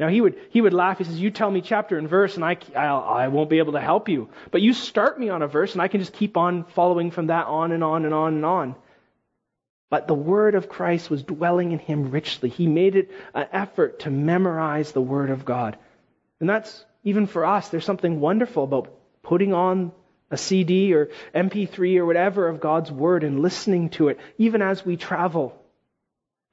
Now 0.00 0.09
he 0.09 0.20
would, 0.20 0.36
he 0.50 0.61
would 0.61 0.72
laugh. 0.72 0.98
He 0.98 1.05
says, 1.05 1.20
you 1.20 1.30
tell 1.30 1.50
me 1.50 1.61
chapter 1.61 1.98
and 1.98 2.09
verse 2.09 2.34
and 2.34 2.44
I, 2.44 2.57
I'll, 2.74 3.03
I 3.03 3.28
won't 3.28 3.50
be 3.50 3.59
able 3.59 3.74
to 3.74 3.80
help 3.80 4.09
you. 4.09 4.30
But 4.50 4.62
you 4.62 4.72
start 4.72 5.20
me 5.20 5.28
on 5.28 5.42
a 5.42 5.46
verse 5.46 5.74
and 5.74 5.82
I 5.82 5.88
can 5.88 6.00
just 6.00 6.12
keep 6.12 6.36
on 6.36 6.64
following 6.64 7.12
from 7.12 7.28
that 7.28 7.46
on 7.46 7.70
and 7.70 7.84
on 7.84 8.05
and 8.05 8.14
on 8.14 8.34
and 8.34 8.44
on. 8.44 8.74
But 9.93 10.09
the 10.09 10.14
word 10.14 10.55
of 10.55 10.70
Christ 10.70 11.11
was 11.11 11.22
dwelling 11.22 11.72
in 11.72 11.78
him 11.78 12.11
richly. 12.11 12.49
He 12.49 12.66
made 12.66 12.97
it 12.97 13.11
an 13.34 13.47
effort 13.53 13.99
to 14.01 14.11
memorize 14.11 14.93
the 14.93 15.03
word 15.03 15.28
of 15.28 15.45
God. 15.45 15.76
And 16.40 16.49
that's 16.49 16.86
even 17.05 17.26
for 17.26 17.45
us. 17.45 17.68
There's 17.68 17.84
something 17.84 18.18
wonderful 18.18 18.64
about 18.64 18.95
putting 19.22 19.53
on 19.53 19.93
a 20.30 20.38
CD 20.38 20.95
or 20.95 21.11
MP3 21.34 21.99
or 21.99 22.07
whatever 22.07 22.49
of 22.49 22.59
God's 22.59 22.90
word 22.90 23.22
and 23.22 23.43
listening 23.43 23.90
to 23.90 24.09
it, 24.09 24.18
even 24.38 24.62
as 24.62 24.82
we 24.82 24.97
travel. 24.97 25.62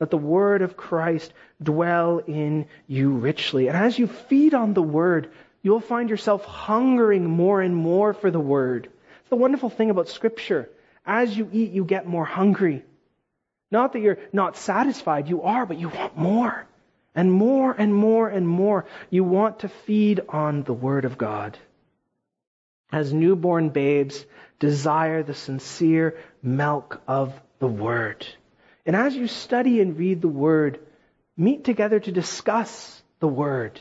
Let 0.01 0.09
the 0.09 0.17
word 0.17 0.61
of 0.61 0.75
Christ 0.75 1.31
dwell 1.63 2.17
in 2.17 2.67
you 2.87 3.11
richly. 3.11 3.69
And 3.69 3.77
as 3.77 3.97
you 3.97 4.07
feed 4.07 4.53
on 4.53 4.73
the 4.73 4.83
word, 4.83 5.31
you'll 5.61 5.79
find 5.79 6.09
yourself 6.09 6.43
hungering 6.43 7.23
more 7.23 7.61
and 7.61 7.73
more 7.73 8.13
for 8.13 8.31
the 8.31 8.37
word. 8.37 8.89
It's 9.21 9.29
the 9.29 9.37
wonderful 9.37 9.69
thing 9.69 9.91
about 9.91 10.09
scripture. 10.09 10.69
As 11.05 11.37
you 11.37 11.49
eat, 11.53 11.71
you 11.71 11.85
get 11.85 12.05
more 12.05 12.25
hungry. 12.25 12.83
Not 13.71 13.93
that 13.93 13.99
you're 13.99 14.19
not 14.33 14.57
satisfied, 14.57 15.29
you 15.29 15.43
are, 15.43 15.65
but 15.65 15.79
you 15.79 15.89
want 15.89 16.17
more. 16.17 16.67
And 17.15 17.31
more 17.31 17.73
and 17.77 17.93
more 17.93 18.29
and 18.29 18.47
more. 18.47 18.85
You 19.09 19.23
want 19.23 19.59
to 19.59 19.69
feed 19.69 20.21
on 20.29 20.63
the 20.63 20.73
word 20.73 21.05
of 21.05 21.17
God. 21.17 21.57
As 22.91 23.13
newborn 23.13 23.69
babes, 23.69 24.25
desire 24.59 25.23
the 25.23 25.33
sincere 25.33 26.17
milk 26.41 27.01
of 27.07 27.33
the 27.59 27.67
word. 27.67 28.25
And 28.89 28.95
as 28.95 29.15
you 29.15 29.27
study 29.27 29.81
and 29.81 29.99
read 29.99 30.19
the 30.19 30.27
Word, 30.27 30.79
meet 31.37 31.63
together 31.63 31.99
to 31.99 32.11
discuss 32.11 33.03
the 33.19 33.27
Word. 33.27 33.79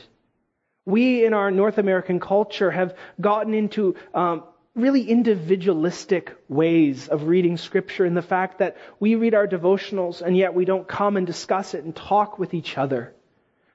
We 0.85 1.25
in 1.25 1.33
our 1.33 1.49
North 1.49 1.79
American 1.79 2.19
culture 2.19 2.69
have 2.69 2.95
gotten 3.19 3.55
into 3.55 3.95
um, 4.13 4.43
really 4.75 5.09
individualistic 5.09 6.35
ways 6.47 7.07
of 7.07 7.23
reading 7.27 7.57
Scripture 7.57 8.05
in 8.05 8.13
the 8.13 8.21
fact 8.21 8.59
that 8.59 8.77
we 8.99 9.15
read 9.15 9.33
our 9.33 9.47
devotionals 9.47 10.21
and 10.21 10.37
yet 10.37 10.53
we 10.53 10.65
don't 10.65 10.87
come 10.87 11.17
and 11.17 11.27
discuss 11.27 11.73
it 11.73 11.83
and 11.83 11.95
talk 11.95 12.39
with 12.39 12.53
each 12.53 12.77
other. 12.77 13.13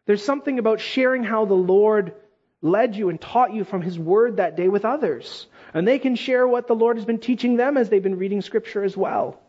There's 0.07 0.24
something 0.24 0.59
about 0.59 0.80
sharing 0.80 1.24
how 1.24 1.45
the 1.45 1.55
Lord 1.55 2.14
led 2.62 2.97
you 2.97 3.11
and 3.11 3.20
taught 3.20 3.53
you 3.53 3.64
from 3.64 3.82
His 3.82 3.99
Word 3.99 4.38
that 4.38 4.57
day 4.57 4.68
with 4.68 4.84
others. 4.84 5.47
And 5.72 5.86
they 5.86 5.99
can 5.99 6.16
share 6.16 6.47
what 6.47 6.66
the 6.66 6.74
Lord 6.74 6.97
has 6.97 7.05
been 7.05 7.18
teaching 7.18 7.57
them 7.57 7.76
as 7.76 7.88
they've 7.88 8.03
been 8.03 8.18
reading 8.18 8.40
Scripture 8.40 8.84
as 8.84 8.97
well. 8.97 9.40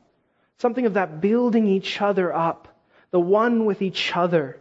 Something 0.58 0.86
of 0.86 0.96
that 0.96 1.22
building 1.22 1.68
each 1.68 2.02
other 2.02 2.34
up, 2.34 2.68
the 3.12 3.20
one 3.20 3.66
with 3.66 3.82
each 3.82 4.16
other. 4.16 4.60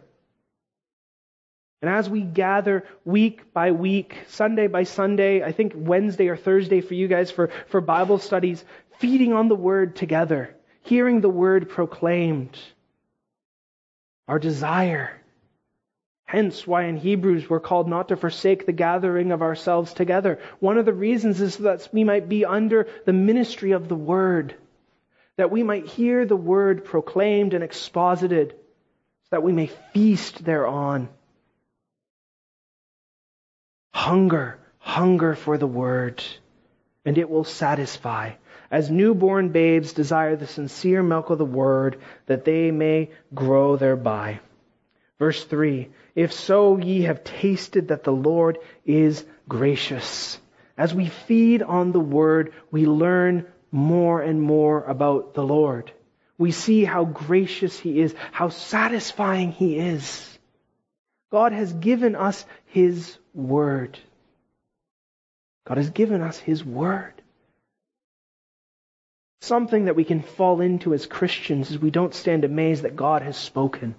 And 1.81 1.91
as 1.91 2.09
we 2.09 2.21
gather 2.21 2.85
week 3.03 3.53
by 3.53 3.71
week, 3.71 4.15
Sunday 4.29 4.67
by 4.67 4.83
Sunday, 4.83 5.43
I 5.43 5.51
think 5.51 5.73
Wednesday 5.75 6.29
or 6.29 6.37
Thursday 6.37 6.81
for 6.81 6.93
you 6.93 7.07
guys 7.07 7.31
for, 7.31 7.49
for 7.67 7.81
Bible 7.81 8.17
studies, 8.17 8.63
feeding 8.99 9.33
on 9.33 9.49
the 9.49 9.55
Word 9.55 9.95
together, 9.95 10.55
hearing 10.81 11.21
the 11.21 11.29
Word 11.29 11.69
proclaimed, 11.69 12.57
our 14.27 14.39
desire. 14.39 15.21
Hence 16.23 16.65
why 16.65 16.85
in 16.85 16.97
Hebrews 16.97 17.49
we're 17.49 17.59
called 17.59 17.87
not 17.87 18.07
to 18.07 18.15
forsake 18.15 18.65
the 18.65 18.71
gathering 18.71 19.31
of 19.31 19.43
ourselves 19.43 19.93
together. 19.93 20.39
One 20.59 20.77
of 20.77 20.85
the 20.85 20.93
reasons 20.93 21.39
is 21.39 21.57
that 21.57 21.87
we 21.91 22.03
might 22.03 22.27
be 22.27 22.45
under 22.45 22.87
the 23.05 23.13
ministry 23.13 23.73
of 23.73 23.87
the 23.87 23.95
Word 23.95 24.55
that 25.37 25.51
we 25.51 25.63
might 25.63 25.85
hear 25.85 26.25
the 26.25 26.35
word 26.35 26.85
proclaimed 26.85 27.53
and 27.53 27.63
exposited, 27.63 28.51
so 28.51 29.27
that 29.31 29.43
we 29.43 29.51
may 29.51 29.67
feast 29.93 30.43
thereon. 30.43 31.09
Hunger, 33.95 34.59
hunger 34.77 35.35
for 35.35 35.57
the 35.57 35.65
word, 35.65 36.21
and 37.05 37.17
it 37.17 37.29
will 37.29 37.45
satisfy. 37.45 38.33
As 38.69 38.91
newborn 38.91 39.49
babes 39.49 39.93
desire 39.93 40.35
the 40.35 40.47
sincere 40.47 41.01
milk 41.01 41.29
of 41.29 41.37
the 41.37 41.45
word, 41.45 42.01
that 42.25 42.43
they 42.43 42.71
may 42.71 43.09
grow 43.33 43.77
thereby. 43.77 44.41
Verse 45.17 45.45
3 45.45 45.87
If 46.13 46.33
so 46.33 46.77
ye 46.77 47.03
have 47.03 47.23
tasted 47.23 47.87
that 47.87 48.03
the 48.03 48.11
Lord 48.11 48.59
is 48.85 49.25
gracious. 49.47 50.39
As 50.77 50.93
we 50.93 51.07
feed 51.07 51.63
on 51.63 51.93
the 51.93 52.01
word, 52.01 52.51
we 52.71 52.85
learn 52.85 53.45
more 53.71 54.21
and 54.21 54.41
more 54.41 54.83
about 54.83 55.33
the 55.35 55.43
Lord. 55.43 55.89
We 56.37 56.51
see 56.51 56.83
how 56.83 57.05
gracious 57.05 57.79
He 57.79 58.01
is, 58.01 58.13
how 58.33 58.49
satisfying 58.49 59.53
He 59.53 59.79
is. 59.79 60.37
God 61.31 61.53
has 61.53 61.73
given 61.73 62.15
us 62.15 62.45
His 62.75 63.17
Word. 63.33 63.97
God 65.65 65.77
has 65.77 65.91
given 65.91 66.21
us 66.21 66.37
His 66.37 66.61
Word. 66.61 67.13
Something 69.39 69.85
that 69.85 69.95
we 69.95 70.03
can 70.03 70.21
fall 70.21 70.59
into 70.59 70.93
as 70.93 71.05
Christians 71.05 71.71
is 71.71 71.79
we 71.79 71.89
don't 71.89 72.13
stand 72.13 72.43
amazed 72.43 72.83
that 72.83 72.97
God 72.97 73.21
has 73.21 73.37
spoken. 73.37 73.95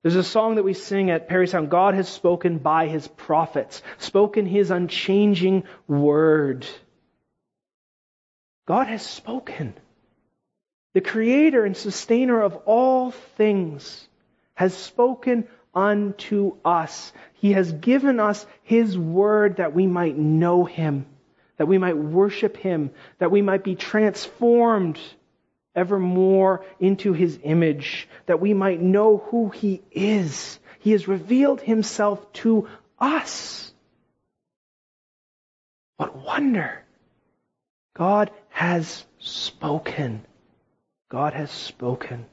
There's 0.00 0.16
a 0.16 0.24
song 0.24 0.54
that 0.54 0.62
we 0.62 0.72
sing 0.72 1.10
at 1.10 1.28
Parry 1.28 1.46
Sound 1.46 1.68
God 1.68 1.92
has 1.92 2.08
spoken 2.08 2.56
by 2.56 2.88
His 2.88 3.06
prophets, 3.08 3.82
spoken 3.98 4.46
His 4.46 4.70
unchanging 4.70 5.64
Word. 5.86 6.66
God 8.66 8.86
has 8.86 9.04
spoken. 9.04 9.74
The 10.94 11.02
creator 11.02 11.66
and 11.66 11.76
sustainer 11.76 12.40
of 12.40 12.56
all 12.64 13.10
things 13.10 14.08
has 14.54 14.72
spoken 14.72 15.46
unto 15.74 16.56
us. 16.64 17.12
He 17.34 17.52
has 17.52 17.72
given 17.72 18.20
us 18.20 18.46
His 18.62 18.96
word 18.96 19.56
that 19.56 19.74
we 19.74 19.86
might 19.86 20.16
know 20.16 20.64
Him, 20.64 21.06
that 21.56 21.66
we 21.66 21.78
might 21.78 21.96
worship 21.96 22.56
Him, 22.56 22.90
that 23.18 23.30
we 23.30 23.42
might 23.42 23.64
be 23.64 23.74
transformed 23.74 24.98
evermore 25.74 26.64
into 26.78 27.12
His 27.12 27.38
image, 27.42 28.08
that 28.26 28.40
we 28.40 28.54
might 28.54 28.80
know 28.80 29.18
who 29.30 29.48
He 29.48 29.82
is. 29.90 30.58
He 30.80 30.92
has 30.92 31.08
revealed 31.08 31.60
Himself 31.60 32.32
to 32.34 32.68
us. 32.98 33.72
What 35.96 36.16
wonder! 36.16 36.84
God 37.94 38.30
has 38.48 39.04
spoken. 39.18 40.24
God 41.08 41.34
has 41.34 41.50
spoken. 41.50 42.26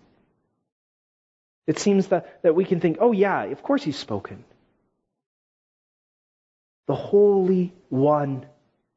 It 1.69 1.77
seems 1.77 2.07
that, 2.07 2.41
that 2.41 2.55
we 2.55 2.65
can 2.65 2.79
think, 2.79 2.97
oh, 2.99 3.11
yeah, 3.11 3.43
of 3.43 3.61
course 3.61 3.83
he's 3.83 3.95
spoken. 3.95 4.43
The 6.87 6.95
Holy 6.95 7.75
One 7.89 8.47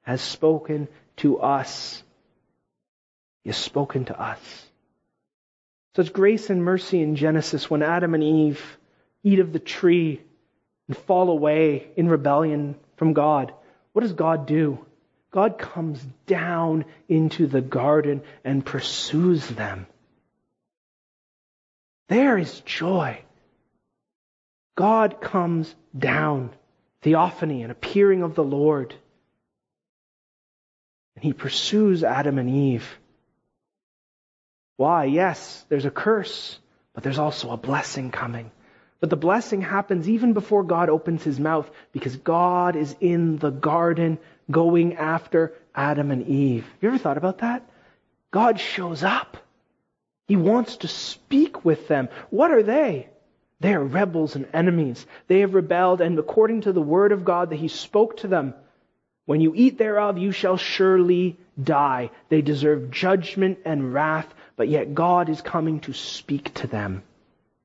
has 0.01 0.23
spoken 0.23 0.89
to 1.19 1.39
us. 1.39 2.03
He 3.45 3.51
has 3.51 3.59
spoken 3.59 4.07
to 4.07 4.19
us. 4.19 4.41
Such 5.97 6.15
grace 6.15 6.49
and 6.49 6.65
mercy 6.65 7.03
in 7.03 7.15
Genesis 7.15 7.69
when 7.69 7.83
Adam 7.83 8.15
and 8.15 8.25
Eve 8.25 8.79
eat 9.23 9.41
of 9.41 9.53
the 9.53 9.59
tree 9.59 10.23
and 10.89 10.97
fall 10.97 11.29
away 11.29 11.89
in 11.95 12.09
rebellion 12.09 12.77
from 12.97 13.13
God. 13.13 13.53
What 13.93 14.01
does 14.01 14.15
God 14.15 14.47
do? 14.47 14.79
God 15.31 15.59
comes 15.59 16.03
down 16.27 16.87
into 17.07 17.47
the 17.47 17.61
garden 17.61 18.23
and 18.45 18.65
pursues 18.65 19.47
them. 19.47 19.87
There 22.09 22.39
is 22.39 22.61
joy. 22.61 23.23
God 24.77 25.21
comes 25.21 25.75
down, 25.97 26.51
theophany, 27.03 27.63
an 27.63 27.71
appearing 27.71 28.23
of 28.23 28.35
the 28.35 28.45
Lord. 28.45 28.95
And 31.15 31.25
he 31.25 31.33
pursues 31.33 32.05
Adam 32.05 32.39
and 32.39 32.49
Eve. 32.49 32.87
Why? 34.77 35.05
Yes, 35.05 35.65
there's 35.69 35.85
a 35.85 35.91
curse, 35.91 36.59
but 36.95 37.05
there's 37.05 37.19
also 37.19 37.51
a 37.51 37.57
blessing 37.57 38.11
coming. 38.11 38.51
But 39.01 39.11
the 39.11 39.17
blessing 39.17 39.61
happens 39.61 40.09
even 40.09 40.33
before 40.33 40.63
God 40.63 40.89
opens 40.89 41.25
his 41.25 41.41
mouth 41.41 41.69
because 41.93 42.17
God 42.17 42.77
is 42.77 42.95
in 43.01 43.37
the 43.37 43.51
garden 43.51 44.19
going 44.51 44.95
after 44.95 45.55
Adam 45.75 46.11
and 46.13 46.27
Eve. 46.27 46.65
Have 46.65 46.83
you 46.83 46.89
ever 46.89 46.99
thought 46.99 47.17
about 47.17 47.39
that? 47.39 47.69
God 48.31 48.61
shows 48.61 49.03
up. 49.03 49.37
He 50.29 50.37
wants 50.37 50.79
to 50.79 50.89
speak 50.89 51.65
with 51.65 51.89
them. 51.89 52.09
What 52.31 52.51
are 52.51 52.63
they? 52.63 53.09
They 53.61 53.75
are 53.75 53.85
rebels 53.85 54.35
and 54.35 54.49
enemies. 54.53 55.07
They 55.29 55.41
have 55.41 55.55
rebelled, 55.55 56.01
and 56.01 56.19
according 56.19 56.63
to 56.63 56.73
the 56.73 56.83
word 56.83 57.13
of 57.13 57.25
God 57.25 57.51
that 57.51 57.57
He 57.57 57.69
spoke 57.69 58.19
to 58.19 58.29
them, 58.29 58.55
when 59.25 59.41
you 59.41 59.53
eat 59.55 59.79
thereof, 59.79 60.19
you 60.19 60.33
shall 60.33 60.57
surely 60.57 61.39
die. 61.63 62.11
They 62.29 62.43
deserve 62.43 62.91
judgment 62.91 63.61
and 63.65 63.95
wrath, 63.95 64.27
but 64.57 64.69
yet 64.69 64.95
God 64.95 65.29
is 65.29 65.41
coming 65.41 65.81
to 65.81 65.93
speak 65.93 66.53
to 66.55 66.67
them. 66.67 67.05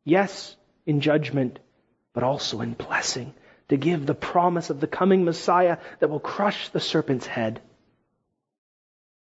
Yes, 0.04 0.56
in 0.86 1.02
judgment, 1.02 1.60
but 2.14 2.24
also 2.24 2.62
in 2.62 2.74
blessing, 2.74 3.34
to 3.70 3.78
give 3.78 4.06
the 4.06 4.14
promise 4.14 4.70
of 4.70 4.80
the 4.80 4.88
coming 4.88 5.26
Messiah 5.26 5.78
that 6.00 6.10
will 6.10 6.20
crush 6.20 6.70
the 6.70 6.80
serpent's 6.80 7.26
head. 7.26 7.60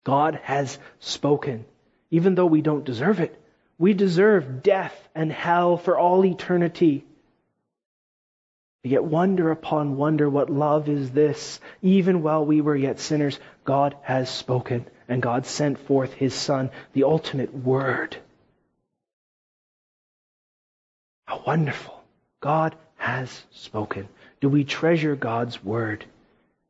God 0.03 0.35
has 0.43 0.77
spoken, 0.99 1.65
even 2.11 2.35
though 2.35 2.45
we 2.45 2.61
don't 2.61 2.85
deserve 2.85 3.19
it. 3.19 3.39
We 3.77 3.93
deserve 3.93 4.63
death 4.63 5.07
and 5.13 5.31
hell 5.31 5.77
for 5.77 5.97
all 5.97 6.25
eternity. 6.25 7.05
Yet 8.83 9.03
wonder 9.03 9.51
upon 9.51 9.97
wonder 9.97 10.29
what 10.29 10.49
love 10.49 10.87
is 10.87 11.11
this. 11.11 11.59
Even 11.81 12.23
while 12.23 12.45
we 12.45 12.61
were 12.61 12.75
yet 12.75 12.99
sinners, 12.99 13.39
God 13.65 13.95
has 14.01 14.29
spoken, 14.29 14.85
and 15.09 15.21
God 15.21 15.45
sent 15.45 15.77
forth 15.77 16.13
His 16.13 16.33
Son, 16.33 16.71
the 16.93 17.03
ultimate 17.03 17.53
Word. 17.53 18.15
How 21.25 21.43
wonderful. 21.45 22.01
God 22.39 22.75
has 22.95 23.43
spoken. 23.51 24.07
Do 24.39 24.49
we 24.49 24.63
treasure 24.63 25.15
God's 25.15 25.63
Word? 25.63 26.05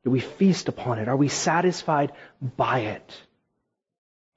Do 0.04 0.10
we 0.10 0.20
feast 0.20 0.70
upon 0.70 1.00
it? 1.00 1.08
Are 1.08 1.16
we 1.16 1.28
satisfied 1.28 2.14
by 2.42 2.80
it? 2.80 3.22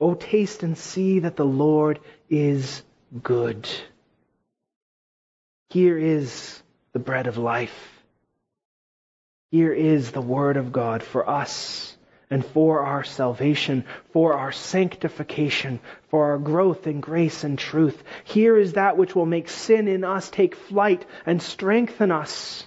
Oh, 0.01 0.15
taste 0.15 0.63
and 0.63 0.79
see 0.79 1.21
that 1.21 1.37
the 1.37 1.45
Lord 1.45 2.01
is 2.29 2.83
good. 3.23 3.69
Here 5.69 5.99
is 5.99 6.63
the 6.93 6.99
bread 6.99 7.27
of 7.27 7.37
life. 7.37 8.03
Here 9.51 9.73
is 9.73 10.11
the 10.11 10.21
Word 10.21 10.57
of 10.57 10.73
God 10.73 11.03
for 11.03 11.29
us 11.29 11.97
and 12.31 12.47
for 12.47 12.81
our 12.87 13.03
salvation, 13.03 13.85
for 14.13 14.35
our 14.35 14.53
sanctification, 14.53 15.81
for 16.09 16.31
our 16.31 16.39
growth 16.39 16.87
in 16.87 17.01
grace 17.01 17.43
and 17.43 17.59
truth. 17.59 18.03
Here 18.25 18.57
is 18.57 18.75
that 18.75 18.97
which 18.97 19.17
will 19.17 19.27
make 19.27 19.49
sin 19.49 19.89
in 19.89 20.05
us 20.05 20.31
take 20.31 20.55
flight 20.55 21.05
and 21.27 21.43
strengthen 21.43 22.13
us 22.13 22.65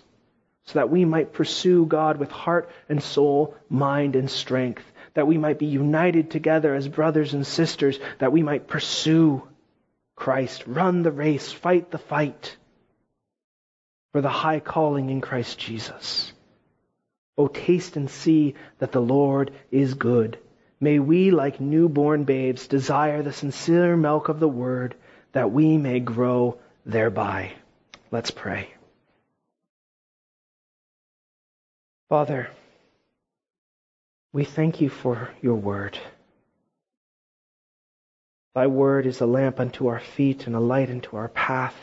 so 0.66 0.80
that 0.80 0.90
we 0.90 1.06
might 1.06 1.34
pursue 1.34 1.86
God 1.86 2.18
with 2.18 2.32
heart 2.32 2.70
and 2.90 3.02
soul, 3.02 3.56
mind 3.70 4.16
and 4.16 4.30
strength, 4.30 4.84
that 5.14 5.28
we 5.28 5.38
might 5.38 5.60
be 5.60 5.68
united 5.68 6.32
together 6.32 6.74
as 6.74 6.88
brothers 6.88 7.34
and 7.34 7.46
sisters, 7.46 8.00
that 8.20 8.32
we 8.32 8.44
might 8.44 8.68
pursue 8.68 9.48
Christ, 10.16 10.64
run 10.68 11.04
the 11.04 11.12
race, 11.12 11.52
fight 11.52 11.92
the 11.92 11.98
fight 11.98 12.58
for 14.12 14.22
the 14.22 14.30
high 14.30 14.60
calling 14.60 15.10
in 15.10 15.22
Christ 15.22 15.58
Jesus. 15.58 16.32
Oh, 17.38 17.48
taste 17.48 17.96
and 17.96 18.10
see 18.10 18.56
that 18.78 18.92
the 18.92 19.02
Lord 19.02 19.52
is 19.72 19.96
good. 19.96 20.38
May 20.80 21.00
we, 21.00 21.32
like 21.32 21.60
newborn 21.60 22.26
babes, 22.26 22.68
desire 22.68 23.24
the 23.24 23.34
sincere 23.34 23.98
milk 23.98 24.30
of 24.30 24.40
the 24.40 24.48
word 24.48 24.96
that 25.32 25.52
we 25.52 25.78
may 25.78 26.00
grow 26.00 26.60
thereby. 26.86 27.54
Let's 28.12 28.32
pray. 28.32 28.70
Father, 32.10 32.50
we 34.34 34.44
thank 34.44 34.82
you 34.82 34.90
for 34.90 35.30
your 35.42 35.56
word. 35.56 35.98
Thy 38.56 38.68
word 38.68 39.06
is 39.06 39.22
a 39.22 39.26
lamp 39.28 39.60
unto 39.60 39.88
our 39.88 40.00
feet 40.00 40.48
and 40.48 40.56
a 40.56 40.60
light 40.60 40.90
unto 40.90 41.16
our 41.16 41.30
path. 41.30 41.76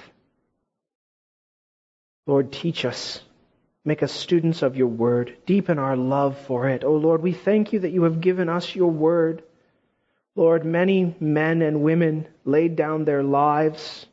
Lord, 2.27 2.53
teach 2.53 2.85
us. 2.85 3.21
Make 3.85 4.03
us 4.03 4.13
students 4.13 4.63
of 4.63 4.77
your 4.77 4.89
word. 4.89 5.37
Deepen 5.47 5.79
our 5.79 5.97
love 5.97 6.39
for 6.47 6.69
it. 6.69 6.85
O 6.85 6.89
oh 6.89 6.97
Lord, 6.97 7.23
we 7.23 7.33
thank 7.33 7.73
you 7.73 7.81
that 7.81 7.93
you 7.93 8.03
have 8.03 8.21
given 8.21 8.49
us 8.49 8.75
your 8.75 8.91
word. 8.91 9.43
Lord, 10.37 10.65
many 10.65 11.15
men 11.19 11.63
and 11.63 11.83
women 11.83 12.27
laid 12.45 12.77
down 12.77 13.05
their 13.05 13.23
lives 13.23 14.07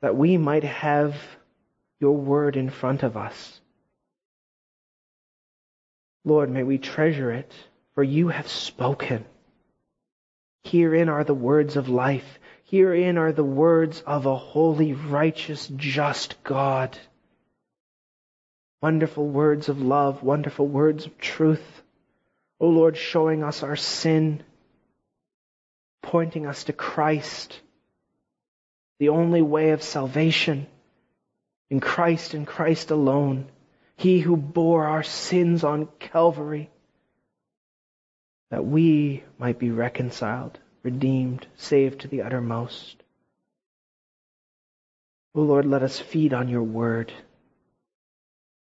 that 0.00 0.16
we 0.16 0.36
might 0.36 0.64
have 0.64 1.16
your 2.00 2.16
word 2.16 2.56
in 2.56 2.70
front 2.70 3.02
of 3.02 3.16
us. 3.16 3.60
Lord, 6.28 6.50
may 6.50 6.62
we 6.62 6.76
treasure 6.76 7.32
it, 7.32 7.50
for 7.94 8.02
you 8.02 8.28
have 8.28 8.48
spoken. 8.48 9.24
Herein 10.62 11.08
are 11.08 11.24
the 11.24 11.32
words 11.32 11.76
of 11.76 11.88
life. 11.88 12.38
Herein 12.64 13.16
are 13.16 13.32
the 13.32 13.42
words 13.42 14.02
of 14.02 14.26
a 14.26 14.36
holy, 14.36 14.92
righteous, 14.92 15.68
just 15.74 16.42
God. 16.44 16.98
Wonderful 18.82 19.26
words 19.26 19.70
of 19.70 19.80
love, 19.80 20.22
wonderful 20.22 20.68
words 20.68 21.06
of 21.06 21.16
truth. 21.16 21.64
O 22.60 22.66
oh 22.66 22.70
Lord, 22.70 22.98
showing 22.98 23.42
us 23.42 23.62
our 23.62 23.76
sin, 23.76 24.42
pointing 26.02 26.44
us 26.44 26.64
to 26.64 26.74
Christ, 26.74 27.58
the 28.98 29.08
only 29.08 29.40
way 29.40 29.70
of 29.70 29.82
salvation, 29.82 30.66
in 31.70 31.80
Christ 31.80 32.34
and 32.34 32.46
Christ 32.46 32.90
alone. 32.90 33.48
He 33.98 34.20
who 34.20 34.36
bore 34.36 34.86
our 34.86 35.02
sins 35.02 35.62
on 35.62 35.88
Calvary, 35.98 36.70
that 38.50 38.64
we 38.64 39.24
might 39.38 39.58
be 39.58 39.70
reconciled 39.70 40.58
redeemed, 40.82 41.46
saved 41.56 42.00
to 42.00 42.08
the 42.08 42.22
uttermost. 42.22 42.96
O 45.34 45.40
oh 45.40 45.44
Lord, 45.44 45.66
let 45.66 45.82
us 45.82 45.98
feed 45.98 46.32
on 46.32 46.48
your 46.48 46.62
word. 46.62 47.12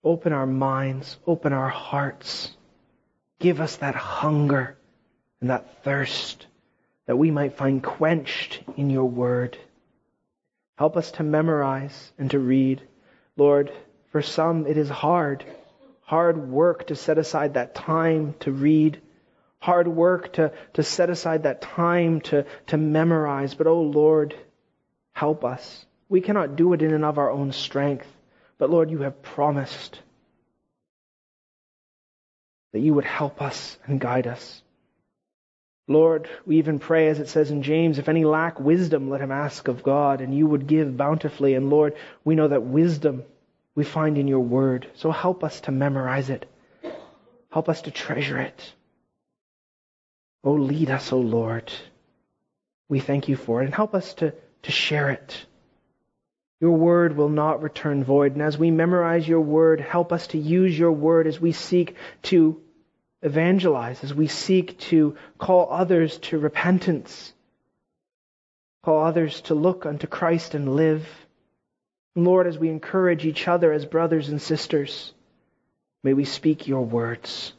Open 0.04 0.34
our 0.34 0.48
minds, 0.48 1.18
open 1.28 1.54
our 1.54 1.70
hearts. 1.70 2.50
Give 3.40 3.62
us 3.62 3.76
that 3.78 3.96
hunger 3.96 4.76
and 5.40 5.52
that 5.52 5.84
thirst 5.84 6.48
that 7.06 7.18
we 7.18 7.30
might 7.30 7.58
find 7.58 7.84
quenched 7.84 8.62
in 8.76 8.90
your 8.90 9.06
word. 9.06 9.56
Help 10.78 10.98
us 10.98 11.12
to 11.12 11.24
memorize 11.24 12.12
and 12.18 12.32
to 12.32 12.40
read. 12.40 12.82
Lord, 13.38 13.72
for 14.12 14.22
some 14.22 14.66
it 14.68 14.78
is 14.78 14.90
hard, 14.90 15.44
hard 16.02 16.50
work 16.50 16.88
to 16.88 16.96
set 16.96 17.18
aside 17.18 17.54
that 17.54 17.76
time 17.76 18.36
to 18.42 18.52
read 18.52 19.02
hard 19.60 19.88
work 19.88 20.34
to, 20.34 20.52
to 20.74 20.84
set 20.84 21.10
aside 21.10 21.44
that 21.44 21.62
time 21.62 22.22
to, 22.22 22.46
to 22.68 22.78
memorize. 22.78 23.54
But 23.54 23.68
oh 23.68 23.82
Lord, 23.82 24.36
help 25.12 25.44
us. 25.44 25.86
We 26.08 26.22
cannot 26.22 26.56
do 26.56 26.74
it 26.74 26.82
in 26.82 26.94
and 26.94 27.06
of 27.06 27.18
our 27.18 27.30
own 27.30 27.52
strength. 27.52 28.08
But 28.58 28.70
Lord, 28.70 28.90
you 28.90 29.00
have 29.00 29.22
promised 29.22 30.00
that 32.74 32.80
you 32.80 32.94
would 32.94 33.06
help 33.06 33.42
us 33.42 33.78
and 33.86 34.00
guide 34.00 34.28
us. 34.28 34.62
Lord, 35.88 36.30
we 36.46 36.58
even 36.58 36.78
pray, 36.78 37.08
as 37.08 37.20
it 37.20 37.30
says 37.30 37.50
in 37.50 37.64
James, 37.64 37.98
if 37.98 38.10
any 38.10 38.24
lack 38.24 38.60
wisdom, 38.60 39.10
let 39.10 39.22
him 39.22 39.32
ask 39.32 39.68
of 39.68 39.82
God, 39.82 40.22
and 40.22 40.36
you 40.36 40.46
would 40.46 40.68
give 40.68 40.96
bountifully. 40.96 41.56
And 41.56 41.72
Lord, 41.72 41.96
we 42.24 42.36
know 42.36 42.48
that 42.48 42.62
wisdom 42.62 43.24
we 43.80 43.86
find 43.86 44.18
in 44.18 44.28
your 44.28 44.42
word. 44.42 44.88
So 44.96 45.10
help 45.10 45.42
us 45.42 45.62
to 45.62 45.72
memorize 45.72 46.30
it. 46.30 46.46
Help 47.50 47.70
us 47.70 47.84
to 47.84 47.92
treasure 47.92 48.38
it. 48.38 48.74
Oh, 50.44 50.52
lead 50.52 50.90
us, 50.90 51.14
O 51.14 51.18
oh 51.18 51.22
Lord. 51.22 51.72
We 52.90 53.00
thank 53.00 53.30
you 53.30 53.38
for 53.38 53.62
it 53.62 53.66
and 53.68 53.74
help 53.74 53.96
us 53.96 54.16
to, 54.16 54.34
to 54.64 54.72
share 54.72 55.12
it. 55.12 55.46
Your 56.60 56.76
word 56.76 57.16
will 57.16 57.30
not 57.30 57.64
return 57.64 58.04
void. 58.04 58.34
And 58.34 58.42
as 58.42 58.58
we 58.58 58.70
memorize 58.70 59.26
your 59.26 59.40
word, 59.40 59.80
help 59.80 60.12
us 60.12 60.28
to 60.28 60.38
use 60.38 60.78
your 60.78 60.92
word 60.92 61.26
as 61.26 61.40
we 61.40 61.54
seek 61.54 61.96
to 62.24 62.62
evangelize, 63.22 64.04
as 64.04 64.14
we 64.14 64.28
seek 64.28 64.78
to 64.92 65.16
call 65.38 65.70
others 65.72 66.18
to 66.18 66.38
repentance, 66.38 67.32
call 68.84 69.06
others 69.06 69.40
to 69.42 69.56
look 69.56 69.86
unto 69.86 70.06
Christ 70.06 70.54
and 70.54 70.76
live. 70.76 71.08
And 72.20 72.28
Lord, 72.28 72.48
as 72.48 72.58
we 72.58 72.68
encourage 72.68 73.26
each 73.26 73.48
other 73.48 73.72
as 73.72 73.86
brothers 73.86 74.28
and 74.28 74.42
sisters, 74.42 75.14
may 76.04 76.12
we 76.14 76.26
speak 76.26 76.68
your 76.68 76.86
words. 76.86 77.54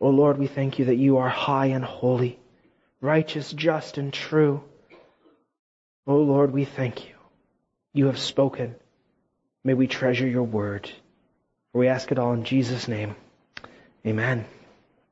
O 0.00 0.10
Lord, 0.10 0.38
we 0.38 0.46
thank 0.46 0.78
you 0.78 0.84
that 0.84 0.94
you 0.94 1.16
are 1.16 1.28
high 1.28 1.66
and 1.66 1.84
holy, 1.84 2.38
righteous, 3.00 3.52
just, 3.52 3.98
and 3.98 4.12
true. 4.12 4.62
O 6.06 6.18
Lord, 6.18 6.52
we 6.52 6.66
thank 6.66 7.08
you. 7.08 7.16
You 7.92 8.06
have 8.06 8.20
spoken. 8.20 8.76
May 9.64 9.74
we 9.74 9.88
treasure 9.88 10.28
your 10.28 10.44
word. 10.44 10.88
We 11.72 11.88
ask 11.88 12.12
it 12.12 12.18
all 12.20 12.34
in 12.34 12.44
Jesus' 12.44 12.86
name. 12.86 13.16
Amen. 14.06 14.44